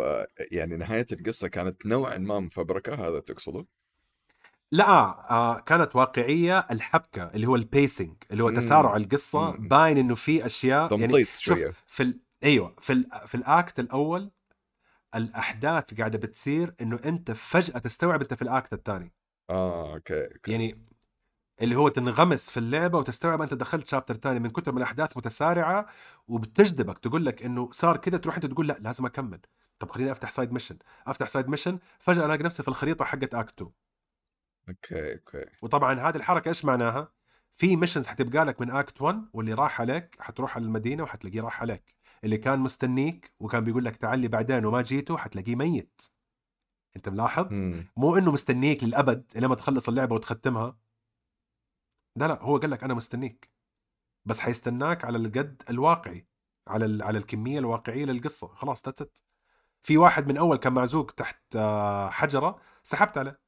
يعني 0.52 0.78
نهاية 0.78 1.08
القصة 1.12 1.48
كانت 1.48 1.86
نوعا 1.86 2.18
ما 2.18 2.40
مفبركة 2.40 3.08
هذا 3.08 3.20
تقصده؟ 3.20 3.66
لا 4.72 4.90
آه 5.32 5.60
كانت 5.60 5.96
واقعية 5.96 6.60
الحبكة 6.72 7.24
اللي 7.24 7.48
هو 7.48 7.56
ال 7.56 7.64
pacing 7.64 8.16
اللي 8.32 8.44
هو 8.44 8.50
تسارع 8.50 8.96
القصة 8.96 9.52
باين 9.52 9.98
إنه 9.98 10.16
في 10.16 10.46
أشياء 10.46 11.00
يعني 11.00 11.26
شوف 11.26 11.58
شوية. 11.58 11.74
في 11.88 12.04
ال... 12.04 12.20
أيوه 12.44 12.76
في 12.80 12.94
ال... 12.94 13.06
في 13.28 13.36
ال 13.36 13.47
act 13.47 13.80
الأول 13.80 14.32
الأحداث 15.16 15.94
قاعدة 15.94 16.18
بتصير 16.18 16.76
إنه 16.82 17.00
أنت 17.06 17.32
فجأة 17.32 17.80
تستوعب 17.80 18.22
أنت 18.22 18.34
في 18.34 18.42
ال 18.42 18.50
act 18.50 18.74
الثاني. 18.74 19.14
آه 19.50 19.94
أوكي, 19.94 20.26
okay. 20.26 20.52
يعني 20.52 20.86
اللي 21.62 21.76
هو 21.76 21.88
تنغمس 21.90 22.52
في 22.52 22.58
اللعبة 22.58 22.98
وتستوعب 23.00 23.42
أنت 23.42 23.54
دخلت 23.54 23.88
chapter 23.88 24.16
ثاني 24.16 24.40
من 24.40 24.50
كثر 24.50 24.72
من 24.72 24.78
الأحداث 24.78 25.18
متسارعة 25.18 25.88
وبتجذبك 26.28 27.00
تقول 27.00 27.26
لك 27.26 27.44
إنه 27.44 27.70
صار 27.72 27.98
كذا 27.98 28.18
تروح 28.18 28.36
أنت 28.36 28.46
تقول 28.46 28.68
لا 28.68 28.78
لازم 28.80 29.06
أكمل. 29.06 29.40
طب 29.80 29.92
خليني 29.92 30.12
أفتح 30.12 30.30
side 30.32 30.52
mission 30.52 30.78
أفتح 31.08 31.28
side 31.28 31.48
mission 31.48 31.80
فجأة 32.00 32.26
ألاقي 32.26 32.44
نفسي 32.44 32.64
في 32.64 32.70
الخريطة 32.70 33.06
حقت 33.06 33.36
act 33.36 33.54
2 33.62 33.72
okay 34.70 35.14
okay. 35.14 35.46
وطبعا 35.62 35.94
هذه 36.00 36.16
الحركة 36.16 36.50
إيش 36.50 36.66
معناها؟ 36.66 37.12
في 37.54 37.76
missions 37.76 38.08
حتبقى 38.08 38.46
لك 38.46 38.62
من 38.62 38.72
act 38.72 39.02
1 39.02 39.26
واللي 39.34 39.54
راح 39.54 39.82
عليك 39.82 40.16
حتروح 40.20 40.56
على 40.56 40.66
المدينة 40.66 41.04
وحتلاقيه 41.04 41.42
راح 41.42 41.62
عليك. 41.62 41.96
اللي 42.24 42.38
كان 42.38 42.60
مستنيك 42.60 43.34
وكان 43.40 43.64
بيقول 43.64 43.86
لك 43.86 43.98
تعال 43.98 44.20
لي 44.20 44.28
بعدين 44.28 44.66
وما 44.66 44.82
جيته 44.82 45.18
حتلاقيه 45.18 45.56
ميت. 45.56 46.02
انت 46.96 47.10
ملاحظ؟ 47.10 47.48
مم. 47.52 47.86
مو 47.98 48.18
إنه 48.18 48.32
مستنيك 48.32 48.84
للأبد 48.84 49.32
لما 49.36 49.56
تخلص 49.56 49.90
اللعبة 49.90 50.16
وتختمها. 50.16 50.78
لا 52.16 52.28
لا 52.28 52.44
هو 52.44 52.58
قال 52.58 52.72
لك 52.72 52.84
أنا 52.84 52.94
مستنيك. 52.94 53.52
بس 54.26 54.40
حيستناك 54.40 55.06
على 55.06 55.18
القد 55.18 55.64
الواقعي 55.70 56.28
على 56.68 57.04
على 57.04 57.18
الكمية 57.18 57.60
الواقعية 57.60 58.06
للقصة. 58.06 58.48
خلاص 58.48 58.86
that's 58.86 59.16
it 59.16 59.26
في 59.84 59.98
واحد 59.98 60.28
من 60.28 60.38
أول 60.38 60.58
كان 60.58 60.74
مزنوق 60.74 61.12
تحت 61.12 61.56
آه، 61.56 62.10
حجرة 62.10 62.62
سحبت 62.84 63.18
عليه. 63.18 63.40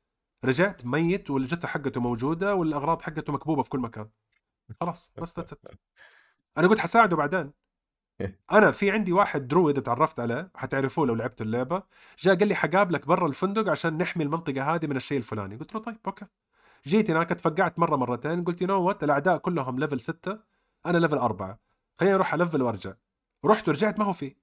رجعت 0.46 0.86
ميت 0.86 1.30
والجثة 1.30 1.68
حقته 1.68 2.02
موجودة 2.02 2.56
والأغراض 2.56 3.02
حقته 3.02 3.34
مكبوبة 3.34 3.64
في 3.64 3.70
كل 3.70 3.80
مكان. 3.80 4.10
خلاص 4.82 5.12
بس 5.18 5.38
that's 5.40 5.52
it 5.52 5.56
أنا 6.58 6.68
قلت 6.68 6.80
حساعده 6.80 7.16
بعدين. 7.16 7.52
أنا 8.52 8.72
في 8.72 8.92
عندي 8.92 9.14
واحد 9.14 9.48
druid 9.48 9.82
تعرفت 9.82 10.20
عليه 10.20 10.52
حتعرفوه 10.56 11.08
لو 11.08 11.16
لعبتوا 11.16 11.46
اللعبة 11.46 11.84
جاء 12.20 12.36
قال 12.36 12.48
لي 12.48 12.56
حقابلك 12.56 13.08
برا 13.08 13.28
الفندق 13.28 13.72
عشان 13.72 13.98
نحمي 13.98 14.24
المنطقة 14.24 14.76
هذه 14.76 14.88
من 14.88 14.98
الشيء 14.98 15.18
الفلاني. 15.18 15.56
قلت 15.56 15.74
له 15.76 15.82
طيب 15.82 15.98
okay. 16.08 16.26
جيت 16.88 17.12
هناك 17.12 17.30
تفقعت 17.30 17.80
مرة 17.80 17.96
مرتين 17.96 18.44
قلت 18.44 18.62
you 18.62 18.68
know 18.68 18.82
what 18.82 19.04
الأعداء 19.04 19.38
كلهم 19.38 19.80
level 19.80 20.02
6 20.02 20.40
أنا 20.86 20.98
level 20.98 21.18
4 21.18 21.60
خليني 22.00 22.16
أروح 22.16 22.36
level 22.36 22.62
وأرجع. 22.62 22.94
رحت 23.46 23.68
ورجعت 23.70 24.00
ما 24.00 24.06
هو 24.06 24.14
فيه 24.14 24.38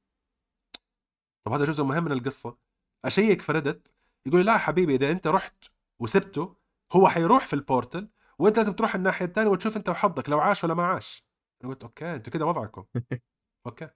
طب 1.45 1.53
هذا 1.53 1.64
جزء 1.64 1.85
مهم 1.85 2.05
من 2.05 2.12
القصة. 2.12 2.57
أشيك 3.05 3.43
في 3.43 3.53
Reddit 3.53 3.93
يقول 4.27 4.41
لي 4.41 4.47
لا 4.47 4.59
حبيبي 4.59 4.95
إذا 4.95 5.11
أنت 5.11 5.27
رحت 5.27 5.64
وسبته 5.99 6.57
هو 6.93 7.09
حيروح 7.09 7.47
في 7.47 7.53
ال 7.55 7.62
portal 7.62 8.09
وأنت 8.39 8.57
لازم 8.57 8.72
تروح 8.72 8.95
الناحية 8.95 9.27
الثانية 9.27 9.51
وتشوف 9.51 9.77
أنت 9.77 9.89
وحظك 9.89 10.29
لو 10.31 10.41
عاش 10.41 10.64
ولا 10.64 10.75
ما 10.75 10.87
عاش. 10.87 11.25
أنا 11.64 11.70
قلت 11.72 11.83
okay 11.82 12.14
أنتوا 12.14 12.33
كده 12.33 12.47
وضعكم. 12.47 12.85
okay. 13.66 13.89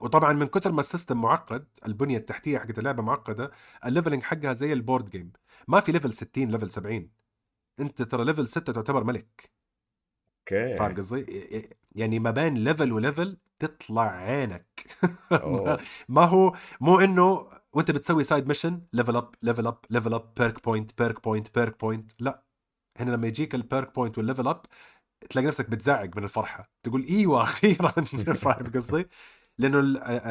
وطبعا 0.00 0.32
من 0.32 0.46
كثر 0.46 0.72
ما 0.72 0.80
ال 0.80 0.86
system 0.86 1.20
معقد 1.22 1.68
البنية 1.86 2.16
التحتية 2.16 2.58
حقت 2.58 2.78
اللعبة 2.78 3.02
معقدة 3.02 3.50
ال 3.86 3.90
leveling 3.90 4.22
حقها 4.22 4.52
زي 4.52 4.72
ال 4.72 4.78
board 4.78 5.10
game. 5.10 5.32
ما 5.68 5.80
في 5.80 5.92
level 5.92 6.12
60 6.12 6.50
level 6.50 6.70
70 6.70 7.10
أنت 7.80 8.02
ترى 8.02 8.24
level 8.24 8.48
6 8.48 8.72
تعتبر 8.72 9.04
ملك. 9.04 9.50
okay. 10.38 10.76
فاهم 10.78 10.94
قصدي؟ 10.94 11.70
يعني 11.92 12.18
ما 12.18 12.30
بين 12.30 12.54
level 12.54 12.92
و 12.92 13.00
level 13.00 13.38
تطلع 13.58 14.02
عينك. 14.02 14.86
ما 16.08 16.24
هو 16.24 16.56
مو 16.80 17.00
إنه 17.00 17.48
وأنت 17.72 17.90
بتسوي 17.90 18.24
side 18.24 18.46
mission 18.48 18.82
level 18.92 19.16
up 19.16 19.34
level 19.42 19.66
up 19.66 19.78
level 19.90 20.14
up 20.14 20.34
perk 20.34 20.64
point 20.64 21.02
perk 21.02 21.24
point 21.24 21.58
perk 21.58 21.80
point 21.80 22.12
لا. 22.20 22.42
هنا 22.96 23.10
لما 23.10 23.26
يجيك 23.26 23.54
ال 23.54 23.62
perk 23.62 23.94
point 23.94 24.18
وال 24.18 24.27
level 24.27 24.48
up 24.48 24.62
تلاقي 25.30 25.46
نفسك 25.46 25.70
بتزعق 25.70 26.16
من 26.16 26.24
الفرحة. 26.24 26.64
تقول 26.82 27.04
إيوه 27.04 27.42
أخيرا 27.44 27.88
فاهم 28.34 28.72
قصدي؟ 28.72 29.08
لأنه 29.58 29.80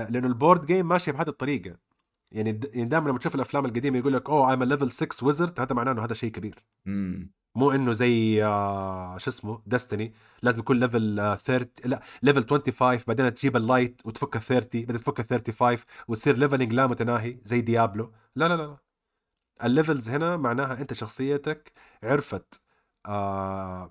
لأنه 0.09 0.27
ال 0.27 0.34
board 0.34 0.65
game 0.65 0.87
ماشي 0.87 1.11
بهذه 1.11 1.27
الطريقة. 1.29 1.77
يعني 2.31 2.51
دائما 2.85 3.09
لما 3.09 3.19
تشوف 3.19 3.35
الأفلام 3.35 3.65
القديمة 3.65 3.97
يقول 3.97 4.13
لك 4.13 4.29
oh 4.29 4.51
I'm 4.51 4.63
level 4.63 4.91
6 4.91 5.25
wizard 5.27 5.59
هذا 5.59 5.75
معناه 5.75 5.91
إنه 5.91 6.03
هذا 6.05 6.13
شيء 6.13 6.31
كبير. 6.31 6.63
مو 7.55 7.71
إنه 7.71 7.93
زي 7.93 8.43
آه 8.45 9.17
شو 9.17 9.29
اسمه؟ 9.29 9.61
Destiny 9.65 10.13
لازم 10.43 10.59
يكون 10.59 10.79
level 10.79 11.19
آه 11.19 11.35
30 11.35 11.91
لا 11.91 12.01
level 12.23 12.47
25 12.49 12.99
بعدين 13.07 13.33
تجيب 13.33 13.55
ال 13.57 13.65
light 13.65 14.01
وتفك 14.05 14.35
ال 14.35 14.41
30 14.41 14.81
بعدين 14.85 15.01
تفك 15.01 15.19
ال 15.19 15.25
35 15.25 15.77
وتصير 16.07 16.37
leveling 16.37 16.73
لا 16.73 16.87
متناهي 16.87 17.39
زي 17.43 17.61
Diablo 17.61 18.11
لا 18.35 18.47
لا 18.47 18.55
لا. 18.57 18.77
ال 19.63 19.70
levels 19.70 20.09
هنا 20.09 20.37
معناها 20.37 20.81
أنت 20.81 20.93
شخصيتك 20.93 21.71
عرفت 22.03 22.61
آه 22.61 22.64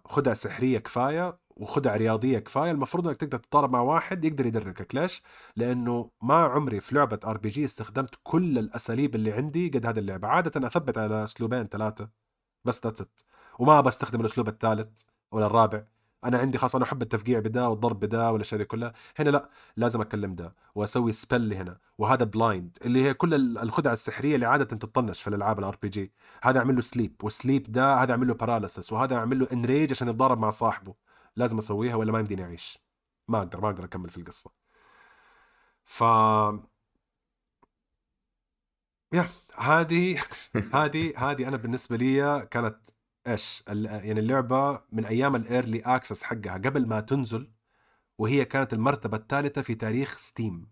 خدع 0.05 0.35
سحرية 0.35 0.79
كفاية 0.79 1.39
وخدع 1.57 1.97
رياضية 1.97 2.39
كفاية. 2.39 2.71
المفروض 2.71 3.07
إنك 3.07 3.17
تقدر 3.17 3.39
تتضارب 3.39 3.73
مع 3.73 3.81
واحد 3.81 4.25
يقدر 4.25 4.47
يدركك. 4.47 4.95
ليش؟ 4.95 5.23
لأنه 5.57 6.11
ما 6.23 6.35
عمري 6.35 6.81
في 6.81 6.95
لعبة 6.95 7.21
RPG 7.25 7.65
استخدمت 7.65 8.15
كل 8.23 8.59
الأساليب 8.59 9.15
اللي 9.15 9.33
عندي 9.33 9.69
قد 9.69 9.87
هذه 9.87 9.99
اللعبة. 9.99 10.29
عادة 10.29 10.67
أثبت 10.67 10.99
على 10.99 11.25
أسلوبين 11.25 11.67
ثلاثة 11.69 12.11
بس 12.65 12.87
that's 12.87 13.00
it 13.00 13.05
وما 13.59 13.81
بستخدم 13.81 14.21
الأسلوب 14.21 14.49
الثالث 14.49 15.03
ولا 15.33 15.47
الرابع. 15.47 15.94
أنا 16.25 16.39
عندي 16.39 16.59
خاصة 16.59 16.77
أنا 16.77 16.85
أحب 16.85 17.03
التفقيع 17.03 17.39
بدا 17.39 17.67
والضرب 17.67 18.01
بدا 18.01 18.29
والأشياء 18.29 18.59
دي 18.59 18.65
كلها. 18.65 18.93
هنا 19.19 19.31
لا 19.31 19.49
لازم 19.77 20.01
اكلم 20.01 20.35
ده 20.35 20.55
وأسوي 20.75 21.13
spell 21.13 21.55
هنا 21.55 21.79
وهذا 21.99 22.25
blind 22.25 22.79
اللي 22.85 23.03
هي 23.05 23.15
كل 23.15 23.35
الخدع 23.59 23.93
السحرية 23.93 24.35
اللي 24.35 24.47
عادة 24.47 24.65
تطنش 24.65 25.23
في 25.23 25.29
الألعاب 25.29 25.59
ال 25.59 25.77
RPG 25.83 26.13
هذا 26.43 26.59
أعمل 26.59 26.75
له 26.75 26.81
sleep 26.81 27.15
و 27.25 27.33
sleep 27.33 27.73
ده 27.73 27.95
هذا 27.95 28.13
أعمل 28.13 28.27
له 28.29 28.35
paralysis 28.35 28.93
وهذا 28.93 29.17
أعمل 29.17 29.39
له 29.39 29.49
enrage 29.53 29.91
عشان 29.91 30.09
يتضارب 30.09 30.39
مع 30.39 30.51
صاحبه. 30.51 30.95
لازم 31.37 31.59
أسويها 31.59 31.95
ولا 31.97 32.13
ما 32.13 32.19
يمديني 32.19 32.45
أعيش. 32.45 32.79
ما 33.29 33.39
أقدر 33.39 33.61
ما 33.61 33.69
أقدر 33.69 33.85
أكمل 33.85 34.11
في 34.11 34.17
القصة. 34.19 34.51
ف 35.85 36.03
يا 39.13 39.29
هذه 39.59 40.23
هذه 40.75 41.13
هذه 41.31 41.49
أنا 41.49 41.57
بالنسبة 41.57 41.97
لي 41.97 42.47
كانت 42.51 42.77
إيش؟ 43.27 43.65
يعني 43.69 44.21
اللعبة 44.21 44.81
من 44.93 45.05
أيام 45.05 45.37
ال 45.37 45.44
early 45.44 45.81
access 45.81 46.23
حقها 46.23 46.55
قبل 46.55 46.87
ما 46.87 47.01
تنزل 47.01 47.51
وهي 48.19 48.45
كانت 48.45 48.73
المرتبة 48.73 49.17
الثالثة 49.17 49.63
في 49.63 49.75
تاريخ 49.75 50.19
Steam 50.19 50.71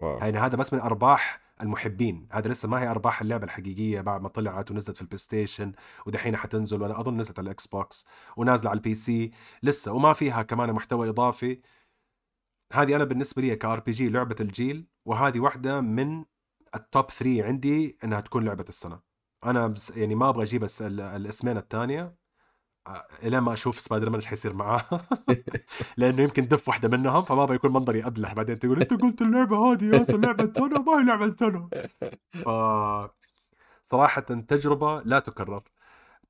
wow. 0.00 0.18
يعني 0.18 0.38
هذا 0.38 0.56
بس 0.56 0.72
من 0.72 0.80
أرباح 0.80 1.40
المحبين. 1.60 2.28
هذا 2.32 2.48
لسه 2.48 2.68
ما 2.68 2.80
هي 2.82 2.88
أرباح 2.90 3.20
اللعبة 3.20 3.44
الحقيقية 3.44 4.00
بعد 4.00 4.22
ما 4.22 4.28
طلعت 4.28 4.70
ونزلت 4.70 4.96
في 4.96 5.02
البلاي 5.02 5.18
ستيشن 5.18 5.72
ودحين 6.06 6.36
حتنزل 6.36 6.82
وأنا 6.82 7.00
أظن 7.00 7.16
نزلت 7.16 7.38
على 7.38 7.46
ال 7.46 7.66
Xbox 7.66 8.06
ونازلة 8.36 8.70
على 8.70 8.76
ال 8.76 8.94
PC 8.94 9.30
لسه 9.62 9.92
وما 9.92 10.12
فيها 10.12 10.42
كمان 10.42 10.72
محتوى 10.72 11.08
إضافي. 11.08 11.60
هذه 12.72 12.96
أنا 12.96 13.04
بالنسبة 13.04 13.42
لي 13.42 13.56
ك 13.56 13.80
RPG 13.80 14.08
لعبة 14.08 14.36
الجيل 14.40 14.86
وهذه 15.04 15.40
واحدة 15.40 15.80
من 15.80 16.24
ال 16.74 16.83
top 16.83 17.10
3 17.10 17.44
عندي 17.44 17.98
إنها 18.04 18.20
تكون 18.20 18.44
لعبة 18.44 18.64
السنة. 18.68 19.09
أنا 19.44 19.66
بس 19.66 19.90
يعني 19.90 20.14
ما 20.14 20.28
أبغى 20.28 20.42
أجيب 20.44 20.64
الاسمين 20.80 21.56
الثانية. 21.56 22.14
إلى 23.22 23.40
ما 23.40 23.52
أشوف 23.52 23.80
سبايدر 23.80 24.10
مان 24.10 24.16
إيش 24.20 24.26
حيصير 24.26 24.54
معاه. 24.54 24.84
لأنه 25.96 26.22
يمكن 26.22 26.48
دف 26.48 26.68
واحدة 26.68 26.88
منهم 26.88 27.22
فما 27.22 27.42
أبغى 27.42 27.56
يكون 27.56 27.72
منظري 27.72 28.06
أبلح. 28.06 28.34
بعدين 28.34 28.58
تقول 28.58 28.80
أنت 28.80 28.94
قلت 28.94 29.22
اللعبة 29.22 29.56
هذه 29.72 29.84
يا 29.84 30.04
لعبة 30.16 30.52
سنه 30.56 30.82
ما 30.82 31.00
هي 31.00 31.04
لعبة 31.04 31.30
سنه 31.30 31.68
ف 32.44 32.48
صراحة 33.84 34.20
تجربة 34.20 35.00
لا 35.04 35.18
تكرر. 35.18 35.62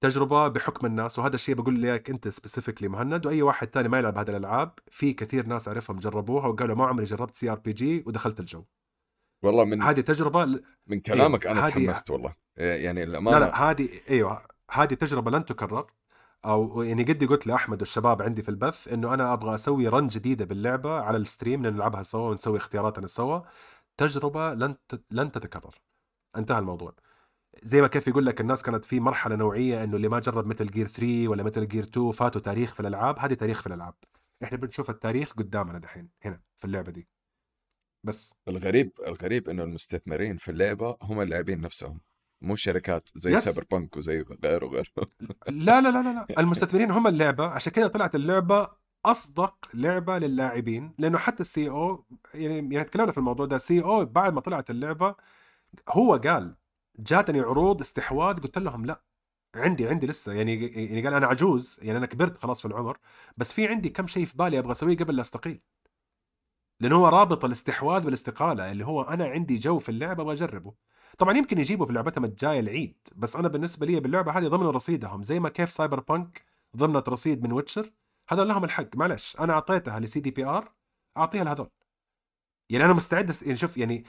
تجربة 0.00 0.48
بحكم 0.48 0.86
الناس 0.86 1.18
وهذا 1.18 1.34
الشيء 1.34 1.54
بقول 1.54 1.82
لك 1.82 2.10
أنت 2.10 2.28
specifically 2.28 2.88
مهند 2.88 3.26
وأي 3.26 3.42
واحد 3.42 3.68
تاني 3.68 3.88
ما 3.88 3.98
يلعب 3.98 4.18
هذه 4.18 4.30
الألعاب 4.30 4.72
في 4.90 5.12
كثير 5.12 5.46
ناس 5.46 5.68
أعرفهم 5.68 5.98
جربوها 5.98 6.46
وقالوا 6.48 6.76
ما 6.76 6.86
عمري 6.86 7.04
جربت 7.04 7.34
CRPG 7.36 8.04
ودخلت 8.06 8.40
الجو. 8.40 8.64
والله 9.42 9.64
من 9.64 9.82
هذه 9.82 10.00
تجربة 10.00 10.60
من 10.86 11.00
كلامك 11.00 11.46
أيوه. 11.46 11.58
أنا 11.58 11.70
تحمست 11.70 12.10
والله. 12.10 12.34
يعني 12.56 13.02
الامانه 13.02 13.38
لا 13.38 13.44
لا 13.44 13.70
هذه 13.70 13.88
إيوه 14.10 14.42
هذه 14.70 14.94
تجربة 14.94 15.30
لن 15.30 15.44
تكرر. 15.44 15.86
أو 16.44 16.82
يعني 16.82 17.02
قدي 17.04 17.26
قلت 17.26 17.46
لأحمد 17.46 17.80
والشباب 17.80 18.22
عندي 18.22 18.42
في 18.42 18.48
البث 18.48 18.88
إنه 18.88 19.14
أنا 19.14 19.32
أبغى 19.32 19.54
أسوي 19.54 19.88
run 19.88 20.08
جديدة 20.08 20.44
باللعبة 20.44 21.00
على 21.00 21.16
ال 21.16 21.23
stream 21.23 21.66
نلعبها 21.66 22.02
سوا 22.02 22.30
ونسوي 22.30 22.58
اختياراتنا 22.58 23.06
سوا. 23.06 23.40
تجربة 23.96 24.54
لن 24.54 24.76
لن 25.10 25.32
تتكرر. 25.32 25.74
انتهى 26.36 26.58
الموضوع. 26.58 26.94
زي 27.62 27.80
ما 27.80 27.86
كيف 27.86 28.08
يقول 28.08 28.26
لك 28.26 28.40
الناس 28.40 28.62
كانت 28.62 28.84
في 28.84 29.00
مرحلة 29.00 29.36
نوعية 29.36 29.84
إنه 29.84 29.96
اللي 29.96 30.08
ما 30.08 30.18
جرب 30.18 30.46
مثل 30.46 30.70
جير 30.70 30.88
3 30.88 31.28
ولا 31.28 31.42
مثل 31.42 31.68
جير 31.68 31.84
2 31.84 32.12
فاتوا 32.12 32.40
تاريخ 32.40 32.74
في 32.74 32.80
الألعاب 32.80 33.18
هذه 33.18 33.34
تاريخ 33.34 33.60
في 33.60 33.66
الألعاب. 33.66 33.94
إحنا 34.42 34.58
بنشوف 34.58 34.90
التاريخ 34.90 35.32
قدامنا 35.32 35.78
دحين 35.78 36.08
هنا 36.24 36.40
في 36.56 36.64
اللعبة 36.64 36.92
دي. 36.92 37.08
بس. 38.04 38.34
الغريب 38.48 38.92
الغريب 39.06 39.48
إنه 39.48 39.62
المستثمرين 39.64 40.36
في 40.36 40.50
اللعبة 40.50 40.96
هم 41.02 41.20
اللاعبين 41.20 41.60
نفسهم 41.60 42.00
مو 42.42 42.56
شركات 42.56 43.10
زي 43.14 43.32
يس. 43.32 43.44
Cyberpunk 43.44 43.96
وزي 43.96 44.24
غيره 44.44 44.66
وغيره 44.66 44.86
لا 45.48 45.80
لا 45.80 45.88
لا 45.88 46.02
لا, 46.02 46.12
لا. 46.14 46.26
المستثمرين 46.40 46.90
هم 46.90 47.06
اللعبة. 47.06 47.44
عشان 47.46 47.72
كذا 47.72 47.86
طلعت 47.88 48.14
اللعبة 48.14 48.68
أصدق 49.04 49.54
لعبة 49.74 50.18
للاعبين 50.18 50.94
لأنه 50.98 51.18
حتى 51.18 51.40
ال 51.40 51.68
CEO 51.70 52.04
يعني 52.34 52.74
يعني 52.74 52.84
تكلمنا 52.84 53.12
في 53.12 53.18
الموضوع 53.18 53.46
ده. 53.46 53.58
CEO 53.58 54.04
بعد 54.04 54.32
ما 54.32 54.40
طلعت 54.40 54.70
اللعبة 54.70 55.14
هو 55.88 56.16
قال 56.16 56.56
جاتني 56.98 57.40
عروض 57.40 57.80
استحواذ 57.80 58.40
قلت 58.40 58.58
لهم 58.58 58.86
لا 58.86 59.02
عندي 59.54 59.88
عندي 59.88 60.06
لسه. 60.06 60.32
يعني 60.32 60.66
يعني 60.66 61.02
قال 61.02 61.14
أنا 61.14 61.26
عجوز 61.26 61.78
يعني 61.82 61.98
أنا 61.98 62.06
كبرت 62.06 62.38
خلاص 62.42 62.60
في 62.62 62.68
العمر 62.68 62.98
بس 63.36 63.52
في 63.52 63.68
عندي 63.68 63.88
كم 63.90 64.06
شيء 64.06 64.24
في 64.26 64.36
بالي 64.36 64.58
أبغى 64.58 64.72
أسويه 64.72 64.96
قبل 64.96 65.16
لا 65.16 65.20
أستقيل. 65.22 65.60
لأنه 66.80 66.96
هو 66.96 67.08
رابط 67.08 67.44
الاستحواذ 67.44 68.04
بالاستقالة 68.04 68.72
اللي 68.72 68.86
هو 68.86 69.02
أنا 69.02 69.24
عندي 69.26 69.58
جو 69.58 69.78
في 69.78 69.88
اللعبة 69.88 70.22
أبغى 70.22 70.34
أجربه. 70.34 70.74
طبعا 71.18 71.36
يمكن 71.36 71.58
يجيبوا 71.58 71.86
في 71.86 71.92
لعبتهم 71.92 72.24
الجاية 72.24 72.60
العيد 72.60 72.96
بس 73.16 73.36
أنا 73.36 73.48
بالنسبة 73.48 73.86
لي 73.86 74.00
باللعبة 74.00 74.32
هذه 74.38 74.48
ضمن 74.48 74.66
رصيدهم 74.66 75.22
زي 75.22 75.40
ما 75.40 75.48
كيف 75.48 75.70
Cyberpunk 75.70 76.44
ضمنت 76.76 77.08
رصيد 77.08 77.42
من 77.42 77.52
Witcher. 77.52 77.90
هذا 78.30 78.44
لهم 78.44 78.64
الحق 78.64 78.96
معلش 78.96 79.36
أنا 79.40 79.52
أعطيتها 79.52 80.00
ل 80.00 80.20
CDPR 80.20 80.72
أعطيها 81.16 81.44
لهذول. 81.44 81.70
يعني 82.70 82.84
أنا 82.84 82.92
مستعد. 82.92 83.36
يعني 83.42 83.56
شوف 83.56 83.76
يعني 83.76 84.04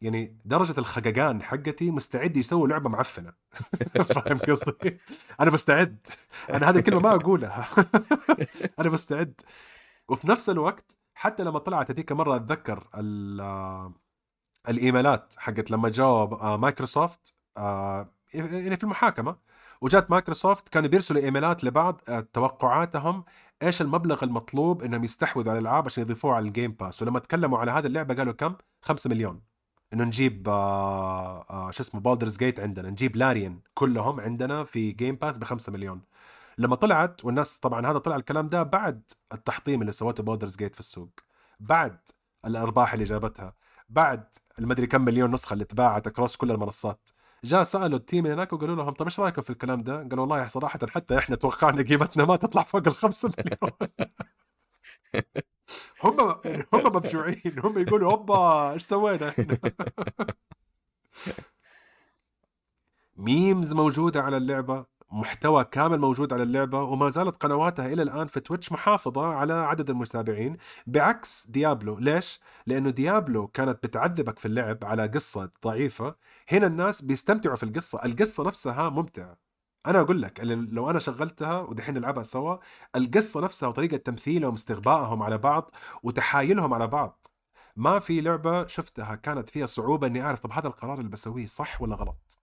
يعني 0.00 0.38
درجة 0.44 0.74
الخققان 0.80 1.42
حقتي 1.42 1.90
مستعد 1.90 2.36
يسوي 2.36 2.68
لعبة 2.68 2.88
معفنة. 2.90 3.32
فاهم 4.14 4.38
قصدي؟ 4.38 4.98
أنا 5.40 5.50
مستعد. 5.50 6.06
أنا 6.50 6.70
هذه 6.70 6.78
الكلمة 6.78 7.00
ما 7.00 7.14
أقولها. 7.14 7.68
أنا 8.80 8.90
مستعد. 8.90 9.40
وفي 10.08 10.28
نفس 10.28 10.50
الوقت 10.50 10.95
حتى 11.16 11.42
لما 11.42 11.58
طلعت 11.58 11.90
هذيك 11.90 12.12
مرة 12.12 12.36
أتذكر 12.36 12.88
ال- 12.94 13.92
الإيميلات 14.68 15.34
حقت 15.38 15.70
لما 15.70 15.88
جاوا 15.88 16.42
آه، 16.54 16.56
مايكروسوفت 16.56 17.34
آه، 17.56 18.12
يعني 18.34 18.76
في 18.76 18.84
المحاكمة 18.84 19.36
وجات 19.80 20.10
مايكروسوفت 20.10 20.68
كانوا 20.68 20.88
بيرسلوا 20.88 21.22
إيميلات 21.22 21.64
لبعض 21.64 22.00
آه، 22.08 22.20
توقعاتهم 22.20 23.24
إيش 23.62 23.82
المبلغ 23.82 24.24
المطلوب 24.24 24.82
إنهم 24.82 25.04
يستحوذوا 25.04 25.50
على 25.52 25.58
الألعاب 25.60 25.84
عشان 25.84 26.02
يضيفوها 26.02 26.34
على 26.36 26.48
ال 26.48 26.53
Game 26.53 26.72
Pass 26.72 27.02
ولما 27.02 27.18
تكلموا 27.18 27.58
على 27.58 27.70
هذه 27.70 27.86
اللعبة 27.86 28.14
قالوا 28.14 28.32
كم؟ 28.32 28.54
5 28.82 29.10
مليون. 29.10 29.42
إنه 29.92 30.04
نجيب 30.04 30.48
آه 30.48 31.46
آه 31.50 31.70
شو 31.70 31.82
اسمه 31.82 32.00
Baldur's 32.00 32.36
Gate 32.36 32.60
عندنا 32.60 32.90
نجيب 32.90 33.16
Larian 33.16 33.60
كلهم 33.74 34.20
عندنا 34.20 34.64
في 34.64 34.92
جيم 34.92 35.14
باس 35.16 35.38
ب 35.38 35.44
5 35.44 35.72
مليون. 35.72 36.00
لما 36.58 36.76
طلعت 36.76 37.24
والناس 37.24 37.58
طبعا 37.58 37.86
هذا 37.86 37.98
طلع 37.98 38.16
الكلام 38.16 38.46
ده 38.48 38.62
بعد 38.62 39.02
التحطيم 39.32 39.80
اللي 39.80 39.92
سوته 39.92 40.22
Baldur's 40.22 40.56
Gate 40.56 40.74
في 40.74 40.80
السوق 40.80 41.10
بعد 41.60 41.98
الأرباح 42.46 42.92
اللي 42.92 43.04
جابتها 43.04 43.54
بعد 43.88 44.24
المدري 44.58 44.86
كم 44.86 45.04
مليون 45.04 45.30
نسخة 45.30 45.54
اللي 45.54 45.64
تباعت 45.64 46.06
across 46.06 46.36
كل 46.36 46.50
المنصات 46.50 47.10
جاء 47.44 47.62
سألوا 47.62 47.98
ال 47.98 48.04
team 48.04 48.26
هناك 48.26 48.52
وقالوا 48.52 48.76
لهم 48.76 48.90
طيب 48.90 49.06
إيش 49.08 49.20
رأيكم 49.20 49.42
في 49.42 49.50
الكلام 49.50 49.82
ده؟ 49.82 49.96
قالوا 49.96 50.20
والله 50.20 50.48
صراحة 50.48 50.78
حتى 50.86 51.18
إحنا 51.18 51.36
توقعنا 51.36 51.82
قيمتنا 51.82 52.24
ما 52.24 52.36
تطلع 52.36 52.62
فوق 52.62 52.82
الخمسة 52.86 53.32
مليون 53.38 53.72
هم 56.04 56.40
يعني 56.44 56.66
هم 56.72 56.86
مفجوعين 56.86 57.58
هم 57.64 57.78
يقولوا 57.78 58.12
هوبا 58.12 58.72
إيش 58.72 58.82
سوينا 58.82 59.28
إحنا؟ 59.28 59.58
memes 63.16 63.72
موجودة 63.72 64.22
على 64.22 64.36
اللعبة 64.36 64.86
محتوى 65.12 65.64
كامل 65.64 65.98
موجود 65.98 66.32
على 66.32 66.42
اللعبة 66.42 66.82
وما 66.82 67.08
زالت 67.08 67.36
قنواتها 67.42 67.86
إلى 67.86 68.02
الآن 68.02 68.26
في 68.26 68.40
Twitch 68.40 68.72
محافظة 68.72 69.26
على 69.26 69.52
عدد 69.52 69.90
المتابعين 69.90 70.56
بعكس 70.86 71.46
Diablo. 71.46 71.98
ليش؟ 71.98 72.40
لأنه 72.66 72.90
ديابلو 72.90 73.46
كانت 73.48 73.86
بتعذبك 73.86 74.38
في 74.38 74.46
اللعب 74.46 74.84
على 74.84 75.06
قصة 75.06 75.50
ضعيفة. 75.64 76.16
هنا 76.48 76.66
الناس 76.66 77.02
بيستمتعوا 77.02 77.56
في 77.56 77.62
القصة. 77.62 78.04
القصة 78.04 78.44
نفسها 78.44 78.88
ممتعة. 78.88 79.36
أنا 79.86 80.00
أقول 80.00 80.22
لك 80.22 80.40
لو 80.44 80.90
أنا 80.90 80.98
شغلتها 80.98 81.60
ودحين 81.60 81.94
نلعبها 81.94 82.22
سوا 82.22 82.56
القصة 82.96 83.40
نفسها 83.40 83.68
وطريقة 83.68 83.96
تمثيلهم 83.96 84.54
استغبائهم 84.54 85.22
على 85.22 85.38
بعض 85.38 85.70
وتحايلهم 86.02 86.74
على 86.74 86.86
بعض. 86.86 87.26
ما 87.76 87.98
في 87.98 88.20
لعبة 88.20 88.66
شفتها 88.66 89.14
كانت 89.14 89.50
فيها 89.50 89.66
صعوبة 89.66 90.06
إني 90.06 90.22
أعرف 90.22 90.40
طب 90.40 90.52
هذا 90.52 90.66
القرار 90.68 90.98
اللي 90.98 91.10
بسويه 91.10 91.46
صح 91.46 91.82
ولا 91.82 91.96
غلط. 91.96 92.38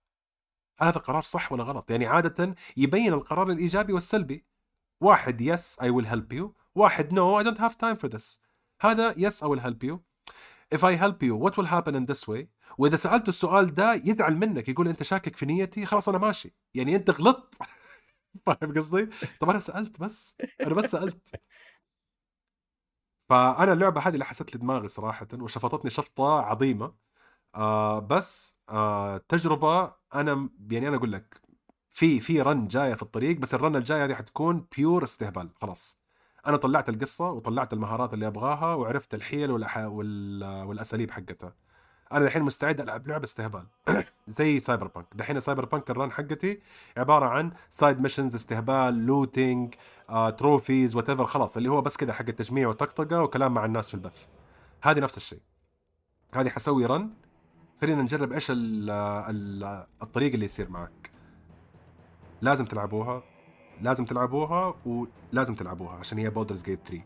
هذا 0.80 0.98
قرار 0.98 1.22
صح 1.22 1.52
ولا 1.52 1.64
غلط؟ 1.64 1.90
يعني 1.90 2.06
عادة 2.06 2.54
يبين 2.76 3.12
القرار 3.12 3.50
الإيجابي 3.50 3.92
والسلبي. 3.92 4.44
واحد 5.00 5.40
يس 5.40 5.76
I 5.80 5.84
will 5.84 6.06
help 6.06 6.36
you. 6.36 6.48
واحد 6.74 7.10
no 7.14 7.42
I 7.42 7.46
don't 7.46 7.58
have 7.60 7.76
time 7.78 7.96
for 8.04 8.08
this. 8.08 8.38
هذا 8.80 9.14
yes 9.14 9.42
I 9.42 9.46
will 9.46 9.60
help 9.60 9.84
you. 9.84 9.98
If 10.74 10.80
I 10.84 10.92
help 10.96 11.22
you 11.22 11.36
what 11.36 11.56
will 11.56 11.66
happen 11.66 11.94
in 11.94 12.06
this 12.06 12.28
way? 12.28 12.46
وإذا 12.78 12.96
سألته 12.96 13.28
السؤال 13.28 13.74
ده 13.74 13.94
يزعل 13.94 14.36
منك 14.36 14.68
يقول 14.68 14.88
أنت 14.88 15.02
شاكك 15.02 15.36
في 15.36 15.46
نيتي 15.46 15.86
خلاص 15.86 16.08
أنا 16.08 16.18
ماشي. 16.18 16.54
يعني 16.74 16.96
أنت 16.96 17.10
غلطت. 17.10 17.54
فاهم 18.46 18.74
قصدي؟ 18.76 19.08
طب 19.40 19.50
أنا 19.50 19.58
سألت 19.60 20.00
بس. 20.00 20.36
أنا 20.60 20.74
بس 20.74 20.84
سألت. 20.84 21.40
فأنا 23.28 23.72
اللعبة 23.72 24.00
هذه 24.00 24.14
اللي 24.14 24.24
حست 24.24 24.54
لي 24.54 24.60
دماغي 24.60 24.88
صراحة 24.88 25.26
وشفطتني 25.34 25.90
شفطة 25.90 26.40
عظيمة. 26.40 26.94
آه 27.54 27.98
بس 27.98 28.56
آه 28.68 29.16
تجربة 29.16 29.92
أنا 30.14 30.48
يعني 30.70 30.88
أنا 30.88 30.96
أقول 30.96 31.12
لك 31.12 31.40
في 31.94 32.20
في 32.20 32.42
run 32.42 32.68
جاية 32.68 32.94
في 32.94 33.02
الطريق 33.02 33.38
بس 33.38 33.54
ال 33.54 33.59
run 33.59 33.76
الجاية 33.76 34.04
هذه 34.04 34.14
حتكون 34.14 34.66
pure 34.76 35.04
استهبال 35.04 35.48
خلاص. 35.56 35.98
أنا 36.46 36.56
طلعت 36.56 36.88
القصة 36.88 37.30
وطلعت 37.30 37.72
المهارات 37.72 38.14
اللي 38.14 38.26
أبغاها 38.26 38.74
وعرفت 38.74 39.14
الحيل 39.14 39.50
والأح... 39.50 39.78
وال... 39.78 40.44
والأساليب 40.64 41.10
حقتها. 41.10 41.54
أنا 42.12 42.24
الحين 42.24 42.42
مستعد 42.42 42.80
ألعب 42.80 43.08
لعبة 43.08 43.24
استهبال 43.24 43.64
زي 44.28 44.60
Cyberpunk 44.60 45.06
دحين 45.14 45.40
Cyberpunk 45.40 45.64
ال 45.64 45.90
run 45.90 46.12
حقتي 46.12 46.60
عبارة 46.96 47.26
عن 47.26 47.52
side 47.70 48.00
missions 48.00 48.34
استهبال 48.34 49.06
looting 49.06 49.74
آه، 50.10 50.30
trophies 50.30 50.96
what 50.96 51.10
خلاص. 51.10 51.56
اللي 51.56 51.70
هو 51.70 51.80
بس 51.80 51.96
كذا 51.96 52.12
حق 52.12 52.26
التجميع 52.28 52.68
وطقطقة 52.68 53.22
وكلام 53.22 53.54
مع 53.54 53.64
الناس 53.64 53.88
في 53.88 53.94
البث. 53.94 54.26
هذه 54.82 55.00
نفس 55.00 55.16
الشيء. 55.16 55.40
هذه 56.34 56.48
حسوي 56.48 56.86
run 56.86 57.10
خلينا 57.80 58.02
نجرب 58.02 58.32
إيش 58.32 58.50
ال 58.50 58.90
ال 58.90 59.84
الطريق 60.02 60.32
اللي 60.32 60.44
يصير 60.44 60.70
معك. 60.70 61.10
لازم 62.42 62.64
تلعبوها 62.64 63.22
لازم 63.82 64.04
تلعبوها 64.04 64.74
ولازم 64.86 65.54
تلعبوها 65.54 65.94
عشان 65.96 66.18
هي 66.18 66.30
Baldur's 66.30 66.62
Gate 66.62 66.80
3 66.88 67.02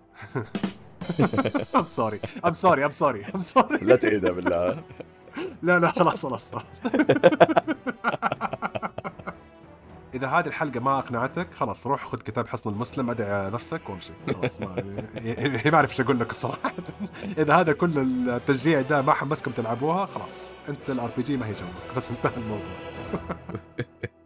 I'm 1.77 1.85
sorry 1.89 2.21
I'm 2.47 2.53
sorry 2.53 2.85
I'm 2.85 2.91
sorry 2.91 3.25
I'm 3.35 3.43
sorry 3.43 3.77
لا 3.79 3.97
تعيدها 3.97 4.31
بالله. 4.33 4.83
لا 5.63 5.79
لا 5.79 5.91
خلاص 5.91 6.27
خلاص 6.27 6.51
خلاص. 6.51 6.83
إذا 10.15 10.27
هذه 10.27 10.47
الحلقة 10.47 10.81
ما 10.81 10.99
أقنعتك 10.99 11.55
خلاص 11.55 11.87
روح 11.87 12.05
خذ 12.05 12.19
كتاب 12.19 12.49
حصن 12.49 12.71
المسلم 12.71 13.11
أدعي 13.11 13.51
نفسك 13.51 13.91
وامشي. 13.91 14.13
خلاص 14.35 14.61
ما 14.61 14.67
ما 15.65 15.75
أعرف 15.75 15.91
إيش 15.91 16.01
أقول 16.01 16.21
لك 16.21 16.33
صراحة. 16.33 16.73
إذا 17.39 17.55
هذا 17.55 17.73
كل 17.73 17.99
التشجيع 18.31 18.81
ده 18.81 19.03
ما 19.03 19.13
حمسكم 19.13 19.51
تلعبوها 19.51 20.07
خلاص 20.07 20.55
أنت 20.69 20.91
ال 20.91 21.11
RPG 21.17 21.37
ما 21.37 21.47
هي 21.47 21.53
جوك 21.53 21.97
بس 21.97 22.11
انتهى 22.11 22.33
الموضوع. 22.37 22.75